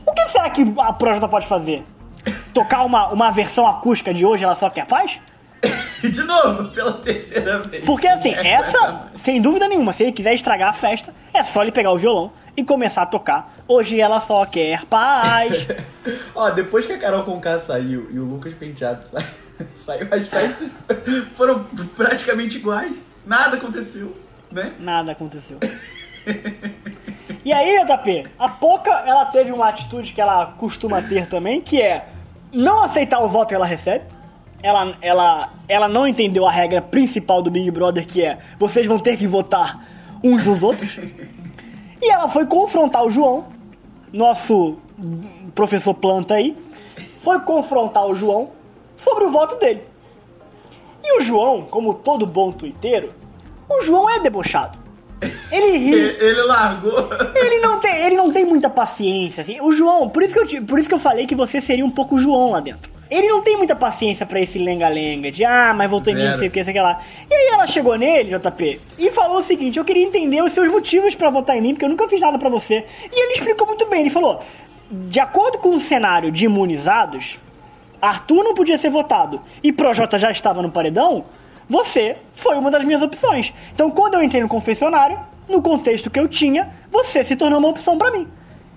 O 0.06 0.12
que 0.12 0.26
será 0.26 0.48
que 0.50 0.66
a 0.78 0.92
Projota 0.92 1.28
pode 1.28 1.46
fazer? 1.46 1.84
Tocar 2.52 2.84
uma, 2.84 3.08
uma 3.12 3.30
versão 3.30 3.66
acústica 3.66 4.12
de 4.12 4.24
hoje, 4.26 4.42
ela 4.44 4.54
só 4.54 4.68
quer 4.70 4.86
paz? 4.86 5.20
De 6.02 6.22
novo, 6.22 6.68
pela 6.70 6.92
terceira 6.94 7.58
vez. 7.60 7.84
Porque 7.84 8.06
assim, 8.06 8.34
essa, 8.34 9.06
sem 9.16 9.40
dúvida 9.40 9.66
nenhuma, 9.68 9.92
se 9.92 10.02
ele 10.04 10.12
quiser 10.12 10.34
estragar 10.34 10.68
a 10.68 10.72
festa, 10.72 11.12
é 11.32 11.42
só 11.42 11.62
ele 11.62 11.72
pegar 11.72 11.90
o 11.92 11.96
violão 11.96 12.30
e 12.56 12.62
começar 12.62 13.02
a 13.02 13.06
tocar. 13.06 13.52
Hoje 13.66 14.00
ela 14.00 14.20
só 14.20 14.44
quer 14.46 14.84
paz. 14.84 15.66
Ó, 16.34 16.50
depois 16.50 16.86
que 16.86 16.92
a 16.92 16.98
Carol 16.98 17.24
Conká 17.24 17.58
saiu 17.60 18.08
e 18.12 18.18
o 18.18 18.24
Lucas 18.24 18.54
Penteado 18.54 19.04
sa- 19.04 19.20
saiu, 19.84 20.06
as 20.10 20.28
festas 20.28 20.68
foram 21.34 21.64
praticamente 21.96 22.58
iguais. 22.58 22.96
Nada 23.26 23.56
aconteceu, 23.56 24.16
né? 24.52 24.72
Nada 24.78 25.12
aconteceu. 25.12 25.58
E 27.44 27.52
aí, 27.52 27.84
JP, 27.84 28.28
a 28.38 28.48
Poca, 28.48 28.90
ela 29.06 29.24
teve 29.26 29.52
uma 29.52 29.68
atitude 29.68 30.12
que 30.12 30.20
ela 30.20 30.46
costuma 30.58 31.00
ter 31.02 31.26
também, 31.26 31.60
que 31.60 31.80
é 31.80 32.06
não 32.52 32.82
aceitar 32.82 33.20
o 33.20 33.28
voto 33.28 33.48
que 33.48 33.54
ela 33.54 33.66
recebe. 33.66 34.04
Ela, 34.62 34.96
ela, 35.00 35.52
ela 35.68 35.88
não 35.88 36.06
entendeu 36.06 36.46
a 36.46 36.50
regra 36.50 36.80
principal 36.80 37.42
do 37.42 37.50
Big 37.50 37.70
Brother, 37.70 38.06
que 38.06 38.24
é 38.24 38.38
vocês 38.58 38.86
vão 38.86 38.98
ter 38.98 39.16
que 39.16 39.26
votar 39.26 39.84
uns 40.22 40.44
nos 40.44 40.62
outros. 40.62 40.98
E 41.98 42.12
ela 42.12 42.28
foi 42.28 42.44
confrontar 42.44 43.02
o 43.04 43.10
João, 43.10 43.46
nosso 44.12 44.76
professor 45.54 45.94
planta 45.94 46.34
aí, 46.34 46.54
foi 47.22 47.40
confrontar 47.40 48.06
o 48.06 48.14
João 48.14 48.50
sobre 48.96 49.24
o 49.24 49.30
voto 49.30 49.56
dele. 49.56 49.82
E 51.02 51.18
o 51.18 51.20
João, 51.22 51.62
como 51.62 51.94
todo 51.94 52.26
bom 52.26 52.52
tuiteiro, 52.52 53.12
o 53.68 53.82
João 53.82 54.08
é 54.10 54.20
debochado. 54.20 54.78
Ele 55.50 55.78
ri. 55.78 55.94
Ele 56.20 56.42
largou. 56.42 57.08
Ele 57.34 57.60
não 57.60 57.80
tem, 57.80 57.96
ele 58.04 58.16
não 58.16 58.30
tem 58.30 58.44
muita 58.44 58.68
paciência, 58.68 59.42
assim. 59.42 59.58
O 59.60 59.72
João, 59.72 60.08
por 60.08 60.22
isso 60.22 60.34
que 60.34 60.56
eu, 60.56 60.64
por 60.64 60.78
isso 60.78 60.88
que 60.88 60.94
eu 60.94 60.98
falei 60.98 61.26
que 61.26 61.34
você 61.34 61.60
seria 61.60 61.84
um 61.84 61.90
pouco 61.90 62.16
o 62.16 62.18
João 62.18 62.50
lá 62.50 62.60
dentro. 62.60 62.90
Ele 63.10 63.28
não 63.28 63.40
tem 63.40 63.56
muita 63.56 63.76
paciência 63.76 64.26
pra 64.26 64.40
esse 64.40 64.58
lenga-lenga 64.58 65.30
de 65.30 65.44
ah, 65.44 65.72
mas 65.74 65.90
voltou 65.90 66.12
em 66.12 66.16
mim, 66.16 66.22
não 66.22 66.28
Zero. 66.30 66.38
sei 66.40 66.48
o 66.48 66.50
que, 66.50 66.64
sei 66.64 66.72
o 66.72 66.76
que 66.76 66.82
lá. 66.82 66.98
E 67.30 67.34
aí 67.34 67.48
ela 67.52 67.66
chegou 67.66 67.96
nele, 67.96 68.36
JP, 68.36 68.80
e 68.98 69.10
falou 69.12 69.38
o 69.38 69.44
seguinte: 69.44 69.78
eu 69.78 69.84
queria 69.84 70.02
entender 70.02 70.42
os 70.42 70.52
seus 70.52 70.68
motivos 70.68 71.14
pra 71.14 71.30
votar 71.30 71.56
em 71.56 71.60
mim, 71.60 71.72
porque 71.72 71.84
eu 71.84 71.88
nunca 71.88 72.08
fiz 72.08 72.20
nada 72.20 72.38
pra 72.38 72.48
você. 72.48 72.84
E 73.12 73.22
ele 73.24 73.34
explicou 73.34 73.66
muito 73.66 73.86
bem, 73.86 74.00
ele 74.00 74.10
falou: 74.10 74.40
de 74.90 75.20
acordo 75.20 75.58
com 75.58 75.70
o 75.70 75.80
cenário 75.80 76.30
de 76.32 76.44
imunizados, 76.46 77.38
Arthur 78.00 78.44
não 78.44 78.54
podia 78.54 78.78
ser 78.78 78.90
votado 78.90 79.40
e 79.62 79.72
Projota 79.72 80.18
já 80.18 80.30
estava 80.30 80.62
no 80.62 80.70
paredão, 80.70 81.24
você 81.68 82.16
foi 82.32 82.56
uma 82.56 82.70
das 82.70 82.84
minhas 82.84 83.02
opções. 83.02 83.52
Então, 83.74 83.90
quando 83.90 84.14
eu 84.14 84.22
entrei 84.22 84.42
no 84.42 84.48
confessionário, 84.48 85.18
no 85.48 85.62
contexto 85.62 86.10
que 86.10 86.18
eu 86.18 86.28
tinha, 86.28 86.72
você 86.90 87.24
se 87.24 87.36
tornou 87.36 87.58
uma 87.58 87.68
opção 87.68 87.98
pra 87.98 88.10
mim. 88.10 88.28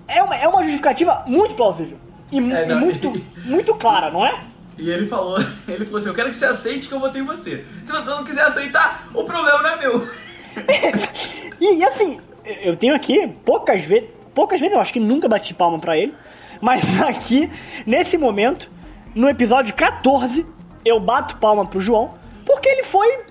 É 0.06 0.22
uma, 0.22 0.36
é 0.36 0.48
uma 0.48 0.62
justificativa 0.62 1.22
muito 1.26 1.54
plausível. 1.54 1.98
E, 2.32 2.38
É, 2.38 2.68
e 2.68 2.74
muito, 2.74 3.12
muito 3.44 3.74
clara, 3.74 4.10
não 4.10 4.24
é? 4.24 4.44
E 4.78 4.88
ele 4.88 5.06
falou, 5.06 5.38
ele 5.68 5.84
falou 5.84 5.98
assim, 5.98 6.08
eu 6.08 6.14
quero 6.14 6.30
que 6.30 6.36
você 6.36 6.46
aceite 6.46 6.88
que 6.88 6.94
eu 6.94 7.00
votei 7.00 7.20
em 7.20 7.24
você. 7.24 7.64
Se 7.84 7.92
você 7.92 8.08
não 8.08 8.24
quiser 8.24 8.42
aceitar, 8.42 9.08
o 9.12 9.24
problema 9.24 9.62
não 9.62 9.70
é 9.70 9.76
meu. 9.76 10.08
e, 11.60 11.76
e 11.76 11.84
assim, 11.84 12.20
eu 12.62 12.76
tenho 12.76 12.94
aqui 12.94 13.28
poucas 13.44 13.82
vezes, 13.84 14.08
poucas 14.34 14.58
vezes 14.60 14.74
eu 14.74 14.80
acho 14.80 14.92
que 14.92 15.00
nunca 15.00 15.28
bati 15.28 15.52
palma 15.54 15.78
pra 15.78 15.96
ele, 15.96 16.14
mas 16.60 17.00
aqui, 17.02 17.50
nesse 17.86 18.16
momento, 18.16 18.70
no 19.14 19.28
episódio 19.28 19.74
14, 19.74 20.46
eu 20.84 20.98
bato 20.98 21.36
palma 21.36 21.66
pro 21.66 21.80
João, 21.80 22.14
porque 22.46 22.68
ele 22.68 22.82
foi 22.82 23.24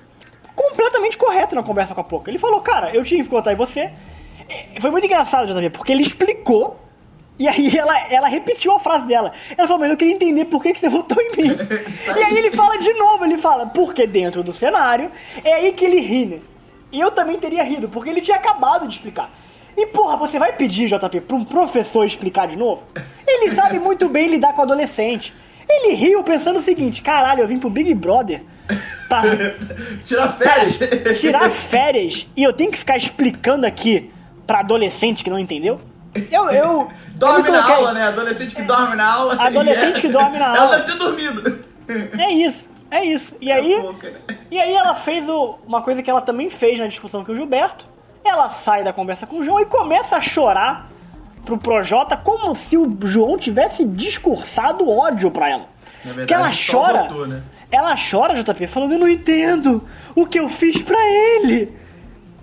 completamente 0.55 1.17
correto 1.17 1.55
na 1.55 1.63
conversa 1.63 1.95
com 1.95 2.01
a 2.01 2.03
Poca. 2.03 2.29
Ele 2.29 2.37
falou, 2.37 2.61
cara, 2.61 2.93
eu 2.93 3.03
tinha 3.03 3.23
que 3.23 3.29
votar 3.29 3.53
em 3.53 3.55
você. 3.55 3.91
E 4.75 4.81
Foi 4.81 4.91
muito 4.91 5.05
engraçado, 5.05 5.47
JB, 5.47 5.69
porque 5.69 5.91
ele 5.91 6.01
explicou 6.01 6.79
e 7.39 7.47
aí 7.47 7.77
ela, 7.77 7.97
ela 8.09 8.27
repetiu 8.27 8.73
a 8.75 8.79
frase 8.79 9.07
dela. 9.07 9.31
Ela 9.57 9.65
falou, 9.65 9.79
mas 9.79 9.89
eu 9.89 9.97
queria 9.97 10.13
entender 10.13 10.45
por 10.45 10.61
que, 10.61 10.73
que 10.73 10.79
você 10.79 10.89
votou 10.89 11.17
em 11.21 11.37
mim. 11.37 11.55
e 12.19 12.23
aí 12.23 12.37
ele 12.37 12.51
fala 12.51 12.77
de 12.77 12.93
novo, 12.93 13.23
ele 13.23 13.37
fala, 13.37 13.65
porque 13.67 14.05
dentro 14.05 14.43
do 14.43 14.51
cenário, 14.51 15.09
é 15.43 15.53
aí 15.53 15.71
que 15.71 15.85
ele 15.85 16.01
ri, 16.01 16.25
né? 16.25 16.39
E 16.91 16.99
eu 16.99 17.11
também 17.11 17.37
teria 17.37 17.63
rido, 17.63 17.87
porque 17.87 18.09
ele 18.09 18.19
tinha 18.19 18.35
acabado 18.35 18.87
de 18.87 18.93
explicar. 18.95 19.31
E 19.77 19.85
porra, 19.87 20.17
você 20.17 20.37
vai 20.37 20.51
pedir, 20.51 20.89
JP, 20.89 21.21
pra 21.21 21.37
um 21.37 21.45
professor 21.45 22.03
explicar 22.03 22.47
de 22.47 22.57
novo? 22.57 22.85
Ele 23.25 23.55
sabe 23.55 23.79
muito 23.79 24.09
bem 24.09 24.27
lidar 24.27 24.53
com 24.53 24.63
adolescente. 24.63 25.33
Ele 25.69 25.93
riu 25.93 26.21
pensando 26.23 26.59
o 26.59 26.61
seguinte, 26.61 27.01
caralho, 27.01 27.41
eu 27.41 27.47
vim 27.47 27.59
pro 27.59 27.69
Big 27.69 27.93
Brother 27.93 28.43
pra 29.07 29.21
Tirar 30.03 30.33
férias. 30.33 30.77
tirar 31.21 31.49
férias 31.49 32.27
e 32.35 32.43
eu 32.43 32.51
tenho 32.51 32.71
que 32.71 32.77
ficar 32.77 32.97
explicando 32.97 33.65
aqui 33.65 34.11
pra 34.45 34.59
adolescente 34.59 35.23
que 35.23 35.29
não 35.29 35.39
entendeu? 35.39 35.79
Eu, 36.15 36.49
eu. 36.49 36.51
eu 36.51 36.87
Dorme 37.15 37.43
me 37.43 37.49
na 37.51 37.57
coloquei- 37.63 37.75
aula, 37.75 37.93
né? 37.93 38.03
Adolescente 38.07 38.55
que 38.55 38.61
dorme 38.63 38.95
na 38.95 39.11
aula. 39.13 39.35
Adolescente 39.41 39.97
é- 39.97 40.01
que 40.01 40.07
dorme 40.09 40.39
na 40.39 40.45
Ela 40.55 40.61
aula. 40.63 40.77
deve 40.77 40.91
ter 40.91 40.97
dormido. 40.97 41.59
É 42.17 42.31
isso, 42.31 42.67
é 42.91 43.03
isso. 43.03 43.33
E 43.41 43.51
aí, 43.51 43.79
pouca, 43.81 44.09
né? 44.09 44.37
e 44.51 44.59
aí 44.59 44.73
ela 44.73 44.95
fez 44.95 45.27
o- 45.29 45.55
uma 45.67 45.81
coisa 45.81 46.01
que 46.03 46.09
ela 46.09 46.21
também 46.21 46.49
fez 46.49 46.77
na 46.79 46.87
discussão 46.87 47.23
com 47.25 47.31
o 47.31 47.35
Gilberto. 47.35 47.87
Ela 48.23 48.49
sai 48.49 48.83
da 48.83 48.93
conversa 48.93 49.25
com 49.25 49.37
o 49.39 49.43
João 49.43 49.59
e 49.59 49.65
começa 49.65 50.17
a 50.17 50.21
chorar 50.21 50.89
pro 51.45 51.57
Projota 51.57 52.15
como 52.17 52.53
se 52.53 52.77
o 52.77 52.97
João 53.03 53.37
tivesse 53.37 53.83
discursado 53.85 54.87
ódio 54.89 55.31
pra 55.31 55.49
ela. 55.49 55.65
Na 56.05 56.13
verdade, 56.13 56.33
ela 56.33 56.51
só 56.51 56.79
chora. 56.81 57.03
votou, 57.03 57.27
né? 57.27 57.41
Ela 57.71 57.95
chora, 57.95 58.33
JP, 58.35 58.67
falando: 58.67 58.93
Eu 58.93 58.99
não 58.99 59.07
entendo 59.07 59.83
o 60.15 60.25
que 60.25 60.39
eu 60.39 60.47
fiz 60.49 60.81
pra 60.81 60.97
ele. 60.99 61.73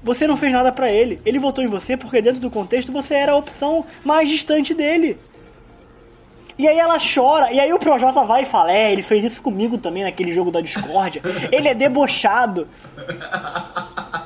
Você 0.06 0.24
não 0.24 0.36
fez 0.36 0.52
nada 0.52 0.70
pra 0.70 0.88
ele. 0.88 1.20
Ele 1.26 1.36
votou 1.36 1.64
em 1.64 1.66
você 1.66 1.96
porque, 1.96 2.22
dentro 2.22 2.40
do 2.40 2.48
contexto, 2.48 2.92
você 2.92 3.14
era 3.14 3.32
a 3.32 3.36
opção 3.36 3.84
mais 4.04 4.28
distante 4.28 4.72
dele. 4.72 5.18
E 6.56 6.66
aí 6.68 6.78
ela 6.78 6.96
chora, 6.96 7.52
e 7.52 7.58
aí 7.58 7.72
o 7.72 7.78
Projota 7.78 8.24
vai 8.24 8.44
e 8.44 8.46
fala: 8.46 8.72
É, 8.72 8.92
ele 8.92 9.02
fez 9.02 9.24
isso 9.24 9.42
comigo 9.42 9.76
também 9.76 10.04
naquele 10.04 10.32
jogo 10.32 10.52
da 10.52 10.60
discórdia. 10.60 11.20
ele 11.50 11.66
é 11.66 11.74
debochado. 11.74 12.68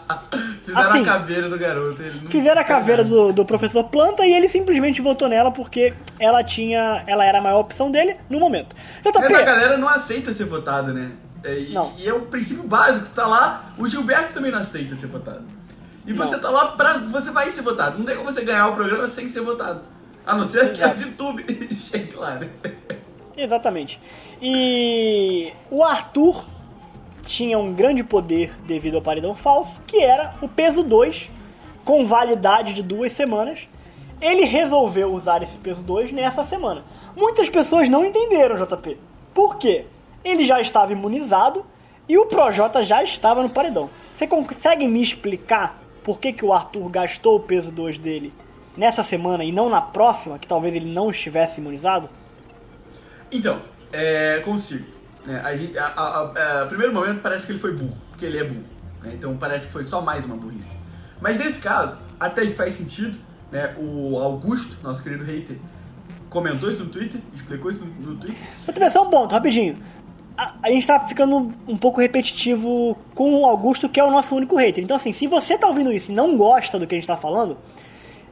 Fizeram 0.63 0.89
Assim, 0.89 1.01
a 1.01 1.05
caveira 1.05 1.49
do 1.49 1.59
garoto. 1.59 2.01
Ele 2.01 2.21
não 2.23 2.31
Fizeram 2.31 2.61
a 2.61 2.65
caveira 2.65 3.03
do, 3.03 3.33
do 3.33 3.45
professor 3.45 3.83
Planta 3.85 4.25
e 4.25 4.33
ele 4.33 4.49
simplesmente 4.49 5.01
votou 5.01 5.29
nela 5.29 5.51
porque 5.51 5.95
ela 6.19 6.45
tinha. 6.45 7.03
Ela 7.07 7.25
era 7.25 7.39
a 7.39 7.43
maior 7.43 7.61
opção 7.61 7.91
dele 7.91 8.17
no 8.29 8.39
momento. 8.39 8.77
JP, 9.03 9.29
galera 9.45 9.77
não 9.79 9.89
aceita 9.89 10.33
ser 10.33 10.45
votada, 10.45 10.93
né? 10.93 11.11
É, 11.43 11.59
E, 11.59 11.75
e 11.99 12.07
é 12.09 12.13
o 12.15 12.21
princípio 12.21 12.63
básico. 12.63 13.07
Você 13.07 13.15
tá 13.15 13.27
lá, 13.27 13.73
o 13.79 13.89
Gilberto 13.89 14.35
também 14.35 14.53
não 14.53 14.61
aceita 14.61 14.95
ser 14.95 15.07
votado. 15.09 15.60
E 16.07 16.13
você 16.13 16.33
Não. 16.33 16.41
tá 16.41 16.51
lá 16.51 16.69
pra. 16.69 16.99
Você 16.99 17.31
vai 17.31 17.51
ser 17.51 17.63
votado. 17.63 17.99
Não 17.99 18.05
tem 18.07 18.17
como 18.17 18.31
você 18.31 18.43
ganhar 18.43 18.69
o 18.69 18.75
programa 18.75 19.07
sem 19.07 19.29
ser 19.29 19.41
votado. 19.43 19.83
A 20.27 20.35
não 20.35 20.45
ser 20.45 20.73
que 20.73 20.83
a. 20.83 20.93
VTube 20.93 21.45
chegue 21.77 22.15
lá, 22.17 22.37
né? 22.37 22.49
Exatamente. 23.37 24.01
E 24.41 25.53
o 25.71 25.83
Arthur 25.85 26.45
tinha 27.25 27.59
um 27.59 27.73
grande 27.73 28.03
poder 28.03 28.53
devido 28.67 28.97
ao 28.97 29.03
paredão 29.03 29.35
falso, 29.35 29.81
que 29.87 30.03
era 30.03 30.35
o 30.43 30.49
peso 30.49 30.83
2, 30.83 31.31
com 31.85 32.05
validade 32.07 32.75
de 32.75 32.83
duas 32.83 33.13
semanas. 33.13 33.69
Ele 34.21 34.45
resolveu 34.45 35.13
usar 35.15 35.43
esse 35.43 35.57
peso 35.57 35.81
2 35.83 36.13
nessa 36.13 36.43
semana. 36.45 36.83
Muitas 37.17 37.49
pessoas 37.49 37.89
não 37.89 38.05
entenderam, 38.05 38.57
JP. 38.57 38.99
Por 39.33 39.57
quê? 39.57 39.87
Ele 40.23 40.45
já 40.45 40.61
estava 40.61 40.93
imunizado 40.93 41.65
e 42.09 42.19
o 42.19 42.27
Projota 42.27 42.83
já 42.83 43.03
estava 43.03 43.43
no 43.43 43.49
paredão. 43.49 43.89
Você 44.15 44.27
consegue 44.27 44.87
me 44.89 45.03
explicar 45.03 45.80
por 46.05 46.19
que, 46.19 46.33
que 46.33 46.45
o 46.45 46.53
Arthur 46.53 46.89
gastou 46.89 47.37
o 47.37 47.41
peso 47.41 47.71
2 47.71 47.99
dele 47.99 48.33
nessa 48.77 49.03
semana 49.03 49.45
e 49.45 49.53
não 49.53 49.69
na 49.69 49.81
próxima, 49.81 50.39
que 50.39 50.47
talvez 50.47 50.75
ele 50.75 50.91
não 50.93 51.11
estivesse 51.11 51.61
imunizado? 51.61 52.09
Então, 53.31 53.61
é, 53.93 54.41
consigo. 54.45 54.87
né? 55.27 55.41
a 55.79 55.83
a, 55.85 55.87
a- 56.01 56.63
a- 56.63 56.67
primeiro 56.67 56.93
momento 56.93 57.21
parece 57.21 57.47
que 57.47 57.53
ele 57.53 57.59
foi 57.59 57.73
burro, 57.75 57.97
porque 58.11 58.25
ele 58.25 58.39
é 58.39 58.45
burro. 58.45 58.65
né? 59.03 59.13
Então 59.15 59.37
parece 59.37 59.67
que 59.67 59.73
foi 59.73 59.85
só 59.85 60.01
mais 60.01 60.25
uma 60.25 60.37
burrice. 60.37 60.77
Mas 61.21 61.39
nesse 61.39 61.61
caso, 61.61 62.01
até 62.19 62.47
que 62.47 62.55
faz 62.55 62.75
sentido. 62.75 63.19
Né? 63.53 63.75
O 63.79 64.17
Augusto, 64.19 64.77
nosso 64.83 65.03
querido 65.03 65.25
hater, 65.25 65.57
comentou 66.29 66.71
isso 66.71 66.85
no 66.85 66.89
Twitter, 66.91 67.21
explicou 67.35 67.71
isso 67.71 67.85
no, 67.85 68.13
no 68.13 68.17
Twitter. 68.17 68.41
Vou 68.65 68.73
te 68.73 68.79
pensar 68.79 69.03
um 69.03 69.11
ponto, 69.11 69.33
rapidinho. 69.33 69.77
A, 70.37 70.71
gente 70.71 70.87
tá 70.87 70.99
ficando 71.01 71.53
um 71.69 71.77
pouco 71.77 72.01
repetitivo 72.01 72.97
com 73.15 73.35
o 73.35 73.47
Augusto, 73.47 73.89
que 73.89 74.01
é 74.01 74.05
o 74.05 74.11
nosso 74.11 74.35
único 74.35 74.57
hater. 74.57 74.83
Então, 74.83 74.97
assim, 74.97 75.13
se 75.13 75.27
você 75.27 75.59
tá 75.59 75.67
ouvindo 75.67 75.93
isso 75.93 76.11
e 76.11 76.15
não 76.15 76.37
gosta 76.37 76.79
do 76.79 76.87
que 76.87 76.95
a 76.95 76.99
gente 76.99 77.07
tá 77.07 77.17
falando, 77.17 77.59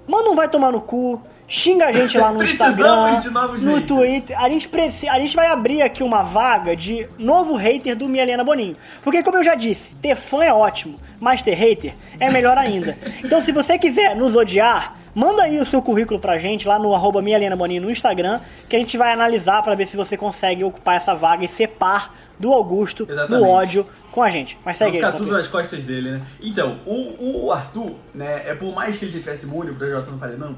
manda 0.06 0.30
um 0.30 0.34
vai 0.34 0.48
tomar 0.48 0.72
no 0.72 0.80
cu, 0.80 1.20
xinga 1.48 1.86
a 1.86 1.92
gente 1.92 2.16
lá 2.18 2.30
no 2.30 2.44
Instagram, 2.44 3.20
no 3.62 3.74
haters. 3.74 3.86
Twitter. 3.86 4.38
A 4.40 4.48
gente, 4.50 4.68
preci- 4.68 5.08
a 5.08 5.18
gente 5.18 5.34
vai 5.34 5.46
abrir 5.48 5.80
aqui 5.82 6.02
uma 6.02 6.22
vaga 6.22 6.76
de 6.76 7.08
novo 7.18 7.54
hater 7.56 7.96
do 7.96 8.08
Mielena 8.08 8.44
Boninho. 8.44 8.74
Porque, 9.02 9.22
como 9.22 9.38
eu 9.38 9.42
já 9.44 9.54
disse, 9.54 9.94
ter 9.96 10.14
fã 10.14 10.44
é 10.44 10.52
ótimo, 10.52 10.98
mas 11.18 11.40
ter 11.42 11.54
hater 11.54 11.94
é 12.20 12.30
melhor 12.30 12.58
ainda. 12.58 12.96
Então, 13.24 13.40
se 13.40 13.50
você 13.50 13.78
quiser 13.78 14.14
nos 14.14 14.36
odiar, 14.36 14.96
manda 15.14 15.42
aí 15.44 15.58
o 15.58 15.64
seu 15.64 15.80
currículo 15.80 16.20
pra 16.20 16.36
gente 16.38 16.68
lá 16.68 16.78
no 16.78 16.94
arroba 16.94 17.22
Mielena 17.22 17.56
Boninho 17.56 17.82
no 17.82 17.90
Instagram, 17.90 18.40
que 18.68 18.76
a 18.76 18.78
gente 18.78 18.98
vai 18.98 19.12
analisar 19.12 19.62
pra 19.62 19.74
ver 19.74 19.86
se 19.88 19.96
você 19.96 20.16
consegue 20.16 20.62
ocupar 20.62 20.96
essa 20.96 21.14
vaga 21.14 21.44
e 21.44 21.48
ser 21.48 21.68
par 21.68 22.14
do 22.38 22.52
Augusto 22.52 23.06
Exatamente. 23.10 23.42
no 23.42 23.48
ódio 23.48 23.86
com 24.12 24.22
a 24.22 24.30
gente. 24.30 24.56
Mas 24.64 24.78
Vai 24.78 24.86
segue 24.90 24.98
aí, 24.98 25.04
ficar 25.04 25.16
tudo 25.16 25.32
nas 25.32 25.48
costas 25.48 25.82
dele, 25.82 26.10
né? 26.12 26.20
Então, 26.40 26.78
o, 26.86 27.46
o 27.46 27.52
Arthur, 27.52 27.94
né, 28.14 28.42
é 28.46 28.54
por 28.54 28.72
mais 28.74 28.96
que 28.96 29.06
ele 29.06 29.12
já 29.12 29.18
tivesse 29.18 29.44
imune, 29.44 29.70
o 29.70 29.74
Projota 29.74 30.10
no 30.10 30.18
paredão, 30.18 30.56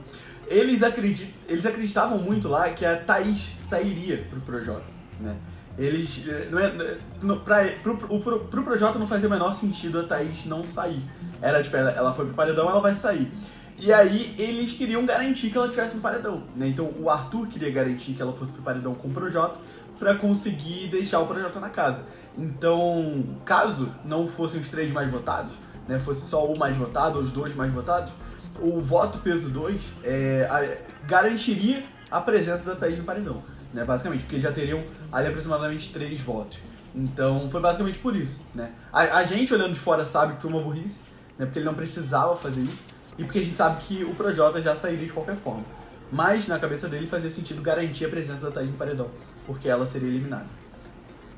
eles, 0.51 0.83
acredit, 0.83 1.35
eles 1.49 1.65
acreditavam 1.65 2.19
muito 2.19 2.49
lá 2.49 2.69
que 2.71 2.85
a 2.85 2.97
Thaís 2.97 3.55
sairia 3.61 4.27
pro 4.29 4.41
Projota, 4.41 4.85
né? 5.21 5.37
Eles, 5.79 6.25
eh, 6.29 6.49
não 6.51 6.59
é, 6.59 6.99
não, 7.23 7.39
pra, 7.39 7.65
pro, 7.83 7.97
pro, 7.97 8.21
pro, 8.21 8.41
pro 8.41 8.63
Projota 8.65 8.99
não 8.99 9.07
fazia 9.07 9.29
o 9.29 9.31
menor 9.31 9.55
sentido 9.55 10.01
a 10.01 10.03
Thaís 10.03 10.45
não 10.45 10.67
sair. 10.67 11.01
Era 11.41 11.63
tipo, 11.63 11.77
ela, 11.77 11.91
ela 11.93 12.13
foi 12.13 12.27
pro 12.27 12.35
paredão, 12.35 12.69
ela 12.69 12.81
vai 12.81 12.95
sair. 12.95 13.33
E 13.79 13.91
aí 13.93 14.35
eles 14.37 14.73
queriam 14.73 15.07
garantir 15.07 15.49
que 15.49 15.57
ela 15.57 15.69
estivesse 15.69 15.95
no 15.95 16.03
paredão, 16.03 16.43
né? 16.55 16.67
Então 16.67 16.93
o 17.01 17.09
Arthur 17.09 17.47
queria 17.47 17.71
garantir 17.71 18.13
que 18.13 18.21
ela 18.21 18.33
fosse 18.33 18.53
pro 18.53 18.63
paredão 18.63 18.95
com 18.95 19.09
o 19.09 19.11
Projota 19.13 19.57
pra 19.99 20.15
conseguir 20.15 20.89
deixar 20.89 21.21
o 21.21 21.27
Projota 21.27 21.61
na 21.61 21.69
casa. 21.69 22.05
Então, 22.37 23.25
caso 23.45 23.91
não 24.05 24.27
fossem 24.27 24.61
os 24.61 24.69
três 24.69 24.91
mais 24.91 25.11
votados, 25.11 25.53
né, 25.87 25.99
fosse 25.99 26.23
só 26.23 26.47
o 26.47 26.59
mais 26.59 26.77
votado 26.77 27.19
ou 27.19 27.23
os 27.23 27.31
dois 27.31 27.55
mais 27.55 27.71
votados, 27.71 28.13
o 28.61 28.81
voto 28.81 29.19
peso 29.19 29.49
2 29.49 29.81
é, 30.05 30.79
garantiria 31.07 31.83
a 32.11 32.21
presença 32.21 32.65
da 32.65 32.77
Thaís 32.77 32.99
no 32.99 33.05
paredão, 33.05 33.43
né? 33.73 33.85
Basicamente, 33.85 34.23
porque 34.23 34.41
já 34.41 34.53
teriam 34.53 34.85
ali 35.13 35.29
aproximadamente 35.29 35.93
três 35.93 36.21
votos. 36.21 36.59
Então 36.95 37.49
foi 37.51 37.61
basicamente 37.61 37.99
por 37.99 38.17
isso, 38.17 38.41
né? 38.55 38.73
A, 38.93 39.19
a 39.19 39.25
gente 39.25 39.55
olhando 39.55 39.73
de 39.73 39.81
fora 39.81 40.05
sabe 40.05 40.35
que 40.35 40.43
foi 40.43 40.51
uma 40.51 40.61
burrice, 40.61 41.05
né? 41.39 41.47
Porque 41.47 41.59
ele 41.59 41.67
não 41.67 41.75
precisava 41.75 42.37
fazer 42.37 42.63
isso. 42.63 42.87
E 43.19 43.25
porque 43.25 43.39
a 43.39 43.45
gente 43.45 43.57
sabe 43.57 43.83
que 43.83 44.05
o 44.05 44.15
Projota 44.15 44.61
já 44.61 44.75
sairia 44.75 45.07
de 45.07 45.13
qualquer 45.13 45.37
forma. 45.37 45.65
Mas 46.13 46.49
na 46.49 46.59
cabeça 46.59 46.89
dele 46.89 47.07
fazia 47.07 47.31
sentido 47.31 47.63
garantir 47.63 48.05
a 48.05 48.09
presença 48.09 48.47
da 48.47 48.51
Thaís 48.51 48.71
no 48.71 48.77
paredão, 48.77 49.09
porque 49.47 49.69
ela 49.69 49.87
seria 49.87 50.09
eliminada. 50.09 50.47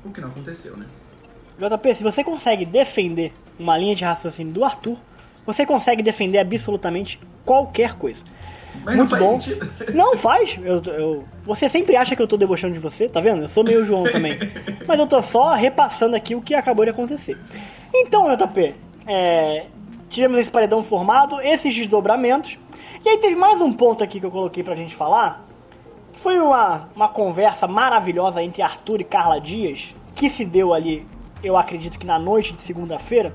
O 0.03 0.09
que 0.11 0.19
não 0.19 0.29
aconteceu, 0.29 0.75
né? 0.75 0.85
JP, 1.57 1.95
se 1.95 2.03
você 2.03 2.23
consegue 2.23 2.65
defender 2.65 3.31
uma 3.59 3.77
linha 3.77 3.95
de 3.95 4.03
raciocínio 4.03 4.51
do 4.51 4.63
Arthur, 4.63 4.97
você 5.45 5.65
consegue 5.65 6.01
defender 6.03 6.39
absolutamente 6.39 7.19
qualquer 7.45 7.95
coisa. 7.95 8.23
Mas 8.83 8.95
Muito 8.95 8.97
não 8.97 9.07
faz 9.07 9.21
bom. 9.23 9.39
sentido. 9.41 9.69
Não 9.93 10.17
faz. 10.17 10.59
Eu, 10.63 10.81
eu- 10.93 11.23
você 11.45 11.69
sempre 11.69 11.95
acha 11.95 12.15
que 12.15 12.21
eu 12.21 12.27
tô 12.27 12.35
debochando 12.37 12.73
de 12.73 12.79
você, 12.79 13.07
tá 13.07 13.21
vendo? 13.21 13.43
Eu 13.43 13.47
sou 13.47 13.63
meio 13.63 13.85
João 13.85 14.03
também. 14.03 14.37
Mas 14.87 14.99
eu 14.99 15.05
tô 15.05 15.21
só 15.21 15.53
repassando 15.53 16.15
aqui 16.15 16.33
o 16.33 16.41
que 16.41 16.55
acabou 16.55 16.83
de 16.83 16.89
acontecer. 16.91 17.37
Então, 17.93 18.25
JP, 18.35 18.73
é, 19.05 19.67
tivemos 20.09 20.39
esse 20.39 20.49
paredão 20.49 20.81
formado, 20.83 21.39
esses 21.41 21.73
desdobramentos. 21.75 22.57
E 23.05 23.09
aí 23.09 23.17
teve 23.19 23.35
mais 23.35 23.61
um 23.61 23.71
ponto 23.71 24.03
aqui 24.03 24.19
que 24.19 24.25
eu 24.25 24.31
coloquei 24.31 24.63
pra 24.63 24.75
gente 24.75 24.95
falar. 24.95 25.45
que 26.11 26.19
Foi 26.19 26.39
uma, 26.39 26.89
uma 26.95 27.07
conversa 27.07 27.67
maravilhosa 27.67 28.41
entre 28.41 28.63
Arthur 28.63 29.01
e 29.01 29.03
Carla 29.03 29.39
Dias, 29.39 29.93
que 30.15 30.29
se 30.31 30.43
deu 30.45 30.73
ali, 30.73 31.05
eu 31.43 31.55
acredito 31.55 31.99
que 31.99 32.07
na 32.07 32.17
noite 32.17 32.53
de 32.53 32.61
segunda-feira, 32.63 33.33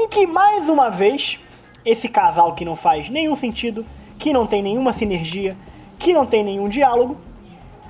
em 0.00 0.08
que 0.08 0.26
mais 0.26 0.68
uma 0.68 0.88
vez 0.88 1.38
esse 1.84 2.08
casal 2.08 2.54
que 2.54 2.64
não 2.64 2.76
faz 2.76 3.08
nenhum 3.08 3.36
sentido, 3.36 3.84
que 4.18 4.32
não 4.32 4.46
tem 4.46 4.62
nenhuma 4.62 4.92
sinergia, 4.92 5.56
que 5.98 6.12
não 6.12 6.24
tem 6.24 6.42
nenhum 6.42 6.68
diálogo, 6.68 7.16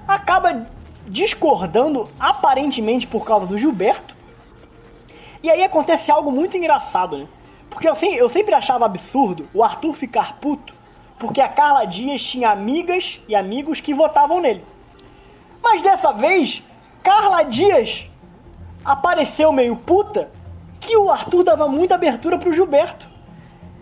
acaba 0.07 0.67
discordando 1.07 2.09
aparentemente 2.19 3.07
por 3.07 3.25
causa 3.25 3.47
do 3.47 3.57
Gilberto. 3.57 4.15
E 5.43 5.51
aí 5.51 5.63
acontece 5.63 6.11
algo 6.11 6.31
muito 6.31 6.57
engraçado, 6.57 7.17
né? 7.17 7.29
Porque 7.71 7.89
eu, 7.89 7.95
eu 7.95 8.29
sempre 8.29 8.55
achava 8.55 8.85
absurdo 8.85 9.49
o 9.55 9.63
Arthur 9.63 9.95
ficar 9.95 10.39
puto 10.39 10.75
porque 11.21 11.43
a 11.43 11.49
Carla 11.49 11.85
Dias 11.85 12.23
tinha 12.23 12.51
amigas 12.51 13.21
e 13.29 13.37
amigos 13.37 13.79
que 13.79 13.93
votavam 13.93 14.41
nele. 14.41 14.65
Mas 15.63 15.83
dessa 15.83 16.13
vez, 16.13 16.63
Carla 17.03 17.43
Dias 17.43 18.09
apareceu 18.83 19.53
meio 19.53 19.77
puta 19.77 20.31
que 20.81 20.97
o 20.97 21.11
Arthur 21.11 21.45
dava 21.45 21.69
muita 21.69 21.95
abertura 21.95 22.39
pro 22.39 22.53
Gilberto. 22.53 23.09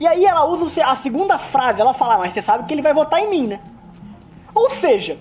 E 0.01 0.07
aí 0.07 0.25
ela 0.25 0.45
usa 0.45 0.85
a 0.85 0.97
segunda 0.97 1.39
frase, 1.39 1.81
ela 1.81 1.95
fala, 1.95 2.15
"Ah, 2.15 2.19
mas 2.19 2.35
você 2.35 2.43
sabe 2.43 2.65
que 2.65 2.75
ele 2.75 2.83
vai 2.83 2.93
votar 2.93 3.21
em 3.21 3.31
mim, 3.31 3.47
né? 3.47 3.61
Ou 4.55 4.71
seja, 4.71 5.19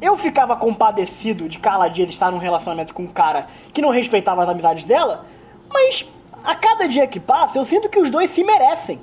eu 0.00 0.16
ficava 0.16 0.56
compadecido 0.56 1.48
de 1.48 1.58
Carla 1.58 1.88
Dias 1.88 2.10
estar 2.10 2.30
num 2.30 2.38
relacionamento 2.38 2.92
com 2.92 3.04
um 3.04 3.08
cara 3.08 3.46
que 3.72 3.80
não 3.80 3.90
respeitava 3.90 4.42
as 4.42 4.48
amizades 4.48 4.84
dela, 4.84 5.24
mas 5.70 6.06
a 6.44 6.54
cada 6.54 6.86
dia 6.86 7.06
que 7.06 7.18
passa 7.18 7.58
eu 7.58 7.64
sinto 7.64 7.88
que 7.88 7.98
os 7.98 8.10
dois 8.10 8.30
se 8.30 8.44
merecem. 8.44 9.00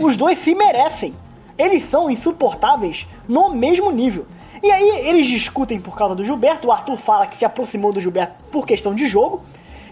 Os 0.00 0.16
dois 0.16 0.38
se 0.38 0.54
merecem. 0.54 1.14
Eles 1.56 1.84
são 1.84 2.10
insuportáveis 2.10 3.06
no 3.28 3.50
mesmo 3.50 3.90
nível. 3.90 4.26
E 4.62 4.70
aí 4.70 5.08
eles 5.08 5.26
discutem 5.26 5.78
por 5.78 5.94
causa 5.94 6.14
do 6.14 6.24
Gilberto. 6.24 6.68
O 6.68 6.72
Arthur 6.72 6.96
fala 6.96 7.26
que 7.26 7.36
se 7.36 7.44
aproximou 7.44 7.92
do 7.92 8.00
Gilberto 8.00 8.34
por 8.50 8.66
questão 8.66 8.94
de 8.94 9.06
jogo. 9.06 9.42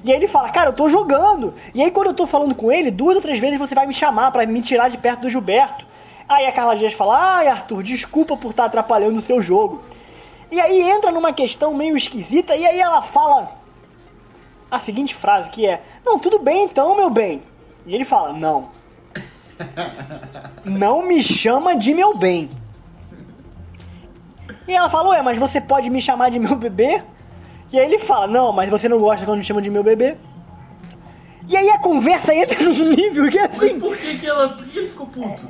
E 0.05 0.11
aí 0.11 0.17
ele 0.17 0.29
fala, 0.29 0.51
cara, 0.51 0.71
eu 0.71 0.75
tô 0.75 0.89
jogando. 0.89 1.55
E 1.75 1.83
aí 1.83 1.91
quando 1.91 2.09
eu 2.09 2.15
tô 2.15 2.27
falando 2.27 2.55
com 2.55 2.73
ele, 2.73 2.91
duas 2.91 3.17
ou 3.17 3.23
três 3.23 3.39
vezes 3.39 3.59
você 3.59 3.75
vai 3.75 3.87
me 3.87 3.95
chamar 3.95 4.31
pra 4.33 4.45
me 4.45 4.61
tirar 4.61 4.89
de 4.89 4.99
perto 4.99 5.21
do 5.21 5.31
Gilberto. 5.31 5.87
Aí 6.29 6.47
a 6.47 6.53
Carla 6.53 6.77
Dias 6.77 6.95
fala, 6.95 7.37
ai 7.37 7.49
Arthur, 7.49 7.83
desculpa 7.83 8.37
por 8.37 8.51
estar 8.51 8.65
atrapalhando 8.65 9.19
o 9.19 9.23
seu 9.23 9.41
jogo. 9.41 9.83
E 10.51 10.61
aí 10.61 10.81
entra 10.83 11.11
numa 11.11 11.33
questão 11.33 11.75
meio 11.75 11.97
esquisita 11.97 12.57
e 12.57 12.67
aí 12.67 12.81
ela 12.81 13.03
fala 13.03 13.53
a 14.71 14.79
seguinte 14.79 15.15
frase 15.15 15.51
que 15.51 15.67
é, 15.67 15.83
não, 16.05 16.19
tudo 16.19 16.39
bem 16.39 16.65
então, 16.65 16.97
meu 16.97 17.11
bem. 17.11 17.43
E 17.87 17.95
ele 17.95 18.05
fala, 18.05 18.33
não. 18.33 18.71
Não 20.65 21.03
me 21.03 21.23
chama 21.23 21.77
de 21.77 21.93
meu 21.93 22.17
bem. 22.17 22.49
E 24.67 24.73
ela 24.73 24.89
fala, 24.89 25.11
ué, 25.11 25.23
mas 25.23 25.39
você 25.39 25.61
pode 25.61 25.91
me 25.91 26.01
chamar 26.01 26.31
de 26.31 26.39
meu 26.39 26.55
bebê? 26.57 27.03
E 27.73 27.79
aí 27.81 27.87
ele 27.87 27.99
fala, 27.99 28.27
não, 28.27 28.53
mas 28.53 28.69
você 28.69 28.89
não 28.89 29.01
gosta 29.01 29.25
quando 29.25 29.39
me 29.39 29.45
chama 29.45 29.63
de 29.63 29.71
meu 29.71 29.83
bebê? 29.83 30.17
E 31.49 31.57
aí 31.57 31.69
a 31.71 31.79
conversa 31.79 32.35
entra 32.37 32.63
num 32.63 32.91
nível 32.91 33.31
que 33.31 33.39
assim. 33.39 33.79
Por 33.79 33.97
que, 33.97 34.19
que, 34.19 34.27
ela, 34.27 34.51
por 34.51 34.65
que 34.67 34.79
ele 34.79 34.89
ficou 34.89 35.07
puto? 35.07 35.43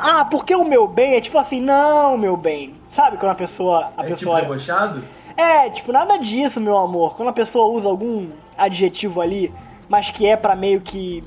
Ah, 0.00 0.24
porque 0.24 0.54
o 0.54 0.64
meu 0.64 0.86
bem 0.86 1.14
é 1.14 1.20
tipo 1.20 1.38
assim, 1.38 1.60
não, 1.60 2.16
meu 2.16 2.36
bem. 2.36 2.74
Sabe 2.90 3.16
quando 3.16 3.32
a 3.32 3.34
pessoa. 3.34 3.92
A 3.96 4.02
é 4.02 4.06
tipo 4.06 4.18
pessoa 4.18 4.40
debochado? 4.42 5.02
É, 5.36 5.70
tipo, 5.70 5.90
nada 5.92 6.18
disso, 6.18 6.60
meu 6.60 6.76
amor. 6.76 7.16
Quando 7.16 7.30
a 7.30 7.32
pessoa 7.32 7.66
usa 7.66 7.88
algum 7.88 8.28
adjetivo 8.56 9.20
ali, 9.20 9.52
mas 9.88 10.10
que 10.10 10.26
é 10.26 10.36
pra 10.36 10.54
meio 10.54 10.80
que 10.82 11.24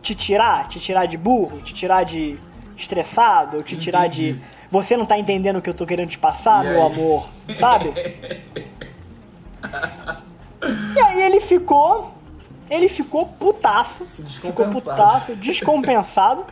te 0.00 0.14
tirar, 0.14 0.68
te 0.68 0.78
tirar 0.78 1.06
de 1.06 1.16
burro, 1.18 1.60
te 1.60 1.74
tirar 1.74 2.04
de 2.04 2.38
estressado, 2.76 3.56
ou 3.58 3.62
te 3.62 3.76
tirar 3.76 4.08
de. 4.08 4.30
Entendi. 4.30 4.44
Você 4.70 4.96
não 4.96 5.06
tá 5.06 5.18
entendendo 5.18 5.56
o 5.56 5.62
que 5.62 5.68
eu 5.68 5.74
tô 5.74 5.84
querendo 5.86 6.10
te 6.10 6.18
passar, 6.18 6.64
E 6.64 6.68
meu 6.68 6.82
aí? 6.82 6.92
amor, 6.92 7.28
sabe? 7.58 7.92
ficou. 11.48 12.12
Ele 12.70 12.88
ficou 12.88 13.24
putaço. 13.26 14.04
Ficou 14.26 14.66
putaço, 14.68 15.34
descompensado. 15.36 16.44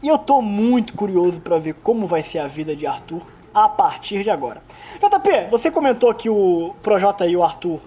E 0.00 0.06
eu 0.06 0.16
tô 0.16 0.40
muito 0.40 0.94
curioso 0.94 1.40
pra 1.40 1.58
ver 1.58 1.74
como 1.74 2.06
vai 2.06 2.22
ser 2.22 2.38
a 2.38 2.46
vida 2.46 2.76
de 2.76 2.86
Arthur 2.86 3.20
a 3.52 3.68
partir 3.68 4.22
de 4.22 4.30
agora. 4.30 4.62
JP, 5.00 5.48
você 5.50 5.70
comentou 5.72 6.14
que 6.14 6.30
o 6.30 6.74
Projota 6.82 7.26
e 7.26 7.36
o 7.36 7.42
Arthur 7.42 7.80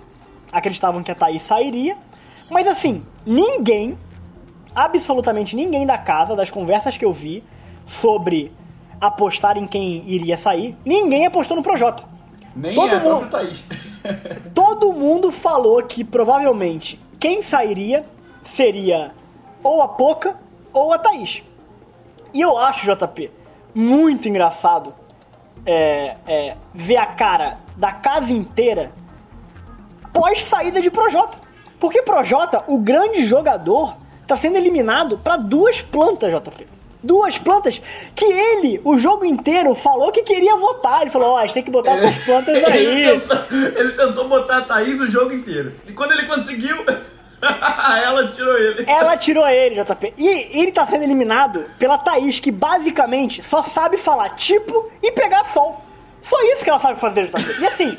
acreditavam 0.52 1.02
que 1.02 1.10
a 1.12 1.16
Thaís 1.16 1.42
sairia, 1.42 1.96
mas 2.50 2.68
assim, 2.68 3.02
ninguém, 3.26 3.98
absolutamente 4.76 5.56
ninguém 5.56 5.86
da 5.86 5.98
casa, 5.98 6.36
das 6.36 6.52
conversas 6.52 6.98
que 6.98 7.06
eu 7.06 7.14
vi 7.14 7.42
sobre 7.86 8.52
apostar 9.00 9.58
em 9.58 9.66
quem 9.66 10.04
iria 10.06 10.36
sair, 10.38 10.76
ninguém 10.84 11.26
apostou 11.26 11.56
no 11.56 11.64
Projota. 11.64 12.04
Nem 12.54 12.76
Todo 12.76 12.94
é 12.94 12.98
a 12.98 13.00
mundo- 13.00 13.30
Thaís. 13.30 13.64
Todo 14.54 14.94
mundo 14.94 15.32
falou 15.32 15.82
que 15.84 16.04
provavelmente 16.04 17.00
quem 17.20 17.42
sairia 17.42 18.06
seria 18.44 19.12
ou 19.64 19.82
a 19.82 19.88
Poca 19.88 20.38
ou 20.74 20.92
a 20.92 20.98
Thaís. 20.98 21.44
E 22.34 22.42
eu 22.42 22.58
acho, 22.58 22.86
JP, 22.86 23.32
muito 23.74 24.28
engraçado 24.28 24.94
é, 25.66 26.16
é, 26.28 26.58
ver 26.74 26.98
a 26.98 27.06
cara 27.06 27.60
da 27.76 27.92
casa 27.92 28.32
inteira 28.32 28.92
pós 30.14 30.42
saída 30.44 30.82
de 30.82 30.90
Projota. 30.90 31.38
Porque 31.80 32.02
Projota, 32.02 32.64
o 32.68 32.78
grande 32.78 33.26
jogador, 33.26 33.96
tá 34.28 34.36
sendo 34.36 34.58
eliminado 34.58 35.18
pra 35.18 35.36
duas 35.36 35.82
plantas, 35.82 36.32
JP. 36.32 36.68
Duas 37.04 37.38
plantas 37.38 37.82
que 38.16 38.26
ele, 38.26 38.80
o 38.84 38.98
jogo 39.00 39.26
inteiro, 39.26 39.74
falou 39.74 40.12
que 40.12 40.22
queria 40.22 40.56
votar. 40.56 41.02
Ele 41.02 41.10
falou, 41.10 41.32
ó, 41.32 41.38
a 41.38 41.42
gente 41.42 41.54
tem 41.56 41.64
que 41.64 41.72
botar 41.72 41.94
essas 41.98 42.24
plantas 42.24 42.56
ele, 42.56 42.66
aí. 42.66 43.20
tentou, 43.20 43.38
ele 43.76 43.92
tentou 43.94 44.28
botar 44.28 44.58
a 44.58 44.62
Thaís 44.62 45.02
o 45.02 45.10
jogo 45.10 45.34
inteiro. 45.34 45.74
E 45.88 45.94
quando 45.94 46.12
ele 46.12 46.24
conseguiu, 46.28 46.78
ela 48.06 48.28
tirou 48.28 48.58
ele. 48.58 48.86
Ela 48.88 49.18
tirou 49.18 49.48
ele, 49.48 49.84
JP. 49.84 50.14
E 50.18 50.60
ele 50.60 50.72
tá 50.72 50.86
sendo 50.86 51.04
eliminado 51.04 51.66
pela 51.80 51.98
Thaís, 51.98 52.40
que 52.40 52.52
basicamente 52.52 53.42
só 53.42 53.64
sabe 53.64 53.98
falar 53.98 54.30
tipo 54.32 54.90
e 55.02 55.12
pegar 55.12 55.44
sol. 55.46 55.82
Só 56.22 56.40
isso 56.54 56.64
que 56.64 56.70
ela 56.70 56.80
sabe 56.80 57.00
fazer, 57.00 57.26
JP. 57.28 57.62
E 57.62 57.66
assim, 57.66 57.98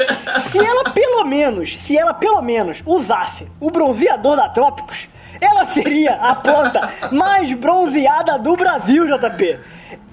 se 0.48 0.58
ela 0.58 0.90
pelo 0.90 1.24
menos, 1.24 1.74
se 1.76 1.98
ela 1.98 2.14
pelo 2.14 2.40
menos 2.40 2.82
usasse 2.86 3.48
o 3.60 3.68
bronzeador 3.68 4.36
da 4.36 4.48
Trópicos, 4.48 5.08
ela 5.42 5.66
seria 5.66 6.14
a 6.14 6.34
planta 6.36 6.92
mais 7.10 7.52
bronzeada 7.52 8.38
do 8.38 8.56
Brasil, 8.56 9.06
JP. 9.06 9.58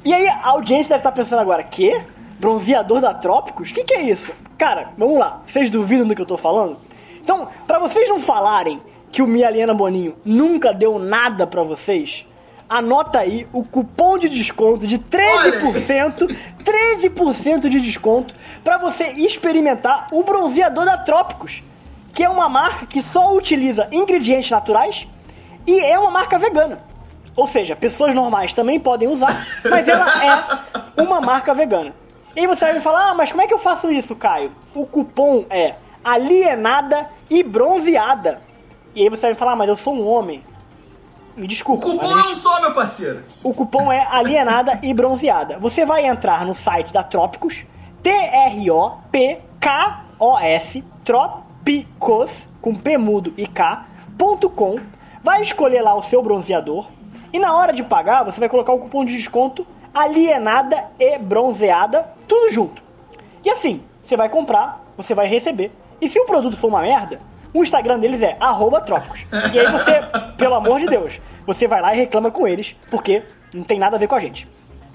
E 0.04 0.14
aí 0.14 0.28
a 0.28 0.48
audiência 0.48 0.90
deve 0.90 1.00
estar 1.00 1.12
pensando 1.12 1.40
agora, 1.40 1.64
quê? 1.64 2.02
Bronzeador 2.40 3.00
da 3.00 3.14
Trópicos? 3.14 3.70
O 3.70 3.74
que, 3.74 3.84
que 3.84 3.94
é 3.94 4.02
isso? 4.02 4.32
Cara, 4.58 4.90
vamos 4.98 5.20
lá. 5.20 5.42
Vocês 5.46 5.70
duvidam 5.70 6.08
do 6.08 6.16
que 6.16 6.22
eu 6.22 6.26
tô 6.26 6.38
falando? 6.38 6.78
Então, 7.22 7.48
pra 7.68 7.78
vocês 7.80 8.10
não 8.10 8.20
falarem 8.20 8.82
que 9.12 9.22
o 9.22 9.28
Mialiana 9.28 9.74
Boninho 9.74 10.16
nunca 10.26 10.74
deu 10.74 10.98
nada 10.98 11.46
pra 11.46 11.64
vocês, 11.64 12.26
anota 12.68 13.20
aí 13.20 13.48
o 13.54 13.64
cupom 13.64 14.18
de 14.18 14.30
desconto 14.30 14.88
de 14.88 14.98
13%, 14.98 16.36
13% 16.64 17.70
de 17.70 17.80
desconto 17.82 18.34
pra 18.64 18.78
você 18.78 19.10
experimentar 19.10 20.08
o 20.12 20.24
bronzeador 20.24 20.86
da 20.86 20.98
Trópicos, 20.98 21.64
que 22.14 22.24
é 22.24 22.30
uma 22.30 22.50
marca 22.50 22.86
que 22.86 23.02
só 23.02 23.36
utiliza 23.36 23.88
ingredientes 23.92 24.50
naturais 24.50 25.08
e 25.70 25.80
é 25.82 26.00
uma 26.00 26.10
marca 26.10 26.40
vegana. 26.40 26.80
Ou 27.36 27.46
seja, 27.48 27.76
pessoas 27.76 28.14
normais 28.16 28.54
também 28.54 28.80
podem 28.80 29.08
usar, 29.08 29.46
mas 29.70 29.88
ela 29.88 30.06
é 30.26 31.02
uma 31.02 31.22
marca 31.22 31.54
vegana. 31.54 31.94
E 32.36 32.40
aí 32.42 32.48
você 32.48 32.66
vai 32.66 32.74
me 32.74 32.82
falar, 32.82 33.10
ah, 33.10 33.14
mas 33.14 33.32
como 33.32 33.44
é 33.44 33.48
que 33.48 33.54
eu 33.54 33.60
faço 33.60 33.92
isso, 33.92 34.16
Caio? 34.16 34.52
O 34.74 34.86
cupom 34.86 35.46
é 35.50 35.76
alienada 36.04 37.10
e 37.30 37.44
bronzeada. 37.44 38.42
E 38.96 39.04
aí 39.04 39.10
você 39.10 39.22
vai 39.22 39.32
me 39.32 39.38
falar, 39.38 39.52
ah, 39.54 39.56
mas 39.56 39.70
eu 39.70 39.78
sou 39.78 39.94
um 39.96 40.08
homem. 40.08 40.44
Me 41.36 41.46
O 41.46 41.48
desculpa. 41.48 41.86
cupom 41.86 41.98
mas 42.02 42.26
a 42.26 42.30
é 42.30 42.34
um 42.34 42.36
só, 42.36 42.62
meu 42.62 42.74
parceiro. 42.74 43.24
O 43.44 43.54
cupom 43.54 43.92
é 43.92 44.06
alienada 44.12 44.80
e 44.82 44.94
bronzeada. 44.94 45.58
Você 45.60 45.86
vai 45.86 46.06
entrar 46.06 46.46
no 46.46 46.56
site 46.56 46.92
da 46.92 47.04
Trópicos, 47.04 47.64
T-R-O-P-K-O-S, 49.62 50.84
Trópicos, 51.06 52.32
com 52.60 52.76
P 52.76 52.98
mudo 52.98 53.34
e 53.38 53.48
K, 53.48 53.86
ponto 54.18 54.50
com. 54.50 54.80
Vai 55.24 55.42
escolher 55.42 55.82
lá 55.82 55.96
o 55.96 56.04
seu 56.04 56.22
bronzeador. 56.22 56.88
E 57.32 57.40
na 57.40 57.56
hora 57.56 57.74
de 57.74 57.84
pagar, 57.84 58.24
você 58.24 58.40
vai 58.40 58.50
colocar 58.50 58.74
o 58.74 58.80
cupom 58.80 59.06
de 59.06 59.14
desconto 59.14 59.66
alienada 59.94 60.86
e 61.00 61.18
bronzeada, 61.18 62.08
tudo 62.28 62.52
junto. 62.52 62.82
E 63.44 63.50
assim, 63.50 63.82
você 64.06 64.16
vai 64.16 64.30
comprar, 64.30 64.82
você 64.98 65.14
vai 65.14 65.28
receber. 65.28 65.72
E 66.02 66.08
se 66.10 66.20
o 66.20 66.26
produto 66.26 66.58
for 66.58 66.68
uma 66.68 66.82
merda, 66.82 67.20
o 67.54 67.64
Instagram 67.64 68.00
deles 68.00 68.22
é 68.22 68.38
arroba 68.40 68.82
trópicos. 68.82 69.26
E 69.54 69.60
aí 69.60 69.66
você, 69.72 70.02
pelo 70.38 70.56
amor 70.56 70.80
de 70.80 70.86
Deus, 70.88 71.20
você 71.46 71.68
vai 71.68 71.82
lá 71.82 71.94
e 71.94 71.98
reclama 71.98 72.32
com 72.32 72.48
eles, 72.48 72.76
porque 72.90 73.24
não 73.54 73.64
tem 73.64 73.80
nada 73.80 73.96
a 73.96 74.00
ver 74.00 74.08
com 74.08 74.16
a 74.16 74.20
gente. 74.20 74.48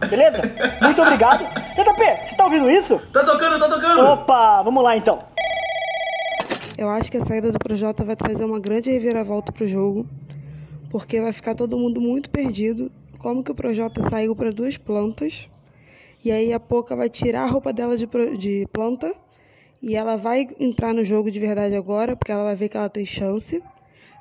Beleza? 0.08 0.40
Muito 0.82 1.00
obrigado. 1.02 1.44
JP, 1.44 2.28
você 2.28 2.36
tá 2.36 2.44
ouvindo 2.44 2.70
isso? 2.70 2.98
Tá 3.12 3.24
tocando, 3.24 3.58
tá 3.58 3.68
tocando. 3.68 4.06
Opa, 4.06 4.62
vamos 4.62 4.82
lá 4.82 4.96
então. 4.96 5.20
Eu 6.76 6.88
acho 6.88 7.08
que 7.08 7.16
a 7.16 7.24
saída 7.24 7.52
do 7.52 7.58
Projota 7.58 8.04
vai 8.04 8.16
trazer 8.16 8.44
uma 8.44 8.58
grande 8.58 8.90
reviravolta 8.90 9.52
pro 9.52 9.64
jogo, 9.64 10.08
porque 10.90 11.20
vai 11.20 11.32
ficar 11.32 11.54
todo 11.54 11.78
mundo 11.78 12.00
muito 12.00 12.28
perdido. 12.28 12.90
Como 13.16 13.44
que 13.44 13.52
o 13.52 13.54
Projota 13.54 14.02
saiu 14.02 14.34
para 14.34 14.50
duas 14.50 14.76
plantas, 14.76 15.48
e 16.24 16.32
aí 16.32 16.52
a 16.52 16.58
Poca 16.58 16.96
vai 16.96 17.08
tirar 17.08 17.44
a 17.44 17.46
roupa 17.46 17.72
dela 17.72 17.96
de, 17.96 18.08
de 18.36 18.66
planta, 18.72 19.14
e 19.80 19.94
ela 19.94 20.16
vai 20.16 20.48
entrar 20.58 20.92
no 20.92 21.04
jogo 21.04 21.30
de 21.30 21.38
verdade 21.38 21.76
agora, 21.76 22.16
porque 22.16 22.32
ela 22.32 22.42
vai 22.42 22.56
ver 22.56 22.68
que 22.68 22.76
ela 22.76 22.88
tem 22.88 23.06
chance. 23.06 23.62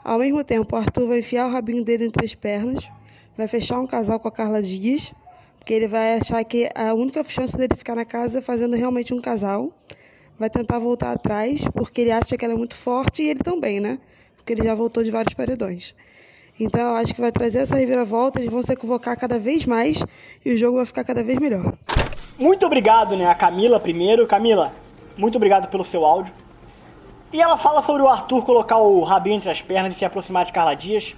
Ao 0.03 0.19
mesmo 0.19 0.43
tempo, 0.43 0.75
o 0.75 0.77
Arthur 0.77 1.07
vai 1.07 1.19
enfiar 1.19 1.47
o 1.47 1.51
rabinho 1.51 1.83
dele 1.83 2.05
entre 2.05 2.23
as 2.23 2.35
pernas, 2.35 2.87
vai 3.35 3.47
fechar 3.47 3.79
um 3.79 3.87
casal 3.87 4.19
com 4.19 4.27
a 4.27 4.31
Carla 4.31 4.61
Dias, 4.61 5.11
porque 5.57 5.73
ele 5.73 5.87
vai 5.87 6.19
achar 6.19 6.43
que 6.43 6.69
a 6.75 6.93
única 6.93 7.23
chance 7.23 7.57
dele 7.57 7.75
ficar 7.75 7.95
na 7.95 8.05
casa 8.05 8.37
é 8.37 8.41
fazendo 8.43 8.75
realmente 8.75 9.11
um 9.11 9.19
casal 9.19 9.73
vai 10.37 10.49
tentar 10.49 10.79
voltar 10.79 11.11
atrás, 11.11 11.63
porque 11.73 12.01
ele 12.01 12.11
acha 12.11 12.37
que 12.37 12.43
ela 12.43 12.53
é 12.53 12.57
muito 12.57 12.75
forte 12.75 13.23
e 13.23 13.29
ele 13.29 13.39
também, 13.39 13.79
né? 13.79 13.99
Porque 14.35 14.53
ele 14.53 14.63
já 14.63 14.75
voltou 14.75 15.03
de 15.03 15.11
vários 15.11 15.33
paredões. 15.33 15.95
Então 16.59 16.81
eu 16.81 16.95
acho 16.95 17.13
que 17.15 17.21
vai 17.21 17.31
trazer 17.31 17.59
essa 17.59 17.75
reviravolta, 17.75 18.39
eles 18.39 18.51
vão 18.51 18.61
se 18.61 18.71
equivocar 18.71 19.17
cada 19.17 19.39
vez 19.39 19.65
mais 19.65 20.03
e 20.45 20.53
o 20.53 20.57
jogo 20.57 20.77
vai 20.77 20.85
ficar 20.85 21.03
cada 21.03 21.23
vez 21.23 21.39
melhor. 21.39 21.73
Muito 22.37 22.65
obrigado, 22.65 23.15
né, 23.15 23.25
a 23.25 23.35
Camila 23.35 23.79
primeiro. 23.79 24.27
Camila, 24.27 24.73
muito 25.17 25.35
obrigado 25.35 25.69
pelo 25.69 25.83
seu 25.83 26.05
áudio. 26.05 26.33
E 27.31 27.41
ela 27.41 27.57
fala 27.57 27.81
sobre 27.81 28.03
o 28.03 28.07
Arthur 28.07 28.45
colocar 28.45 28.77
o 28.77 29.01
rabinho 29.01 29.37
entre 29.37 29.49
as 29.49 29.61
pernas 29.61 29.95
e 29.95 29.97
se 29.97 30.05
aproximar 30.05 30.45
de 30.45 30.53
Carla 30.53 30.75
Dias. 30.75 31.15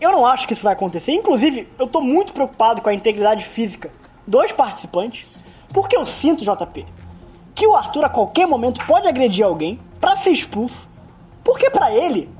Eu 0.00 0.10
não 0.10 0.26
acho 0.26 0.48
que 0.48 0.54
isso 0.54 0.64
vai 0.64 0.72
acontecer. 0.72 1.12
Inclusive, 1.12 1.68
eu 1.78 1.86
tô 1.86 2.00
muito 2.00 2.32
preocupado 2.32 2.82
com 2.82 2.88
a 2.88 2.94
integridade 2.94 3.44
física 3.44 3.88
dos 4.26 4.50
participantes, 4.50 5.42
porque 5.72 5.96
eu 5.96 6.04
sinto, 6.04 6.44
JP, 6.44 6.84
que 7.54 7.66
o 7.66 7.74
Arthur 7.74 8.04
a 8.04 8.08
qualquer 8.08 8.46
momento 8.46 8.84
pode 8.86 9.06
agredir 9.06 9.44
alguém 9.44 9.78
pra 10.00 10.16
ser 10.16 10.30
expulso. 10.30 10.88
Porque 11.44 11.70
pra 11.70 11.92
ele, 11.92 12.30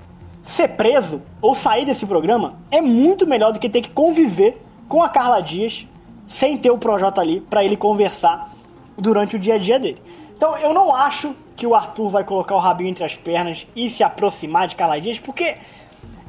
ser 0.43 0.69
preso 0.69 1.23
ou 1.41 1.55
sair 1.55 1.85
desse 1.85 2.07
programa 2.07 2.59
é 2.71 2.81
muito 2.81 3.27
melhor 3.27 3.53
do 3.53 3.59
que 3.59 3.69
ter 3.69 3.83
que 3.83 3.91
conviver 3.91 4.61
com 4.89 5.03
a 5.03 5.09
Carla 5.09 5.41
Dias 5.41 5.87
sem 6.27 6.57
ter 6.57 6.71
o 6.71 6.79
Projota 6.79 7.21
ali 7.21 7.41
pra 7.41 7.65
ele 7.65 7.77
conversar 7.77 8.53
durante 8.97 9.37
o 9.37 9.39
dia 9.39 9.55
a 9.55 9.59
dia 9.59 9.79
dele. 9.79 10.03
Então 10.37 10.57
eu 10.57 10.73
não 10.73 10.95
acho 10.95 11.35
que 11.57 11.67
o 11.67 11.75
Arthur 11.75 12.09
vai 12.09 12.25
colocar 12.25 12.55
o 12.55 12.59
rabinho 12.59 12.91
entre 12.91 13.05
as 13.05 13.15
pernas 13.15 13.67
e 13.77 13.89
se 13.91 14.03
aproximar 14.03 14.67
de 14.67 14.75
Carla 14.75 15.01
Dias, 15.01 15.21
porque 15.21 15.57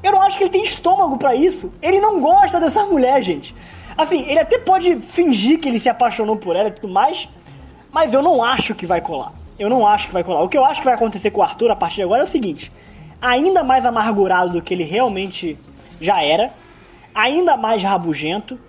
eu 0.04 0.12
não 0.12 0.22
acho 0.22 0.38
que 0.38 0.44
ele 0.44 0.52
tem 0.52 0.62
estômago 0.62 1.18
pra 1.18 1.34
isso. 1.34 1.74
Ele 1.82 2.00
não 2.00 2.20
gosta 2.20 2.60
dessa 2.60 2.86
mulher, 2.86 3.24
gente. 3.24 3.56
Assim, 3.98 4.24
ele 4.28 4.40
até 4.40 4.58
pode 4.58 4.98
fingir 4.98 5.60
que 5.60 5.68
ele 5.68 5.80
se 5.80 5.90
apaixonou 5.90 6.36
por 6.36 6.56
ela 6.56 6.70
e 6.70 6.72
tudo 6.72 6.92
mais, 6.92 7.30
mas 7.94 8.14
eu 8.14 8.22
não 8.22 8.44
acho 8.44 8.74
que 8.74 8.86
vai 8.86 9.00
colar. 9.00 9.32
Eu 9.58 9.70
não 9.70 9.86
acho 9.86 10.08
que 10.08 10.14
vai 10.14 10.24
colar. 10.24 10.42
O 10.42 10.50
que 10.50 10.58
eu 10.58 10.66
acho 10.66 10.82
que 10.82 10.86
vai 10.86 10.96
acontecer 10.96 11.30
com 11.30 11.42
o 11.42 11.44
Arthur 11.44 11.70
a 11.70 11.76
partir 11.76 11.98
de 11.98 12.04
agora 12.04 12.24
é 12.24 12.26
o 12.26 12.30
seguinte: 12.30 12.72
ainda 13.22 13.64
mais 13.64 13.86
amargurado 13.86 14.50
do 14.50 14.62
que 14.62 14.74
ele 14.74 14.84
realmente 14.84 15.58
já 16.02 16.22
era, 16.22 16.52
ainda 17.14 17.56
mais 17.56 17.84
rabugento, 17.84 18.60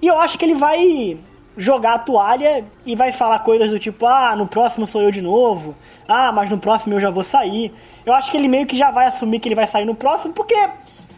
e 0.00 0.08
eu 0.08 0.18
acho 0.18 0.36
que 0.36 0.44
ele 0.44 0.56
vai 0.56 1.16
jogar 1.56 1.94
a 1.94 1.98
toalha 1.98 2.64
e 2.84 2.96
vai 2.96 3.12
falar 3.12 3.38
coisas 3.38 3.70
do 3.70 3.78
tipo: 3.78 4.04
ah, 4.04 4.34
no 4.34 4.48
próximo 4.48 4.86
sou 4.86 5.00
eu 5.00 5.12
de 5.12 5.22
novo, 5.22 5.76
ah, 6.08 6.32
mas 6.32 6.50
no 6.50 6.58
próximo 6.58 6.94
eu 6.94 7.00
já 7.00 7.10
vou 7.10 7.22
sair. 7.22 7.72
Eu 8.04 8.12
acho 8.12 8.32
que 8.32 8.36
ele 8.36 8.48
meio 8.48 8.66
que 8.66 8.76
já 8.76 8.90
vai 8.90 9.06
assumir 9.06 9.38
que 9.38 9.48
ele 9.48 9.54
vai 9.54 9.68
sair 9.68 9.84
no 9.84 9.94
próximo, 9.94 10.34
porque 10.34 10.54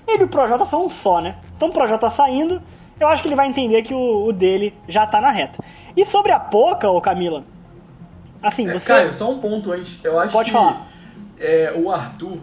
ele 0.07 0.23
e 0.23 0.25
o 0.25 0.29
Projota 0.29 0.67
são 0.67 0.85
um 0.85 0.91
só, 0.91 1.21
né? 1.21 1.37
Então 1.57 1.69
o 1.69 1.73
Projota 1.73 2.11
saindo, 2.11 2.61
eu 3.01 3.09
acho 3.09 3.23
que 3.23 3.29
ele 3.29 3.35
vai 3.35 3.49
entender 3.49 3.83
que 3.83 3.95
o, 3.95 4.27
o 4.27 4.33
dele 4.35 4.75
já 4.87 5.07
tá 5.07 5.19
na 5.19 5.31
reta. 5.31 5.59
E 5.97 6.05
sobre 6.05 6.31
a 6.31 6.39
Poca, 6.39 6.91
ô 6.91 7.01
Camila, 7.01 7.45
assim, 8.45 8.69
É, 8.69 8.73
você. 8.73 8.87
Caio, 8.87 9.15
só 9.15 9.31
um 9.31 9.39
ponto 9.41 9.73
antes. 9.73 9.99
Eu 10.05 10.19
acho 10.19 10.33
Pode 10.33 10.47
que 10.51 10.53
falar. 10.53 10.89
É, 11.39 11.73
o 11.77 11.91
Arthur, 11.91 12.39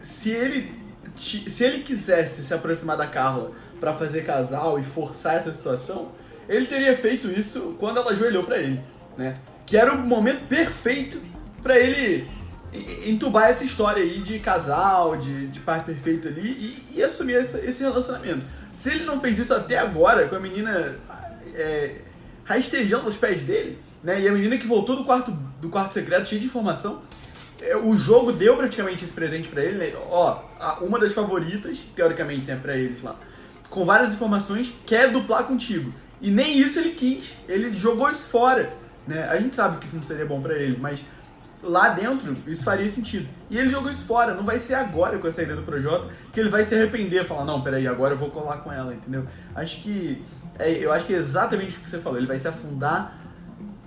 se 0.00 0.30
ele, 0.30 0.72
se 1.16 1.62
ele 1.64 1.82
quisesse 1.82 2.42
se 2.42 2.54
aproximar 2.54 2.96
da 2.96 3.06
Carla 3.06 3.50
pra 3.80 3.94
fazer 3.94 4.24
casal 4.24 4.78
e 4.78 4.82
forçar 4.84 5.36
essa 5.36 5.52
situação, 5.52 6.10
ele 6.48 6.66
teria 6.66 6.96
feito 6.96 7.28
isso 7.30 7.74
quando 7.78 7.98
ela 7.98 8.10
ajoelhou 8.12 8.42
pra 8.44 8.58
ele, 8.58 8.80
né? 9.18 9.34
Que 9.66 9.76
era 9.76 9.92
o 9.92 9.98
momento 9.98 10.46
perfeito 10.48 11.20
pra 11.62 11.78
ele 11.78 12.26
entubar 13.06 13.50
essa 13.50 13.64
história 13.64 14.02
aí 14.02 14.20
de 14.20 14.38
casal, 14.38 15.16
de, 15.16 15.48
de 15.48 15.60
par 15.60 15.84
perfeito 15.84 16.28
ali 16.28 16.40
e, 16.92 16.98
e 16.98 17.02
assumir 17.02 17.34
essa- 17.34 17.58
esse 17.58 17.82
relacionamento. 17.82 18.44
Se 18.72 18.90
ele 18.90 19.04
não 19.04 19.20
fez 19.20 19.38
isso 19.38 19.54
até 19.54 19.78
agora, 19.78 20.28
com 20.28 20.36
a 20.36 20.40
menina 20.40 20.94
é, 21.54 22.00
rastejando 22.44 23.08
os 23.08 23.16
pés 23.16 23.42
dele, 23.42 23.78
né? 24.06 24.20
E 24.20 24.28
a 24.28 24.32
menina 24.32 24.56
que 24.56 24.68
voltou 24.68 24.94
do 24.94 25.02
quarto, 25.02 25.32
do 25.60 25.68
quarto 25.68 25.92
secreto 25.92 26.28
cheia 26.28 26.40
de 26.40 26.46
informação, 26.46 27.02
é, 27.60 27.76
o 27.76 27.98
jogo 27.98 28.30
deu 28.30 28.56
praticamente 28.56 29.04
esse 29.04 29.12
presente 29.12 29.48
pra 29.48 29.64
ele, 29.64 29.78
né? 29.78 29.92
Ó, 30.08 30.38
uma 30.80 30.96
das 30.96 31.12
favoritas, 31.12 31.84
teoricamente, 31.96 32.46
né, 32.46 32.54
pra 32.54 32.76
eles 32.76 33.02
lá, 33.02 33.16
com 33.68 33.84
várias 33.84 34.14
informações, 34.14 34.72
quer 34.86 35.10
duplar 35.10 35.42
contigo. 35.42 35.92
E 36.22 36.30
nem 36.30 36.56
isso 36.56 36.78
ele 36.78 36.90
quis. 36.90 37.34
Ele 37.48 37.74
jogou 37.74 38.08
isso 38.08 38.28
fora, 38.28 38.72
né? 39.08 39.24
A 39.28 39.40
gente 39.40 39.56
sabe 39.56 39.78
que 39.78 39.86
isso 39.86 39.96
não 39.96 40.04
seria 40.04 40.24
bom 40.24 40.40
pra 40.40 40.54
ele, 40.54 40.78
mas 40.80 41.04
lá 41.60 41.88
dentro 41.88 42.36
isso 42.46 42.62
faria 42.62 42.88
sentido. 42.88 43.28
E 43.50 43.58
ele 43.58 43.68
jogou 43.68 43.90
isso 43.90 44.04
fora. 44.04 44.34
Não 44.34 44.44
vai 44.44 44.60
ser 44.60 44.74
agora 44.74 45.18
com 45.18 45.26
a 45.26 45.32
saída 45.32 45.56
do 45.56 45.62
Projota 45.62 46.08
que 46.32 46.38
ele 46.38 46.48
vai 46.48 46.64
se 46.64 46.76
arrepender, 46.76 47.26
falar 47.26 47.44
não, 47.44 47.60
peraí, 47.60 47.88
agora 47.88 48.14
eu 48.14 48.18
vou 48.18 48.30
colar 48.30 48.58
com 48.58 48.72
ela, 48.72 48.94
entendeu? 48.94 49.26
Acho 49.52 49.82
que 49.82 50.22
é, 50.60 50.70
eu 50.70 50.92
acho 50.92 51.04
que 51.06 51.12
é 51.12 51.18
exatamente 51.18 51.76
o 51.76 51.80
que 51.80 51.86
você 51.86 51.98
falou. 51.98 52.18
Ele 52.18 52.28
vai 52.28 52.38
se 52.38 52.46
afundar 52.46 53.25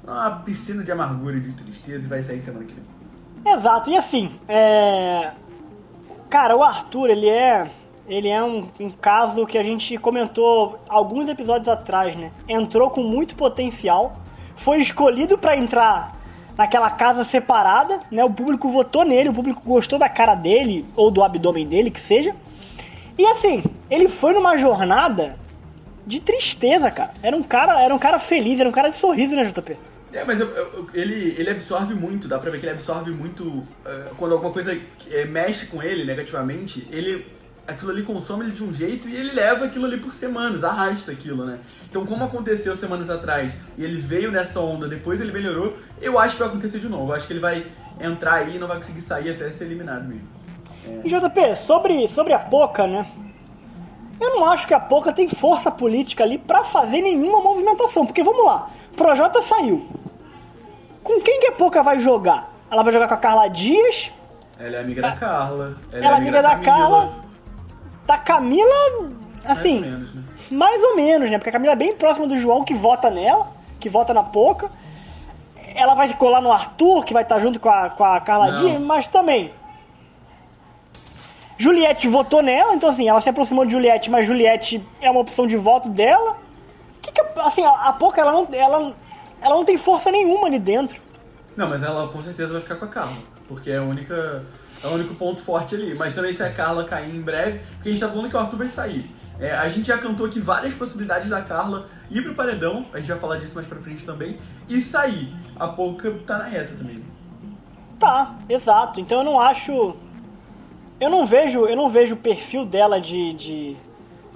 numa 0.10 0.32
piscina 0.40 0.84
de 0.84 0.92
amargura 0.92 1.38
e 1.38 1.40
de 1.40 1.54
tristeza 1.54 2.06
e 2.06 2.10
vai 2.10 2.24
sair 2.24 2.42
semana 2.42 2.66
que 2.66 2.74
vem. 2.74 3.54
Exato, 3.54 3.92
e 3.92 3.96
assim, 3.96 4.32
é. 4.48 5.32
Cara, 6.30 6.58
o 6.58 6.64
Arthur, 6.64 7.12
ele 7.12 7.30
é. 7.30 7.70
Ele 8.08 8.28
é 8.28 8.44
um, 8.44 8.68
um 8.80 8.90
caso 8.90 9.46
que 9.46 9.56
a 9.56 9.62
gente 9.62 9.96
comentou 10.00 10.80
alguns 10.90 11.30
episódios 11.30 11.68
atrás, 11.68 12.16
né? 12.16 12.32
Entrou 12.48 12.90
com 12.90 13.04
muito 13.04 13.36
potencial, 13.36 14.18
foi 14.56 14.80
escolhido 14.80 15.38
pra 15.38 15.56
entrar 15.56 16.18
naquela 16.58 16.90
casa 16.90 17.24
separada, 17.24 18.00
né? 18.10 18.24
O 18.24 18.32
público 18.32 18.68
votou 18.70 19.06
nele, 19.06 19.30
o 19.30 19.34
público 19.34 19.62
gostou 19.64 20.00
da 20.00 20.10
cara 20.10 20.34
dele, 20.34 20.88
ou 20.96 21.12
do 21.12 21.24
abdômen 21.24 21.68
dele, 21.68 21.92
que 21.92 22.00
seja. 22.00 22.36
E 23.16 23.24
assim, 23.28 23.64
ele 23.92 24.10
foi 24.10 24.34
numa 24.34 24.58
jornada 24.58 25.38
de 26.06 26.20
tristeza, 26.20 26.90
cara. 26.90 27.14
Era 27.22 27.38
um 27.38 27.44
cara, 27.44 27.80
era 27.80 27.94
um 27.94 28.00
cara 28.00 28.18
feliz, 28.18 28.60
era 28.60 28.68
um 28.68 28.72
cara 28.72 28.90
de 28.90 28.98
sorriso, 28.98 29.36
né, 29.36 29.44
JP? 29.44 29.78
É, 30.12 30.24
mas 30.26 30.40
eu- 30.40 30.48
eu- 30.56 30.88
ele, 30.94 31.36
ele 31.38 31.50
absorve 31.52 31.94
muito, 31.94 32.28
dá 32.28 32.40
pra 32.40 32.50
ver 32.50 32.60
que 32.60 32.66
ele 32.66 32.74
absorve 32.74 33.12
muito. 33.12 33.66
eh, 33.86 34.06
quando 34.18 34.32
alguma 34.34 34.52
coisa 34.52 34.76
eh, 35.12 35.26
mexe 35.26 35.68
com 35.68 35.82
ele 35.84 36.04
negativamente, 36.04 36.88
ele. 36.92 37.26
Aquilo 37.68 37.92
ali 37.92 38.02
consome 38.02 38.46
ele 38.46 38.52
de 38.54 38.64
um 38.64 38.74
jeito 38.74 39.08
e 39.08 39.16
ele 39.16 39.32
leva 39.32 39.66
aquilo 39.66 39.86
ali 39.86 39.98
por 39.98 40.12
semanas, 40.12 40.64
arrasta 40.64 41.12
aquilo, 41.12 41.46
né? 41.46 41.60
Então, 41.88 42.04
como 42.04 42.24
aconteceu 42.26 42.76
semanas 42.76 43.12
atrás 43.12 43.54
e 43.78 43.84
ele 43.84 43.96
veio 43.98 44.32
nessa 44.32 44.60
onda, 44.60 44.88
depois 44.88 45.22
ele 45.22 45.32
melhorou, 45.32 45.78
eu 46.02 46.18
acho 46.18 46.34
que 46.36 46.40
vai 46.40 46.48
acontecer 46.50 46.80
de 46.80 46.90
novo. 46.90 47.12
Eu 47.12 47.16
acho 47.16 47.28
que 47.28 47.34
ele 47.34 47.40
vai 47.40 47.68
entrar 48.02 48.34
aí 48.38 48.56
e 48.56 48.58
não 48.60 48.68
vai 48.68 48.78
conseguir 48.78 49.02
sair 49.02 49.30
até 49.30 49.52
ser 49.52 49.66
eliminado 49.66 50.08
mesmo. 50.08 50.28
E 51.04 51.10
JP, 51.10 51.56
sobre, 51.58 52.08
sobre 52.08 52.34
a 52.34 52.40
Poca, 52.40 52.88
né? 52.88 53.06
Eu 54.20 54.32
não 54.32 54.46
acho 54.46 54.68
que 54.68 54.74
a 54.74 54.80
Poca 54.80 55.14
tem 55.14 55.28
força 55.30 55.70
política 55.70 56.24
ali 56.24 56.40
pra 56.40 56.64
fazer 56.64 57.02
nenhuma 57.04 57.40
movimentação. 57.40 58.04
Porque 58.06 58.24
vamos 58.24 58.44
lá, 58.46 58.68
Projota 58.96 59.42
saiu. 59.44 59.88
Com 61.10 61.20
quem 61.22 61.40
que 61.40 61.48
a 61.48 61.52
Poca 61.54 61.82
vai 61.82 62.00
jogar? 62.00 62.54
Ela 62.70 62.84
vai 62.84 62.94
jogar 62.94 63.08
com 63.08 63.16
a 63.16 63.18
Carla 63.18 63.48
Dias, 63.48 64.12
Ela 64.60 64.78
é 64.78 64.80
amiga 64.82 65.02
da 65.02 65.14
Carla. 65.14 65.76
ela 65.92 66.06
é 66.06 66.18
amiga 66.18 66.42
da 66.44 66.56
Carla. 66.60 67.16
Da 68.06 68.16
Camila, 68.20 69.10
assim, 69.44 69.80
Mais 69.80 69.92
ou 69.92 69.98
menos, 69.98 70.14
né? 70.14 70.24
mais 70.52 70.84
ou 70.84 70.96
menos, 70.96 71.30
né? 71.32 71.38
Porque 71.40 71.50
a 71.50 71.52
Camila 71.52 71.74
é 71.74 71.76
bem 71.76 71.96
próxima 71.96 72.28
do 72.28 72.38
João, 72.38 72.64
que 72.64 72.76
vota 72.76 73.10
nela, 73.10 73.48
que 73.80 73.90
vota 73.90 74.14
na 74.14 74.22
Poca. 74.22 74.70
Ela 75.76 75.96
vai 75.96 76.14
colar 76.14 76.42
no 76.42 76.52
Arthur, 76.52 77.04
que 77.04 77.12
vai 77.14 77.24
estar 77.24 77.40
junto 77.40 77.60
com 77.60 77.70
a, 77.70 77.90
com 77.90 78.04
a 78.04 78.20
Carla 78.22 78.52
Não. 78.52 78.60
Dias, 78.62 78.80
mas 78.82 79.08
também. 79.08 79.52
Juliette 81.58 82.08
votou 82.08 82.44
nela, 82.44 82.76
então 82.76 82.88
assim, 82.90 83.10
ela 83.10 83.20
se 83.20 83.30
aproximou 83.30 83.66
de 83.66 83.72
Juliette, 83.74 84.12
mas 84.12 84.28
Juliette 84.28 84.86
é 85.02 85.10
uma 85.10 85.22
opção 85.22 85.48
de 85.48 85.58
voto 85.58 85.90
dela. 85.90 86.38
Que 87.02 87.12
que, 87.12 87.22
assim, 87.40 87.66
a, 87.66 87.72
a 87.90 87.94
Poca, 87.94 88.22
ela 88.22 88.32
não, 88.32 88.48
ela, 88.52 88.94
ela 89.42 89.56
não 89.56 89.66
tem 89.66 89.78
força 89.78 90.12
nenhuma 90.12 90.48
ali 90.48 90.60
dentro. 90.60 91.02
Não, 91.56 91.68
mas 91.68 91.84
ela 91.84 92.08
com 92.08 92.22
certeza 92.22 92.54
vai 92.54 92.62
ficar 92.62 92.76
com 92.76 92.86
a 92.86 92.88
Carla. 92.88 93.18
Porque 93.48 93.70
é 93.72 93.78
a 93.78 93.82
única. 93.82 94.46
É 94.82 94.88
o 94.88 94.92
único 94.92 95.14
ponto 95.16 95.42
forte 95.42 95.76
ali. 95.76 95.94
Mas 95.98 96.14
também 96.14 96.34
se 96.34 96.42
a 96.44 96.52
Carla 96.52 96.86
cair 96.86 97.14
em 97.14 97.22
breve, 97.22 97.60
porque 97.76 97.90
a 97.90 97.92
gente 97.92 98.00
tá 98.00 98.08
falando 98.08 98.30
que 98.30 98.36
o 98.36 98.40
Arthur 98.40 98.58
vai 98.58 98.68
sair. 98.68 99.20
É, 99.40 99.52
a 99.52 99.70
gente 99.70 99.88
já 99.88 99.98
cantou 99.98 100.26
aqui 100.26 100.40
várias 100.40 100.74
possibilidades 100.74 101.30
da 101.30 101.42
Carla 101.42 101.88
ir 102.12 102.22
pro 102.22 102.36
paredão, 102.36 102.86
a 102.94 102.98
gente 102.98 103.08
vai 103.08 103.20
falar 103.20 103.38
disso 103.38 103.56
mais 103.56 103.66
pra 103.66 103.80
frente 103.80 104.04
também, 104.04 104.38
e 104.68 104.82
sair. 104.82 105.34
A 105.58 105.68
Pouca 105.68 106.12
tá 106.28 106.38
na 106.38 106.44
reta 106.44 106.74
também. 106.78 107.04
Tá, 107.98 108.36
exato. 108.50 109.00
Então 109.00 109.20
eu 109.20 109.24
não 109.24 109.40
acho. 109.40 109.96
Eu 111.00 111.10
não 111.10 111.26
vejo, 111.26 111.66
eu 111.66 111.76
não 111.76 111.90
vejo 111.90 112.16
o 112.16 112.18
perfil 112.18 112.66
dela 112.66 113.00
de, 113.00 113.34
de, 113.34 113.78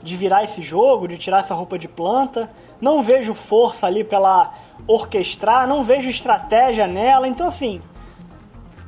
de 0.01 0.15
virar 0.15 0.43
esse 0.45 0.61
jogo, 0.61 1.07
de 1.07 1.17
tirar 1.17 1.39
essa 1.39 1.53
roupa 1.53 1.77
de 1.77 1.89
planta. 1.89 2.49
Não 2.79 3.03
vejo 3.03 3.33
força 3.33 3.85
ali 3.85 4.03
pra 4.03 4.17
ela 4.17 4.53
orquestrar, 4.87 5.67
não 5.67 5.83
vejo 5.83 6.09
estratégia 6.09 6.87
nela. 6.87 7.27
Então 7.27 7.47
assim, 7.47 7.81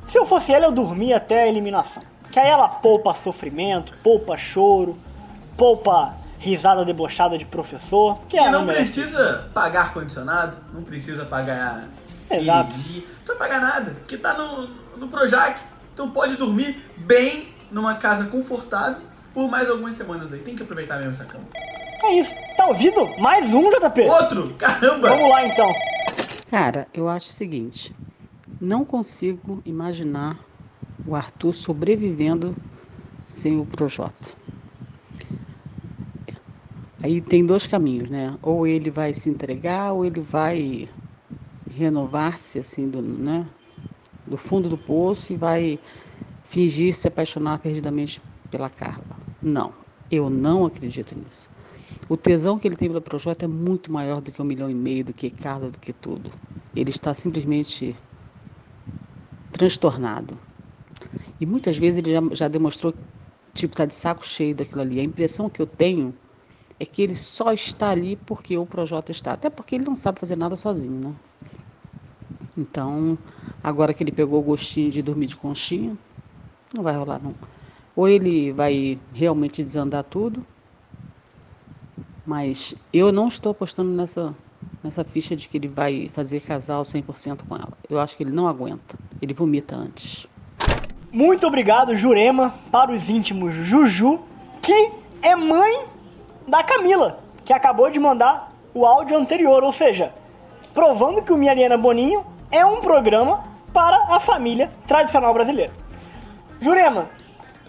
se 0.06 0.18
eu 0.18 0.24
fosse 0.26 0.52
ela, 0.52 0.66
eu 0.66 0.72
dormia 0.72 1.16
até 1.16 1.42
a 1.42 1.46
eliminação. 1.48 2.02
Que 2.30 2.38
aí 2.38 2.48
ela 2.48 2.68
poupa 2.68 3.14
sofrimento, 3.14 3.94
poupa 4.02 4.36
choro, 4.36 4.96
poupa 5.56 6.14
risada 6.38 6.84
debochada 6.84 7.38
de 7.38 7.44
professor. 7.44 8.18
Que 8.28 8.36
E 8.36 8.48
não 8.50 8.64
merece. 8.64 9.00
precisa 9.00 9.48
pagar 9.54 9.82
ar-condicionado, 9.82 10.56
não 10.72 10.82
precisa 10.82 11.24
pagar 11.24 11.88
Exato. 12.30 12.74
energia, 12.74 13.00
não 13.02 13.14
precisa 13.16 13.34
pagar 13.38 13.60
nada, 13.60 13.90
porque 13.92 14.16
tá 14.16 14.34
no, 14.34 14.66
no 14.98 15.08
Projac. 15.08 15.58
Então 15.94 16.10
pode 16.10 16.36
dormir 16.36 16.84
bem 16.98 17.48
numa 17.70 17.94
casa 17.94 18.26
confortável 18.26 19.00
por 19.32 19.48
mais 19.48 19.68
algumas 19.70 19.94
semanas 19.94 20.32
aí. 20.32 20.40
Tem 20.40 20.54
que 20.54 20.62
aproveitar 20.62 20.96
mesmo 20.98 21.12
essa 21.12 21.24
cama. 21.24 21.44
É 22.06 22.20
isso. 22.20 22.34
Tá 22.56 22.66
ouvindo? 22.66 23.18
Mais 23.18 23.52
um, 23.52 23.68
JP. 23.68 24.02
Outro! 24.02 24.54
Caramba! 24.54 25.08
Vamos 25.08 25.28
lá 25.28 25.44
então. 25.44 25.74
Cara, 26.48 26.86
eu 26.94 27.08
acho 27.08 27.30
o 27.30 27.32
seguinte: 27.32 27.92
não 28.60 28.84
consigo 28.84 29.60
imaginar 29.64 30.38
o 31.04 31.16
Arthur 31.16 31.52
sobrevivendo 31.52 32.54
sem 33.26 33.58
o 33.58 33.66
Projota. 33.66 34.36
Aí 37.02 37.20
tem 37.20 37.44
dois 37.44 37.66
caminhos, 37.66 38.08
né? 38.08 38.38
Ou 38.40 38.68
ele 38.68 38.88
vai 38.88 39.12
se 39.12 39.28
entregar, 39.28 39.90
ou 39.92 40.04
ele 40.04 40.20
vai 40.20 40.88
renovar-se 41.68 42.60
assim 42.60 42.88
do, 42.88 43.02
né? 43.02 43.44
do 44.24 44.36
fundo 44.36 44.68
do 44.68 44.78
poço 44.78 45.32
e 45.32 45.36
vai 45.36 45.78
fingir 46.44 46.94
se 46.94 47.08
apaixonar 47.08 47.58
perdidamente 47.58 48.22
pela 48.48 48.70
Carla. 48.70 49.04
Não, 49.42 49.72
eu 50.08 50.30
não 50.30 50.64
acredito 50.64 51.16
nisso. 51.18 51.50
O 52.08 52.16
tesão 52.16 52.58
que 52.58 52.68
ele 52.68 52.76
tem 52.76 52.88
pela 52.88 53.00
Projota 53.00 53.44
é 53.44 53.48
muito 53.48 53.92
maior 53.92 54.20
do 54.20 54.32
que 54.32 54.40
um 54.42 54.44
milhão 54.44 54.70
e 54.70 54.74
meio, 54.74 55.04
do 55.04 55.14
que 55.14 55.30
Carla, 55.30 55.70
do 55.70 55.78
que 55.78 55.92
tudo. 55.92 56.32
Ele 56.74 56.90
está 56.90 57.14
simplesmente 57.14 57.96
transtornado. 59.50 60.38
E 61.40 61.46
muitas 61.46 61.76
vezes 61.76 61.98
ele 61.98 62.12
já, 62.12 62.20
já 62.34 62.48
demonstrou 62.48 62.94
tipo 63.54 63.74
tá 63.76 63.86
de 63.86 63.94
saco 63.94 64.26
cheio 64.26 64.54
daquilo 64.54 64.82
ali. 64.82 65.00
A 65.00 65.04
impressão 65.04 65.48
que 65.50 65.60
eu 65.62 65.66
tenho 65.66 66.14
é 66.80 66.86
que 66.86 67.02
ele 67.02 67.14
só 67.14 67.52
está 67.52 67.90
ali 67.90 68.16
porque 68.16 68.56
o 68.58 68.66
Projota 68.66 69.12
está, 69.12 69.32
até 69.34 69.50
porque 69.50 69.74
ele 69.76 69.84
não 69.84 69.94
sabe 69.96 70.20
fazer 70.20 70.36
nada 70.36 70.56
sozinho, 70.56 71.00
né? 71.10 71.16
Então, 72.56 73.18
agora 73.62 73.92
que 73.94 74.02
ele 74.02 74.12
pegou 74.12 74.40
o 74.40 74.42
gostinho 74.42 74.90
de 74.90 75.02
dormir 75.02 75.26
de 75.26 75.36
conchinha, 75.36 75.96
não 76.74 76.82
vai 76.84 76.96
rolar 76.96 77.22
não. 77.22 77.36
Ou 77.96 78.08
ele 78.08 78.52
vai 78.52 79.00
realmente 79.12 79.64
desandar 79.64 80.04
tudo, 80.04 80.46
mas 82.26 82.74
eu 82.92 83.12
não 83.12 83.28
estou 83.28 83.52
apostando 83.52 83.90
nessa 83.90 84.34
nessa 84.82 85.04
ficha 85.04 85.36
de 85.36 85.48
que 85.48 85.56
ele 85.56 85.68
vai 85.68 86.10
fazer 86.14 86.40
casal 86.40 86.82
100% 86.82 87.40
com 87.48 87.56
ela. 87.56 87.72
Eu 87.88 87.98
acho 87.98 88.16
que 88.16 88.22
ele 88.22 88.32
não 88.32 88.48
aguenta. 88.48 88.96
Ele 89.20 89.34
vomita 89.34 89.76
antes. 89.76 90.26
Muito 91.12 91.46
obrigado, 91.46 91.96
Jurema, 91.96 92.54
para 92.70 92.92
os 92.92 93.08
íntimos 93.08 93.54
Juju, 93.54 94.22
que 94.60 94.92
é 95.22 95.34
mãe 95.34 95.84
da 96.46 96.62
Camila, 96.62 97.20
que 97.44 97.52
acabou 97.52 97.90
de 97.90 97.98
mandar 97.98 98.52
o 98.74 98.84
áudio 98.84 99.16
anterior, 99.16 99.62
ou 99.62 99.72
seja, 99.72 100.12
provando 100.74 101.22
que 101.22 101.32
o 101.32 101.36
Minha 101.36 101.52
Aliena 101.52 101.76
Boninho 101.76 102.24
é 102.50 102.64
um 102.64 102.80
programa 102.80 103.44
para 103.72 104.14
a 104.14 104.20
família 104.20 104.70
tradicional 104.86 105.32
brasileira. 105.32 105.72
Jurema, 106.60 107.08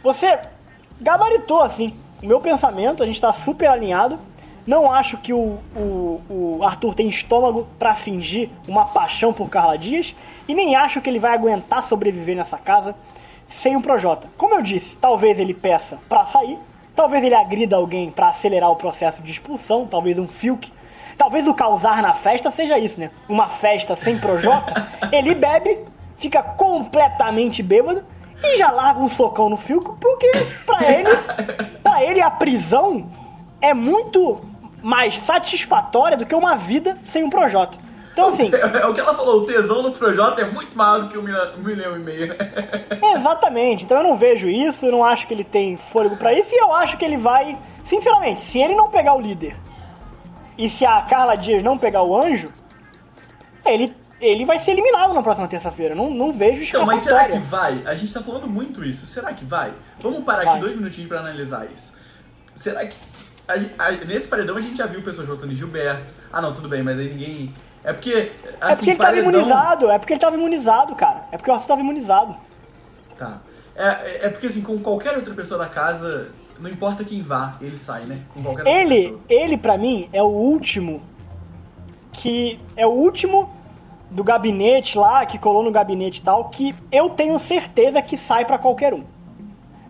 você 0.03 0.39
gabaritou 0.99 1.61
assim 1.61 1.93
o 2.21 2.25
meu 2.25 2.39
pensamento, 2.39 3.03
a 3.03 3.05
gente 3.05 3.15
está 3.15 3.31
super 3.31 3.67
alinhado. 3.67 4.19
Não 4.67 4.91
acho 4.91 5.17
que 5.17 5.31
o, 5.31 5.59
o, 5.73 6.21
o 6.29 6.59
Arthur 6.61 6.93
tem 6.93 7.07
estômago 7.07 7.65
para 7.79 7.95
fingir 7.95 8.49
uma 8.67 8.83
paixão 8.83 9.31
por 9.31 9.49
Carla 9.49 9.77
Dias 9.77 10.13
e 10.45 10.53
nem 10.53 10.75
acho 10.75 10.99
que 10.99 11.09
ele 11.09 11.19
vai 11.19 11.33
aguentar 11.33 11.87
sobreviver 11.87 12.35
nessa 12.35 12.57
casa 12.57 12.93
sem 13.47 13.77
o 13.77 13.81
Projota. 13.81 14.27
Como 14.35 14.53
eu 14.53 14.61
disse, 14.61 14.97
talvez 14.97 15.39
ele 15.39 15.53
peça 15.53 15.97
para 16.09 16.25
sair, 16.25 16.59
talvez 16.93 17.23
ele 17.23 17.33
agrida 17.33 17.77
alguém 17.77 18.11
para 18.11 18.27
acelerar 18.27 18.69
o 18.69 18.75
processo 18.75 19.21
de 19.21 19.31
expulsão, 19.31 19.87
talvez 19.87 20.19
um 20.19 20.27
Fiuk. 20.27 20.69
Talvez 21.17 21.47
o 21.47 21.53
causar 21.53 22.01
na 22.01 22.13
festa 22.13 22.51
seja 22.51 22.77
isso, 22.77 22.99
né? 22.99 23.09
Uma 23.29 23.47
festa 23.47 23.95
sem 23.95 24.17
Projota, 24.19 24.85
ele 25.13 25.33
bebe, 25.33 25.79
fica 26.17 26.43
completamente 26.43 27.63
bêbado 27.63 28.03
e 28.43 28.57
já 28.57 28.69
larga 28.69 28.99
um 28.99 29.07
socão 29.07 29.47
no 29.47 29.55
Fiuk, 29.55 29.93
porque 29.97 30.29
pra 30.65 30.91
ele, 30.91 31.09
pra 31.81 32.03
ele 32.03 32.21
a 32.21 32.29
prisão 32.29 33.09
é 33.61 33.73
muito 33.73 34.41
mais 34.87 35.17
satisfatória 35.17 36.15
do 36.15 36.25
que 36.25 36.33
uma 36.33 36.55
vida 36.55 36.97
sem 37.03 37.21
um 37.21 37.29
Projota. 37.29 37.77
Então 38.13 38.29
assim, 38.29 38.49
É, 38.55 38.85
o 38.85 38.93
que 38.93 39.01
ela 39.01 39.13
falou, 39.13 39.41
o 39.41 39.45
tesão 39.45 39.81
no 39.83 39.91
Projota 39.91 40.41
é 40.41 40.45
muito 40.45 40.77
maior 40.77 41.01
do 41.01 41.09
que 41.09 41.17
um 41.17 41.21
milhão, 41.21 41.97
e 41.97 41.99
meio. 41.99 42.33
Exatamente. 43.17 43.83
Então 43.83 43.97
eu 43.97 44.03
não 44.03 44.15
vejo 44.15 44.47
isso, 44.47 44.85
eu 44.85 44.91
não 44.93 45.03
acho 45.03 45.27
que 45.27 45.33
ele 45.33 45.43
tem 45.43 45.75
fôlego 45.75 46.15
pra 46.15 46.33
isso 46.33 46.55
e 46.55 46.57
eu 46.57 46.73
acho 46.73 46.95
que 46.95 47.03
ele 47.03 47.17
vai, 47.17 47.57
sinceramente, 47.83 48.41
se 48.41 48.59
ele 48.59 48.75
não 48.75 48.89
pegar 48.89 49.13
o 49.13 49.19
líder 49.19 49.57
e 50.57 50.69
se 50.69 50.85
a 50.85 51.01
Carla 51.01 51.35
Dias 51.35 51.61
não 51.61 51.77
pegar 51.77 52.03
o 52.03 52.17
anjo, 52.17 52.47
ele 53.65 53.93
ele 54.21 54.45
vai 54.45 54.57
ser 54.57 54.71
eliminado 54.71 55.13
na 55.13 55.21
próxima 55.21 55.49
terça-feira. 55.49 55.93
Não, 55.93 56.09
não 56.09 56.31
vejo 56.31 56.63
Então, 56.63 56.85
mas 56.85 57.03
será 57.03 57.25
que 57.25 57.33
escapatória. 57.37 57.83
vai? 57.83 57.91
A 57.91 57.93
gente 57.93 58.13
tá 58.13 58.23
falando 58.23 58.47
muito 58.47 58.85
isso. 58.85 59.05
Será 59.05 59.33
que 59.33 59.43
vai? 59.43 59.73
Vamos 59.99 60.23
parar 60.23 60.43
Vai. 60.45 60.53
aqui 60.53 60.61
dois 60.61 60.75
minutinhos 60.75 61.09
pra 61.09 61.19
analisar 61.19 61.65
isso. 61.71 61.93
Será 62.55 62.87
que. 62.87 62.95
A 63.47 63.53
a- 63.85 63.91
nesse 64.05 64.27
paredão 64.27 64.55
a 64.57 64.61
gente 64.61 64.77
já 64.77 64.85
viu 64.85 65.01
pessoas 65.01 65.27
votando 65.27 65.51
em 65.51 65.55
Gilberto. 65.55 66.13
Ah, 66.31 66.41
não, 66.41 66.53
tudo 66.53 66.67
bem, 66.69 66.83
mas 66.83 66.99
aí 66.99 67.09
ninguém. 67.09 67.53
É 67.83 67.93
porque. 67.93 68.31
Assim, 68.59 68.73
É 68.73 68.75
porque 68.75 68.89
ele 68.91 68.97
tava 68.97 69.11
paredão- 69.11 69.31
imunizado, 69.31 69.89
é 69.91 69.97
porque 69.99 70.13
ele 70.13 70.19
tava 70.19 70.35
imunizado, 70.35 70.95
cara. 70.95 71.23
É 71.31 71.37
porque 71.37 71.49
o 71.49 71.53
Arthur 71.53 71.67
tava 71.67 71.81
imunizado. 71.81 72.35
Tá. 73.17 73.39
É, 73.75 73.87
é- 73.87 74.19
é 74.23 74.29
porque 74.29 74.47
assim, 74.47 74.61
com 74.61 74.77
qualquer 74.79 75.15
outra 75.15 75.33
pessoa 75.33 75.57
da 75.59 75.67
casa, 75.69 76.29
não 76.59 76.69
importa 76.69 77.03
quem 77.03 77.19
vá, 77.21 77.51
ele 77.61 77.77
sai, 77.77 78.01
né? 78.03 78.19
Com 78.33 78.41
qualquer 78.43 78.61
outra 78.65 78.81
Ele, 78.81 79.01
pessoa. 79.03 79.19
ele 79.29 79.57
para 79.57 79.77
mim 79.77 80.09
é 80.11 80.21
o 80.21 80.27
último 80.27 81.01
que 82.11 82.59
é 82.75 82.85
o 82.85 82.89
último 82.89 83.49
do 84.09 84.23
gabinete 84.23 84.97
lá 84.97 85.25
que 85.25 85.37
colou 85.37 85.61
no 85.63 85.71
gabinete 85.71 86.19
e 86.19 86.23
tal 86.23 86.45
que 86.49 86.73
eu 86.91 87.09
tenho 87.11 87.37
certeza 87.37 88.01
que 88.01 88.17
sai 88.17 88.45
pra 88.45 88.57
qualquer 88.57 88.93
um. 88.93 89.03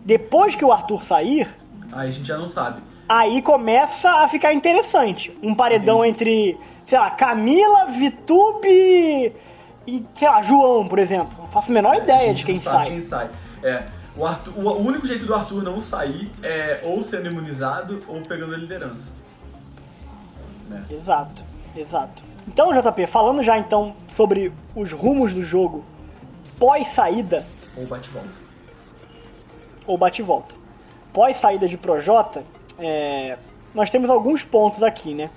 Depois 0.04 0.54
que 0.54 0.64
o 0.64 0.72
Arthur 0.72 1.02
sair, 1.02 1.48
Aí 1.90 2.08
a 2.10 2.12
gente 2.12 2.26
já 2.28 2.36
não 2.36 2.48
sabe. 2.48 2.82
Aí 3.08 3.40
começa 3.42 4.10
a 4.10 4.28
ficar 4.28 4.52
interessante. 4.52 5.36
Um 5.42 5.54
paredão 5.54 6.04
entre, 6.04 6.58
sei 6.84 6.98
lá, 6.98 7.10
Camila, 7.10 7.86
Vitube 7.86 9.32
e, 9.86 10.04
sei 10.14 10.28
lá, 10.28 10.42
João, 10.42 10.86
por 10.86 10.98
exemplo. 10.98 11.34
Não 11.38 11.46
faço 11.46 11.70
a 11.70 11.74
menor 11.74 11.92
A 11.94 11.98
ideia 11.98 12.28
gente 12.28 12.38
de 12.38 12.44
quem 12.44 12.58
sai. 12.58 12.90
Quem 12.90 13.00
sai. 13.00 13.30
É, 13.62 13.84
o, 14.16 14.26
Arthur, 14.26 14.52
o, 14.56 14.68
o 14.68 14.86
único 14.86 15.06
jeito 15.06 15.24
do 15.24 15.34
Arthur 15.34 15.62
não 15.62 15.80
sair 15.80 16.30
é 16.42 16.80
ou 16.84 17.02
sendo 17.02 17.30
imunizado 17.30 18.00
ou 18.06 18.20
pegando 18.20 18.54
a 18.54 18.58
liderança. 18.58 19.10
Né? 20.68 20.84
Exato, 20.90 21.42
exato. 21.74 22.22
Então, 22.46 22.72
JP, 22.72 23.06
falando 23.06 23.42
já 23.42 23.58
então 23.58 23.94
sobre 24.08 24.52
os 24.74 24.92
rumos 24.92 25.32
do 25.32 25.42
jogo 25.42 25.84
pós-saída 26.58 27.46
Ou 27.76 27.86
bate-volta. 27.86 28.28
ou 29.86 29.98
bate-volta. 29.98 30.54
Pós-saída 31.12 31.68
de 31.68 31.76
Projota, 31.76 32.44
é, 32.78 33.36
nós 33.74 33.90
temos 33.90 34.08
alguns 34.10 34.44
pontos 34.44 34.82
aqui, 34.82 35.14
né? 35.14 35.30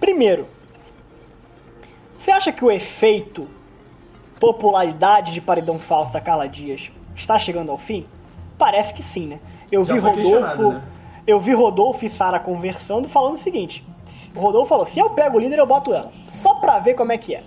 Primeiro, 0.00 0.46
você 2.16 2.30
acha 2.30 2.52
que 2.52 2.64
o 2.64 2.70
efeito 2.70 3.48
popularidade 4.40 5.32
de 5.32 5.40
paredão 5.40 5.78
falso 5.78 6.12
da 6.12 6.20
Carla 6.20 6.48
Dias 6.48 6.90
está 7.14 7.38
chegando 7.38 7.70
ao 7.70 7.78
fim? 7.78 8.06
Parece 8.56 8.94
que 8.94 9.02
sim, 9.02 9.26
né? 9.26 9.40
Eu 9.70 9.84
Já 9.84 9.94
vi 9.94 10.00
Rodolfo, 10.00 10.72
né? 10.72 10.82
eu 11.26 11.40
vi 11.40 11.52
Rodolfo 11.52 12.04
e 12.04 12.08
Sara 12.08 12.40
conversando 12.40 13.08
falando 13.08 13.34
o 13.34 13.38
seguinte: 13.38 13.84
Rodolfo 14.34 14.68
falou: 14.68 14.86
se 14.86 14.98
eu 14.98 15.10
pego 15.10 15.36
o 15.36 15.40
líder, 15.40 15.58
eu 15.58 15.66
boto 15.66 15.92
ela. 15.92 16.10
Só 16.28 16.54
pra 16.54 16.78
ver 16.78 16.94
como 16.94 17.12
é 17.12 17.18
que 17.18 17.34
é. 17.34 17.42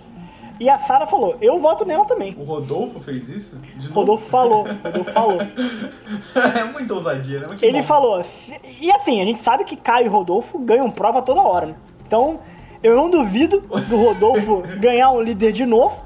E 0.60 0.68
a 0.68 0.78
Sara 0.78 1.06
falou, 1.06 1.36
eu 1.40 1.58
voto 1.58 1.84
nela 1.84 2.04
também. 2.04 2.36
O 2.38 2.44
Rodolfo 2.44 3.00
fez 3.00 3.28
isso? 3.28 3.56
De 3.56 3.88
novo? 3.88 4.00
Rodolfo 4.00 4.28
falou, 4.28 4.66
Rodolfo 4.84 5.12
falou. 5.12 5.38
é 6.58 6.64
muita 6.64 6.94
ousadia, 6.94 7.40
né? 7.40 7.56
Ele 7.60 7.80
bom. 7.80 7.86
falou, 7.86 8.24
e 8.80 8.90
assim, 8.92 9.20
a 9.20 9.24
gente 9.24 9.40
sabe 9.40 9.64
que 9.64 9.76
Caio 9.76 10.06
e 10.06 10.08
Rodolfo 10.08 10.58
ganham 10.58 10.90
prova 10.90 11.22
toda 11.22 11.40
hora, 11.40 11.66
né? 11.66 11.74
Então, 12.06 12.40
eu 12.82 12.96
não 12.96 13.10
duvido 13.10 13.60
do 13.60 13.96
Rodolfo 13.96 14.62
ganhar 14.78 15.10
um 15.10 15.20
líder 15.20 15.52
de 15.52 15.64
novo 15.64 16.02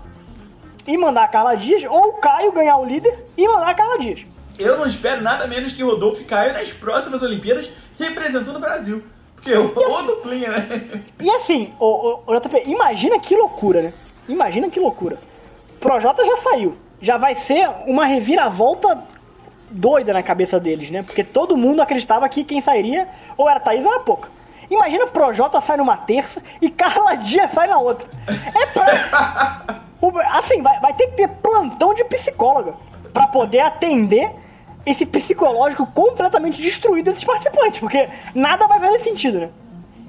e 0.86 0.96
mandar 0.96 1.24
a 1.24 1.28
Carla 1.28 1.56
Dias, 1.56 1.82
ou 1.84 2.10
o 2.10 2.12
Caio 2.14 2.52
ganhar 2.52 2.76
o 2.78 2.84
líder 2.84 3.26
e 3.36 3.46
mandar 3.48 3.70
a 3.70 3.74
Carla 3.74 3.98
Dias. 3.98 4.24
Eu 4.58 4.78
não 4.78 4.86
espero 4.86 5.22
nada 5.22 5.46
menos 5.46 5.72
que 5.72 5.82
Rodolfo 5.82 6.24
caia 6.24 6.52
nas 6.52 6.72
próximas 6.72 7.22
Olimpíadas 7.22 7.70
representando 7.98 8.56
o 8.56 8.60
Brasil. 8.60 9.02
Porque 9.34 9.52
o 9.52 9.66
o 9.66 10.02
duplinha, 10.02 10.50
né? 10.50 11.02
E 11.20 11.30
assim, 11.30 11.72
o, 11.78 12.20
o, 12.26 12.40
JP, 12.40 12.62
imagina 12.66 13.18
que 13.20 13.36
loucura, 13.36 13.82
né? 13.82 13.92
Imagina 14.28 14.70
que 14.70 14.80
loucura. 14.80 15.18
Projota 15.80 16.24
já 16.24 16.36
saiu. 16.38 16.76
Já 17.00 17.16
vai 17.16 17.36
ser 17.36 17.68
uma 17.86 18.06
reviravolta 18.06 19.02
doida 19.70 20.12
na 20.12 20.22
cabeça 20.22 20.58
deles, 20.58 20.90
né? 20.90 21.02
Porque 21.02 21.22
todo 21.22 21.56
mundo 21.56 21.82
acreditava 21.82 22.28
que 22.28 22.44
quem 22.44 22.60
sairia 22.60 23.08
ou 23.36 23.48
era 23.48 23.60
Thaís 23.60 23.84
ou 23.84 23.92
era 23.92 24.00
Pouca. 24.00 24.28
Imagina 24.70 25.06
Projota 25.06 25.60
sai 25.60 25.76
numa 25.76 25.96
terça 25.96 26.42
e 26.60 26.70
Carla 26.70 27.16
Dias 27.16 27.50
sai 27.50 27.68
na 27.68 27.78
outra. 27.78 28.08
É 28.28 28.66
pra... 28.66 29.76
Assim, 30.32 30.62
vai, 30.62 30.78
vai 30.80 30.94
ter 30.94 31.08
que 31.08 31.16
ter 31.16 31.28
plantão 31.28 31.92
de 31.94 32.04
psicóloga 32.04 32.74
pra 33.12 33.26
poder 33.26 33.60
atender 33.60 34.30
esse 34.84 35.04
psicológico 35.04 35.86
completamente 35.86 36.62
destruído 36.62 37.06
desses 37.06 37.24
participantes, 37.24 37.80
porque 37.80 38.08
nada 38.34 38.68
vai 38.68 38.78
fazer 38.78 39.00
sentido, 39.00 39.40
né? 39.40 39.50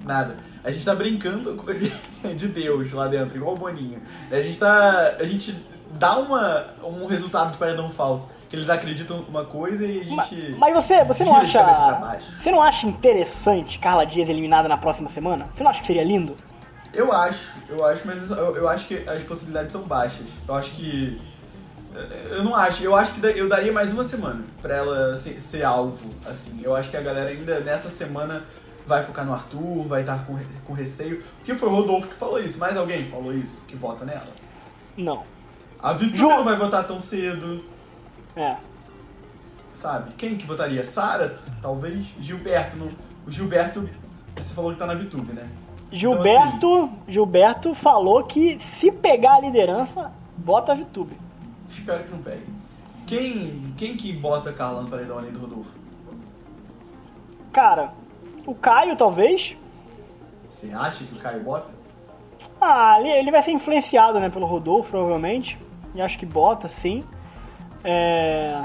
Nada. 0.04 0.38
A 0.68 0.72
gente 0.72 0.84
tá 0.84 0.94
brincando 0.94 1.56
com- 1.56 1.74
de, 1.74 1.90
de 2.36 2.48
Deus 2.50 2.92
lá 2.92 3.08
dentro, 3.08 3.38
igual 3.38 3.54
o 3.54 3.58
Boninho. 3.58 4.02
A 4.30 4.42
gente 4.42 4.58
tá. 4.58 5.16
A 5.18 5.24
gente 5.24 5.56
dá 5.94 6.18
uma, 6.20 6.68
um 6.84 7.06
resultado 7.06 7.54
de 7.54 7.58
paredão 7.58 7.90
falso. 7.90 8.28
Que 8.50 8.56
eles 8.58 8.70
acreditam 8.70 9.26
uma 9.30 9.46
coisa 9.46 9.86
e 9.86 10.02
a 10.02 10.04
gente. 10.04 10.56
Mas 10.58 10.74
você, 10.74 11.06
você 11.06 11.24
não 11.24 11.36
acha. 11.38 11.64
Você 12.42 12.52
não 12.52 12.62
acha 12.62 12.86
interessante 12.86 13.80
Carla 13.80 14.06
Dias 14.06 14.28
eliminada 14.28 14.68
na 14.68 14.76
próxima 14.78 15.08
semana? 15.08 15.48
Você 15.56 15.64
não 15.64 15.72
acha 15.72 15.80
que 15.80 15.88
seria 15.88 16.04
lindo? 16.04 16.36
Eu 16.94 17.14
acho, 17.14 17.50
eu 17.70 17.86
acho, 17.86 18.02
mas 18.06 18.30
eu, 18.30 18.56
eu 18.58 18.68
acho 18.68 18.88
que 18.88 19.08
as 19.08 19.24
possibilidades 19.24 19.72
são 19.72 19.84
baixas. 19.84 20.26
Eu 20.46 20.54
acho 20.54 20.72
que. 20.72 21.18
Eu 22.30 22.44
não 22.44 22.54
acho, 22.54 22.84
eu 22.84 22.94
acho 22.94 23.14
que 23.14 23.26
eu 23.26 23.48
daria 23.48 23.72
mais 23.72 23.92
uma 23.94 24.04
semana 24.04 24.44
pra 24.62 24.76
ela 24.76 25.16
ser, 25.16 25.42
ser 25.42 25.64
alvo, 25.64 26.10
assim. 26.26 26.60
Eu 26.62 26.76
acho 26.76 26.90
que 26.90 26.98
a 26.98 27.02
galera 27.02 27.30
ainda 27.30 27.60
nessa 27.62 27.90
semana 27.90 28.44
vai 28.88 29.04
focar 29.04 29.26
no 29.26 29.34
Arthur, 29.34 29.84
vai 29.86 30.02
estar 30.02 30.26
com, 30.26 30.40
com 30.66 30.74
receio. 30.74 31.22
Porque 31.38 31.54
foi 31.54 31.70
o 31.70 31.72
Rodolfo 31.74 32.08
que 32.08 32.16
falou 32.16 32.40
isso. 32.40 32.58
Mais 32.58 32.76
alguém 32.78 33.10
falou 33.10 33.34
isso 33.34 33.62
que 33.68 33.76
vota 33.76 34.06
nela? 34.06 34.30
Não. 34.96 35.24
A 35.80 35.94
Vitória 35.94 36.38
não 36.38 36.44
vai 36.44 36.56
votar 36.56 36.88
tão 36.88 37.00
cedo, 37.00 37.64
É. 38.36 38.56
sabe? 39.74 40.12
Quem 40.18 40.36
que 40.36 40.46
votaria? 40.48 40.84
Sara? 40.86 41.38
Talvez? 41.62 42.06
Gilberto. 42.20 42.78
Não. 42.78 42.88
O 43.28 43.30
Gilberto, 43.32 43.88
você 44.36 44.54
falou 44.54 44.72
que 44.72 44.80
tá 44.80 44.88
na 44.88 44.96
VTube, 44.96 45.34
né? 45.34 45.48
Gilberto, 45.92 46.90
Gilberto 47.08 47.74
falou 47.74 48.24
que 48.24 48.60
se 48.60 48.92
pegar 48.92 49.36
a 49.36 49.40
liderança, 49.42 50.12
bota 50.38 50.72
a 50.72 50.76
VTube. 50.76 51.18
Espero 51.70 52.04
que 52.06 52.12
não 52.12 52.20
pegue. 52.20 52.44
Quem, 53.06 53.74
quem 53.78 53.96
que 53.96 54.12
bota 54.12 54.50
a 54.50 54.54
Carla 54.54 54.82
no 54.82 54.90
paredão 54.90 55.18
além 55.18 55.32
do 55.32 55.40
Rodolfo? 55.40 55.72
Cara, 57.54 57.94
o 58.48 58.56
Caio 58.56 58.96
talvez. 58.96 59.56
Você 60.50 60.72
acha 60.74 61.04
que 61.04 61.14
o 61.14 61.18
Caio 61.20 61.44
bota? 61.44 61.70
Ah, 62.60 62.98
ele, 63.00 63.10
ele 63.10 63.32
vai 63.32 63.44
ser 63.44 63.52
influenciado, 63.52 64.20
né, 64.20 64.30
pelo 64.30 64.46
Rodolfo, 64.48 64.90
provavelmente. 64.90 65.58
E 65.94 66.02
acho 66.02 66.18
que 66.18 66.26
bota, 66.26 66.68
sim. 66.68 67.04
É. 67.84 68.64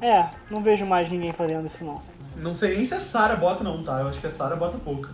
É, 0.00 0.26
não 0.50 0.60
vejo 0.62 0.84
mais 0.84 1.10
ninguém 1.10 1.32
fazendo 1.32 1.66
isso 1.66 1.82
não. 1.84 2.02
Não 2.36 2.54
sei 2.54 2.76
nem 2.76 2.84
se 2.84 2.94
a 2.94 3.00
Sara 3.00 3.36
bota 3.36 3.64
não, 3.64 3.82
tá? 3.82 4.00
Eu 4.00 4.08
acho 4.08 4.20
que 4.20 4.26
a 4.26 4.30
Sara 4.30 4.56
bota 4.56 4.76
pouca. 4.78 5.08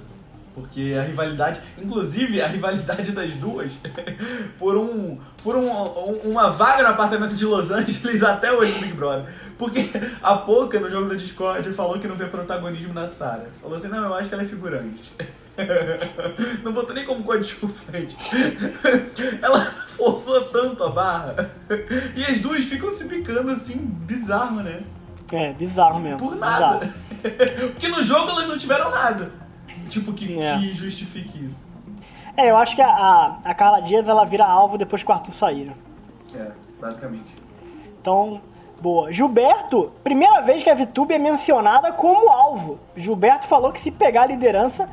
Porque 0.54 0.96
a 0.98 1.02
rivalidade, 1.04 1.60
inclusive 1.80 2.42
a 2.42 2.48
rivalidade 2.48 3.12
das 3.12 3.32
duas, 3.34 3.72
por 4.58 4.76
um 4.76 5.18
por 5.44 5.54
um, 5.56 5.70
um- 5.70 6.30
uma 6.32 6.50
vaga 6.50 6.82
no 6.82 6.88
apartamento 6.88 7.34
de 7.36 7.44
Los 7.46 7.70
Angeles 7.70 8.22
até 8.22 8.50
hoje 8.52 8.72
no 8.74 8.80
Big 8.80 8.92
Brother. 8.94 9.32
Porque 9.60 9.90
a 10.22 10.36
Poca, 10.38 10.80
no 10.80 10.88
jogo 10.88 11.10
da 11.10 11.14
Discord, 11.14 11.70
falou 11.74 11.98
que 11.98 12.08
não 12.08 12.16
vê 12.16 12.24
protagonismo 12.24 12.94
na 12.94 13.06
Sara. 13.06 13.50
Falou 13.60 13.76
assim, 13.76 13.88
não, 13.88 14.04
eu 14.06 14.14
acho 14.14 14.26
que 14.26 14.34
ela 14.34 14.42
é 14.42 14.46
figurante. 14.46 15.12
Não 16.64 16.72
botou 16.72 16.94
nem 16.94 17.04
como 17.04 17.22
coadjuvante. 17.22 18.16
Ela 19.42 19.60
forçou 19.60 20.40
tanto 20.46 20.82
a 20.84 20.88
barra. 20.88 21.34
E 22.16 22.24
as 22.24 22.38
duas 22.40 22.64
ficam 22.64 22.90
se 22.90 23.04
picando 23.04 23.50
assim, 23.50 23.76
bizarro, 23.76 24.62
né? 24.62 24.82
É, 25.30 25.52
bizarro 25.52 26.00
mesmo. 26.00 26.18
Por 26.18 26.34
nada. 26.36 26.78
bizarro. 26.78 27.70
Porque 27.72 27.88
no 27.88 28.02
jogo 28.02 28.30
elas 28.30 28.48
não 28.48 28.56
tiveram 28.56 28.90
nada. 28.90 29.30
Tipo, 29.90 30.14
que, 30.14 30.40
É. 30.40 30.56
que 30.56 30.74
justifique 30.74 31.44
isso. 31.44 31.66
É, 32.38 32.50
eu 32.50 32.56
acho 32.56 32.74
que 32.74 32.80
a, 32.80 32.88
a, 32.88 33.38
a 33.44 33.54
Carla 33.54 33.82
Dias 33.82 34.08
ela 34.08 34.24
vira 34.24 34.46
alvo 34.46 34.78
depois 34.78 35.02
que 35.04 35.10
o 35.10 35.12
Arthur 35.12 35.32
sair. 35.32 35.66
né? 35.66 35.74
É, 36.34 36.50
basicamente. 36.80 37.36
Então, 38.00 38.40
boa. 38.80 39.12
Gilberto, 39.12 39.92
primeira 40.02 40.40
vez 40.40 40.62
que 40.64 40.70
a 40.70 40.74
VTube 40.74 41.12
é 41.14 41.18
mencionada 41.18 41.92
como 41.92 42.30
alvo. 42.30 42.78
Gilberto 42.96 43.46
falou 43.46 43.72
que 43.72 43.80
se 43.80 43.90
pegar 43.90 44.22
a 44.22 44.26
liderança, 44.26 44.88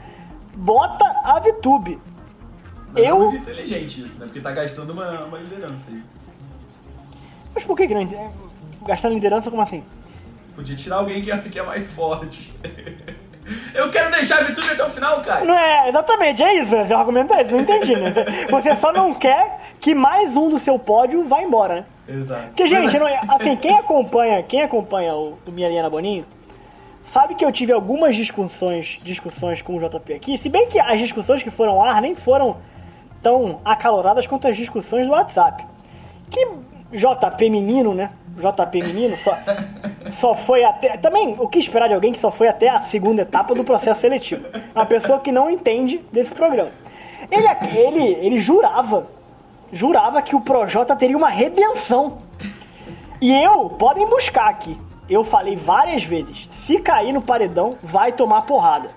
bota 0.55 1.05
a 1.23 1.39
VTube. 1.39 1.99
Mas 2.93 3.03
é 3.03 3.11
Eu- 3.11 3.19
muito 3.19 3.37
inteligente 3.37 4.01
isso, 4.01 4.17
né? 4.17 4.25
Porque 4.25 4.39
tá 4.41 4.51
gastando 4.51 4.91
uma, 4.91 5.25
uma 5.25 5.37
liderança 5.39 5.85
aí. 5.89 6.01
Mas 7.53 7.63
por 7.63 7.75
que 7.77 7.87
que 7.87 7.93
não? 7.93 8.07
Gastando 8.85 9.13
liderança 9.15 9.49
como 9.49 9.61
assim? 9.61 9.83
Podia 10.55 10.75
tirar 10.75 10.97
alguém 10.97 11.21
que 11.21 11.31
é, 11.31 11.37
que 11.37 11.59
é 11.59 11.63
mais 11.63 11.89
forte. 11.91 12.53
Eu 13.73 13.89
quero 13.89 14.11
deixar 14.11 14.39
a 14.39 14.43
Vitube 14.43 14.69
até 14.71 14.83
o 14.83 14.89
final, 14.89 15.21
cara. 15.21 15.45
Não 15.45 15.57
é, 15.57 15.89
exatamente, 15.89 16.43
é 16.43 16.55
isso. 16.55 16.75
Seu 16.87 16.97
argumento 16.97 17.33
é 17.33 17.41
esse, 17.41 17.51
não 17.53 17.59
entendi, 17.61 17.95
né? 17.95 18.13
Você 18.49 18.75
só 18.75 18.91
não 18.91 19.13
quer 19.13 19.59
que 19.79 19.95
mais 19.95 20.35
um 20.35 20.49
do 20.49 20.59
seu 20.59 20.77
pódio 20.77 21.23
vá 21.25 21.41
embora, 21.41 21.75
né? 21.75 21.85
Exato. 22.09 22.47
Porque, 22.47 22.67
gente, 22.67 22.97
não 22.99 23.07
é- 23.07 23.21
assim, 23.29 23.55
quem 23.55 23.77
acompanha, 23.77 24.43
quem 24.43 24.61
acompanha 24.63 25.13
o, 25.15 25.37
o 25.45 25.51
Minha 25.51 25.69
Liana 25.69 25.89
Boninho, 25.89 26.25
sabe 27.03 27.35
que 27.35 27.45
eu 27.45 27.51
tive 27.51 27.71
algumas 27.71 28.15
discussões, 28.15 28.99
discussões 29.03 29.61
com 29.61 29.77
o 29.77 29.79
JP 29.79 30.13
aqui, 30.13 30.37
se 30.37 30.49
bem 30.49 30.67
que 30.67 30.79
as 30.79 30.99
discussões 30.99 31.41
que 31.43 31.49
foram 31.49 31.73
ao 31.73 31.83
ar 31.83 32.01
nem 32.01 32.15
foram 32.15 32.57
tão 33.21 33.61
acaloradas 33.63 34.27
quanto 34.27 34.47
as 34.47 34.57
discussões 34.57 35.05
do 35.05 35.11
WhatsApp. 35.13 35.65
Que 36.29 36.47
JP 36.91 37.49
menino, 37.49 37.93
né? 37.93 38.11
JP 38.37 38.83
menino 38.83 39.15
só, 39.17 39.35
só 40.11 40.35
foi 40.35 40.63
até. 40.63 40.97
Também, 40.97 41.35
o 41.39 41.47
que 41.47 41.59
esperar 41.59 41.87
de 41.87 41.93
alguém 41.93 42.13
que 42.13 42.19
só 42.19 42.31
foi 42.31 42.47
até 42.47 42.69
a 42.69 42.81
segunda 42.81 43.23
etapa 43.23 43.55
do 43.55 43.63
processo 43.63 44.01
seletivo? 44.01 44.45
Uma 44.75 44.85
pessoa 44.85 45.19
que 45.19 45.31
não 45.31 45.49
entende 45.49 46.03
desse 46.11 46.33
programa. 46.33 46.71
Ele, 47.31 47.77
ele, 47.77 48.03
ele 48.25 48.39
jurava, 48.39 49.07
jurava 49.71 50.21
que 50.21 50.35
o 50.35 50.41
Projota 50.41 50.95
teria 50.95 51.17
uma 51.17 51.29
redenção. 51.29 52.19
E 53.19 53.33
eu, 53.33 53.69
podem 53.71 54.07
buscar 54.07 54.47
aqui. 54.47 54.79
Eu 55.09 55.23
falei 55.23 55.55
várias 55.55 56.03
vezes: 56.03 56.47
se 56.51 56.79
cair 56.79 57.11
no 57.11 57.21
paredão, 57.21 57.75
vai 57.81 58.11
tomar 58.11 58.43
porrada. 58.43 58.89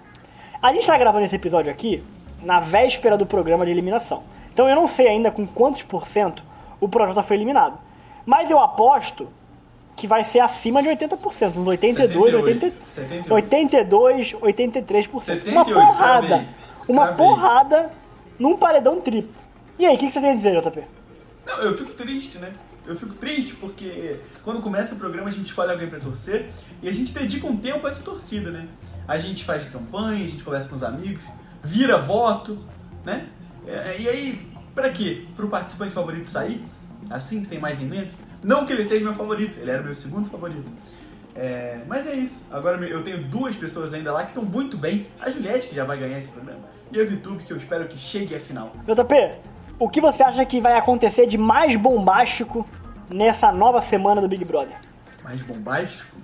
A 0.63 0.73
gente 0.73 0.87
tá 0.87 0.99
gravando 0.99 1.25
esse 1.25 1.37
episódio 1.37 1.71
aqui 1.71 2.05
na 2.43 2.61
véspera 2.61 3.17
do 3.17 3.25
programa 3.25 3.65
de 3.65 3.71
eliminação. 3.71 4.23
Então 4.53 4.69
eu 4.69 4.77
não 4.77 4.87
sei 4.87 5.09
ainda 5.09 5.31
com 5.31 5.47
quantos 5.47 5.83
por 5.83 6.07
cento 6.07 6.45
o 6.81 6.89
Projota 6.89 7.23
foi 7.23 7.37
eliminado. 7.37 7.79
Mas 8.27 8.51
eu 8.51 8.59
aposto 8.61 9.29
que 9.97 10.07
vai 10.07 10.25
ser 10.25 10.41
acima 10.41 10.83
de 10.83 10.89
80%, 10.89 11.57
uns 11.57 11.67
82, 11.67 12.35
80, 12.35 12.71
78. 12.87 13.33
82, 13.35 14.33
83%. 14.35 15.11
uma 15.13 15.21
78, 15.21 15.73
porrada. 15.75 16.27
cravei. 16.29 16.49
Uma 16.89 17.07
Cravei. 17.09 17.27
porrada 17.27 17.91
num 18.39 18.57
paredão 18.57 19.01
triplo. 19.01 19.31
E 19.79 19.85
aí, 19.87 19.95
o 19.95 19.99
que, 19.99 20.07
que 20.07 20.13
você 20.13 20.21
tem 20.21 20.31
a 20.31 20.35
dizer, 20.35 20.61
JP? 20.61 20.83
Não, 21.47 21.59
eu 21.63 21.77
fico 21.77 21.93
triste, 21.93 22.39
né? 22.39 22.51
Eu 22.87 22.97
fico 22.97 23.15
triste 23.15 23.55
porque 23.55 24.17
quando 24.43 24.61
começa 24.61 24.95
o 24.95 24.99
programa 24.99 25.29
a 25.29 25.31
gente 25.33 25.47
escolhe 25.47 25.71
alguém 25.71 25.89
pra 25.89 26.01
torcer 26.01 26.51
e 26.83 26.89
a 26.89 26.93
gente 26.93 27.13
dedica 27.13 27.47
um 27.47 27.57
tempo 27.57 27.87
a 27.87 27.91
essa 27.91 28.03
torcida, 28.03 28.51
né? 28.51 28.67
A 29.07 29.19
gente 29.19 29.45
faz 29.45 29.65
campanha, 29.67 30.25
a 30.25 30.29
gente 30.29 30.43
conversa 30.43 30.69
com 30.69 30.77
os 30.77 30.83
amigos, 30.83 31.23
vira 31.63 31.99
voto, 31.99 32.59
né? 33.05 33.27
É, 33.67 33.97
E 34.01 34.09
aí, 34.09 34.47
pra 34.75 34.91
quê? 34.91 35.25
Pro 35.37 35.47
participante 35.49 35.93
favorito 35.93 36.31
sair? 36.31 36.65
Assim, 37.11 37.43
sem 37.45 37.59
mais 37.59 37.77
nem 37.77 37.89
menos? 37.89 38.11
Não 38.43 38.65
que 38.65 38.73
ele 38.73 38.89
seja 38.89 39.05
meu 39.05 39.15
favorito, 39.15 39.59
ele 39.59 39.71
era 39.71 39.83
meu 39.83 39.95
segundo 39.95 40.31
favorito. 40.31 40.71
É, 41.35 41.81
mas 41.87 42.07
é 42.07 42.15
isso. 42.15 42.43
Agora 42.51 42.83
eu 42.87 43.03
tenho 43.03 43.23
duas 43.25 43.55
pessoas 43.57 43.93
ainda 43.93 44.13
lá 44.13 44.23
que 44.23 44.31
estão 44.31 44.45
muito 44.45 44.77
bem. 44.77 45.09
A 45.21 45.31
Juliette, 45.31 45.69
que 45.69 45.75
já 45.75 45.85
vai 45.85 45.99
ganhar 45.99 46.19
esse 46.19 46.29
programa, 46.29 46.61
e 46.93 47.01
a 47.01 47.05
Vitube, 47.05 47.45
que 47.45 47.53
eu 47.53 47.57
espero 47.57 47.87
que 47.87 47.99
chegue 47.99 48.35
à 48.35 48.41
final. 48.41 48.73
JP, 48.87 49.33
o 49.79 49.89
que 49.89 50.01
você 50.01 50.23
acha 50.23 50.45
que 50.45 50.61
vai 50.61 50.77
acontecer 50.77 51.27
de 51.27 51.39
mais 51.39 51.77
bombástico 51.77 52.67
nessa 53.09 53.53
nova 53.53 53.81
semana 53.81 54.21
do 54.21 54.29
Big 54.29 54.45
Brother? 54.45 54.77
Mais 55.23 55.41
bombástico? 55.43 56.19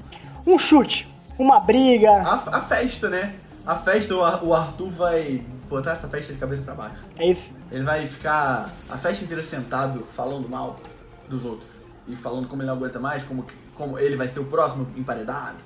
Um 0.46 0.58
chute, 0.58 1.12
uma 1.38 1.60
briga. 1.60 2.10
A, 2.10 2.58
a 2.58 2.60
festa, 2.60 3.08
né? 3.08 3.34
A 3.66 3.74
festa, 3.74 4.14
o 4.14 4.54
Arthur 4.54 4.90
vai 4.90 5.44
botar 5.68 5.92
essa 5.92 6.08
festa 6.08 6.32
de 6.32 6.38
cabeça 6.38 6.62
pra 6.62 6.74
baixo. 6.74 7.04
É 7.16 7.26
isso. 7.26 7.52
Ele 7.70 7.84
vai 7.84 8.06
ficar 8.06 8.70
a 8.88 8.96
festa 8.96 9.24
inteira 9.24 9.42
sentado 9.42 10.06
falando 10.12 10.48
mal 10.48 10.76
dos 11.28 11.44
outros. 11.44 11.68
E 12.08 12.14
falando 12.14 12.46
como 12.48 12.62
ele 12.62 12.68
não 12.68 12.76
aguenta 12.76 12.98
mais, 13.00 13.22
como, 13.24 13.44
como 13.74 13.98
ele 13.98 14.16
vai 14.16 14.28
ser 14.28 14.40
o 14.40 14.44
próximo 14.44 14.86
emparedado. 14.96 15.56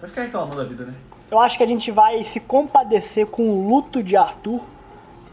Vai 0.00 0.08
ficar 0.08 0.22
reclamando 0.22 0.56
da 0.56 0.64
vida, 0.64 0.84
né? 0.84 0.94
Eu 1.30 1.38
acho 1.38 1.56
que 1.58 1.62
a 1.62 1.66
gente 1.66 1.90
vai 1.90 2.24
se 2.24 2.40
compadecer 2.40 3.26
com 3.26 3.48
o 3.50 3.68
luto 3.68 4.02
de 4.02 4.16
Arthur, 4.16 4.62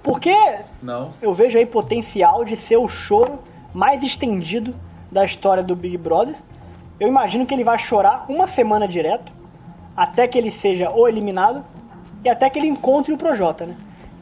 porque 0.04 0.36
Não. 0.82 1.10
eu 1.22 1.34
vejo 1.34 1.58
aí 1.58 1.66
potencial 1.66 2.44
de 2.46 2.56
ser 2.56 2.78
o 2.78 2.88
choro 2.88 3.40
mais 3.74 4.04
estendido 4.04 4.76
da 5.12 5.26
história 5.26 5.64
do 5.64 5.76
Big 5.76 5.98
Brother. 5.98 6.36
Eu 7.00 7.08
imagino 7.08 7.46
que 7.46 7.54
ele 7.54 7.64
vai 7.64 7.80
chorar 7.80 8.26
uma 8.30 8.46
semana 8.48 8.88
direto, 8.88 9.32
até 9.96 10.28
que 10.28 10.38
ele 10.38 10.52
seja 10.52 10.90
ou 10.90 11.08
eliminado 11.08 11.66
e 12.24 12.30
até 12.30 12.50
que 12.50 12.60
ele 12.60 12.68
encontre 12.68 13.14
o 13.14 13.18
Projota, 13.18 13.66
né? 13.66 13.76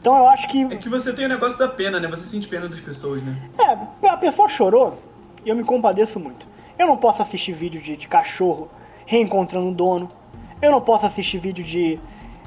Então 0.06 0.16
eu 0.16 0.28
acho 0.28 0.46
que 0.46 0.62
É 0.62 0.76
que 0.76 0.88
você 0.88 1.12
tem 1.12 1.24
o 1.24 1.28
negócio 1.28 1.58
da 1.58 1.66
pena, 1.66 1.98
né? 1.98 2.06
Você 2.06 2.30
sente 2.30 2.46
pena 2.46 2.68
das 2.68 2.80
pessoas, 2.80 3.20
né? 3.24 3.36
É, 3.58 4.08
a 4.08 4.16
pessoa 4.16 4.48
chorou 4.48 5.02
e 5.44 5.48
eu 5.48 5.56
me 5.56 5.64
compadeço 5.64 6.20
muito. 6.20 6.46
Eu 6.78 6.86
não 6.86 6.96
posso 6.96 7.22
assistir 7.22 7.52
vídeo 7.54 7.82
de, 7.82 7.96
de 7.96 8.06
cachorro 8.06 8.70
reencontrando 9.04 9.68
o 9.68 9.74
dono. 9.74 10.08
Eu 10.62 10.70
não 10.70 10.80
posso 10.80 11.06
assistir 11.06 11.38
vídeo 11.38 11.64
de 11.64 11.98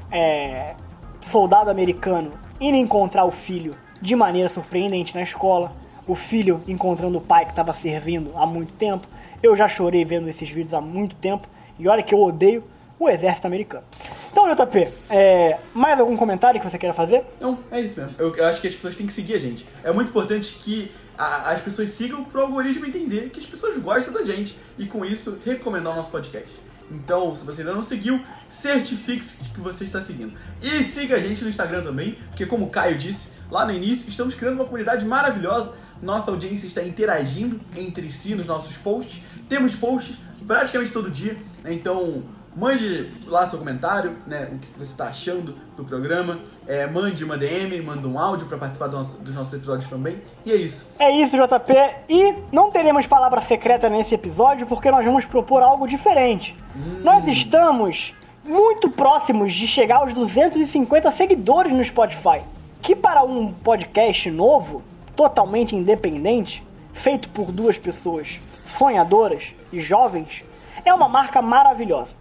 é, 0.10 0.74
soldado 1.20 1.70
americano 1.70 2.32
indo 2.62 2.78
encontrar 2.78 3.26
o 3.26 3.32
filho 3.32 3.76
de 4.02 4.16
maneira 4.16 4.48
surpreendente 4.48 5.14
na 5.14 5.22
escola. 5.22 5.74
O 6.08 6.16
filho 6.16 6.64
encontrando 6.66 7.18
o 7.18 7.22
pai 7.22 7.44
que 7.44 7.52
estava 7.52 7.74
servindo 7.74 8.32
há 8.38 8.46
muito 8.46 8.72
tempo. 8.76 9.06
Eu 9.44 9.54
já 9.54 9.68
chorei 9.68 10.06
vendo 10.06 10.30
esses 10.30 10.50
vídeos 10.50 10.74
há 10.74 10.80
muito 10.80 11.14
tempo. 11.18 11.46
E 11.78 11.90
olha 11.90 12.04
que 12.04 12.16
eu 12.16 12.22
odeio 12.22 12.64
o 13.00 13.10
exército 13.10 13.48
americano. 13.48 13.84
Então, 14.32 14.54
JP, 14.54 14.88
é, 15.10 15.58
mais 15.74 16.00
algum 16.00 16.18
comentário 16.18 16.60
que 16.60 16.70
você 16.70 16.78
queira 16.78 16.94
fazer? 16.94 17.24
Não, 17.40 17.58
é 17.72 17.80
isso 17.82 18.00
mesmo. 18.00 18.14
Eu, 18.20 18.36
eu 18.36 18.46
acho 18.46 18.60
que 18.62 18.68
as 18.68 18.76
pessoas 18.76 18.96
têm 18.96 19.06
que 19.08 19.14
seguir 19.14 19.36
a 19.36 19.40
gente. 19.40 19.66
É 19.84 19.92
muito 19.94 20.10
importante 20.10 20.54
que 20.56 20.92
a- 21.18 21.52
as 21.52 21.62
pessoas 21.62 21.90
sigam 21.92 22.24
pro 22.24 22.42
algoritmo 22.42 22.86
entender 22.86 23.30
que 23.30 23.40
as 23.40 23.46
pessoas 23.46 23.78
gostam 23.78 24.14
da 24.14 24.24
gente 24.24 24.58
e 24.78 24.86
com 24.86 25.06
isso 25.06 25.38
recomendar 25.46 25.94
o 25.94 25.96
nosso 25.96 26.10
podcast. 26.10 26.50
Então, 26.92 27.34
se 27.36 27.46
você 27.46 27.62
ainda 27.62 27.74
não 27.74 27.84
seguiu, 27.84 28.20
certifique-se 28.50 29.38
que 29.54 29.62
você 29.62 29.84
está 29.84 30.02
seguindo. 30.02 30.34
E 30.62 30.84
siga 30.84 31.16
a 31.16 31.20
gente 31.20 31.42
no 31.44 31.50
Instagram 31.50 31.84
também, 31.84 32.18
porque 32.30 32.46
como 32.46 32.66
o 32.66 32.70
Caio 32.70 32.98
disse 32.98 33.28
lá 33.50 33.66
no 33.66 33.72
início, 33.72 34.10
estamos 34.10 34.34
criando 34.36 34.56
uma 34.56 34.66
comunidade 34.66 35.06
maravilhosa. 35.06 35.74
Nossa 36.02 36.32
audiência 36.32 36.66
está 36.68 36.82
interagindo 36.84 37.60
entre 37.76 38.12
si 38.12 38.34
nos 38.36 38.48
nossos 38.48 38.78
posts. 38.78 39.22
Temos 39.48 39.76
posts 39.76 40.16
praticamente 40.48 40.92
todo 40.92 41.10
dia, 41.12 41.38
né? 41.64 41.74
então 41.74 42.24
Mande 42.60 43.12
lá 43.26 43.46
seu 43.48 43.58
comentário, 43.58 44.18
né? 44.28 44.50
O 44.52 44.58
que 44.60 44.68
você 44.78 44.92
está 44.92 45.06
achando 45.08 45.56
do 45.78 45.86
programa. 45.86 46.40
É, 46.68 46.86
mande 46.86 47.24
uma 47.24 47.38
DM, 47.38 47.80
manda 47.82 48.08
um 48.08 48.20
áudio 48.20 48.48
para 48.48 48.58
participar 48.58 48.88
do 48.88 48.98
nosso- 48.98 49.18
dos 49.18 49.34
nossos 49.34 49.54
episódios 49.54 49.90
também. 49.90 50.22
E 50.46 50.52
é 50.52 50.56
isso. 50.56 50.88
É 51.00 51.10
isso, 51.10 51.38
JP. 51.38 51.74
E 52.10 52.36
não 52.52 52.70
teremos 52.70 53.08
palavra 53.08 53.40
secreta 53.42 53.90
nesse 53.90 54.14
episódio 54.14 54.68
porque 54.68 54.92
nós 54.92 55.06
vamos 55.06 55.24
propor 55.26 55.64
algo 55.64 55.88
diferente. 55.88 56.56
Nós 57.02 57.28
estamos 57.28 58.14
muito 58.46 58.90
próximos 58.90 59.54
de 59.54 59.66
chegar 59.68 59.98
aos 59.98 60.12
250 60.14 61.10
seguidores 61.12 61.72
no 61.72 61.84
Spotify. 61.86 62.42
Que 62.82 62.96
para 62.96 63.24
um 63.24 63.52
podcast 63.54 64.30
novo, 64.32 64.82
totalmente 65.16 65.76
independente, 65.76 66.64
feito 66.94 67.30
por 67.30 67.52
duas 67.52 67.78
pessoas 67.78 68.40
sonhadoras 68.66 69.54
e 69.72 69.80
jovens, 69.80 70.44
é 70.86 70.94
uma 70.94 71.08
marca 71.10 71.42
maravilhosa. 71.42 72.16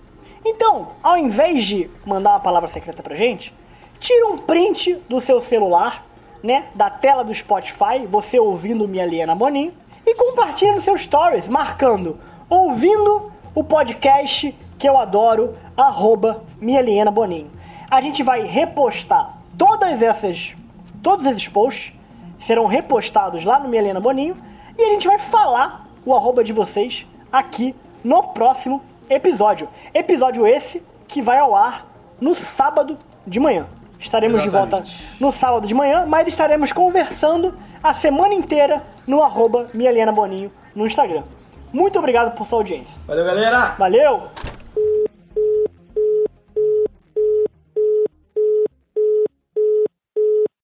Então, 0.45 0.89
ao 1.03 1.17
invés 1.17 1.65
de 1.65 1.91
mandar 2.05 2.31
uma 2.31 2.41
palavra 2.41 2.69
secreta 2.69 3.03
pra 3.03 3.15
gente, 3.15 3.55
tira 3.99 4.27
um 4.29 4.39
print 4.39 4.95
do 5.09 5.21
seu 5.21 5.41
celular, 5.41 6.07
né, 6.43 6.67
da 6.75 6.89
tela 6.89 7.25
do 7.25 7.35
Spotify, 7.35 8.07
você 8.09 8.39
ouvindo 8.39 8.89
Minha 8.89 9.07
Liana 9.07 9.35
Boninho, 9.35 9.73
e 10.07 10.15
compartilha 10.15 10.73
nos 10.73 10.85
seus 10.85 11.03
stories, 11.03 11.49
marcando 11.49 12.19
ouvindo 12.49 13.31
o 13.55 13.63
podcast 13.63 14.57
que 14.79 14.89
eu 14.89 14.97
adoro, 14.97 15.57
arroba 15.77 16.45
Minha 16.61 16.81
Liana 16.81 17.11
Boninho. 17.11 17.51
A 17.91 18.01
gente 18.01 18.23
vai 18.23 18.43
repostar 18.45 19.39
todas 19.57 20.01
essas, 20.01 20.55
todos 21.03 21.27
esses 21.27 21.49
posts 21.49 21.93
serão 22.39 22.67
repostados 22.67 23.45
lá 23.45 23.59
no 23.59 23.69
Minha 23.69 23.83
Liana 23.83 24.01
Boninho 24.01 24.37
e 24.79 24.83
a 24.83 24.91
gente 24.91 25.07
vai 25.07 25.19
falar 25.19 25.85
o 26.07 26.15
arroba 26.15 26.45
de 26.45 26.53
vocês 26.53 27.07
aqui 27.33 27.75
no 28.05 28.23
próximo 28.23 28.81
episódio. 29.09 29.69
Episódio 29.95 30.47
esse 30.47 30.83
que 31.07 31.23
vai 31.23 31.39
ao 31.39 31.55
ar 31.55 31.87
no 32.21 32.35
sábado 32.35 32.99
de 33.27 33.41
manhã. 33.41 33.67
Estaremos 33.99 34.43
de 34.43 34.49
volta 34.49 34.77
Exatamente. 34.77 35.17
no 35.21 35.33
sábado 35.33 35.67
de 35.67 35.75
manhã, 35.75 36.05
mas 36.07 36.29
estaremos 36.29 36.73
conversando 36.73 37.55
a 37.83 37.95
semana 37.95 38.35
inteira 38.35 38.83
no 39.07 39.23
arroba 39.23 39.67
Boninho 40.15 40.51
no 40.75 40.87
Instagram. 40.87 41.23
Muito 41.73 41.99
obrigado 41.99 42.35
por 42.37 42.47
sua 42.47 42.59
audiência. 42.59 42.95
Valeu, 43.07 43.25
galera! 43.25 43.75
Valeu! 43.79 44.29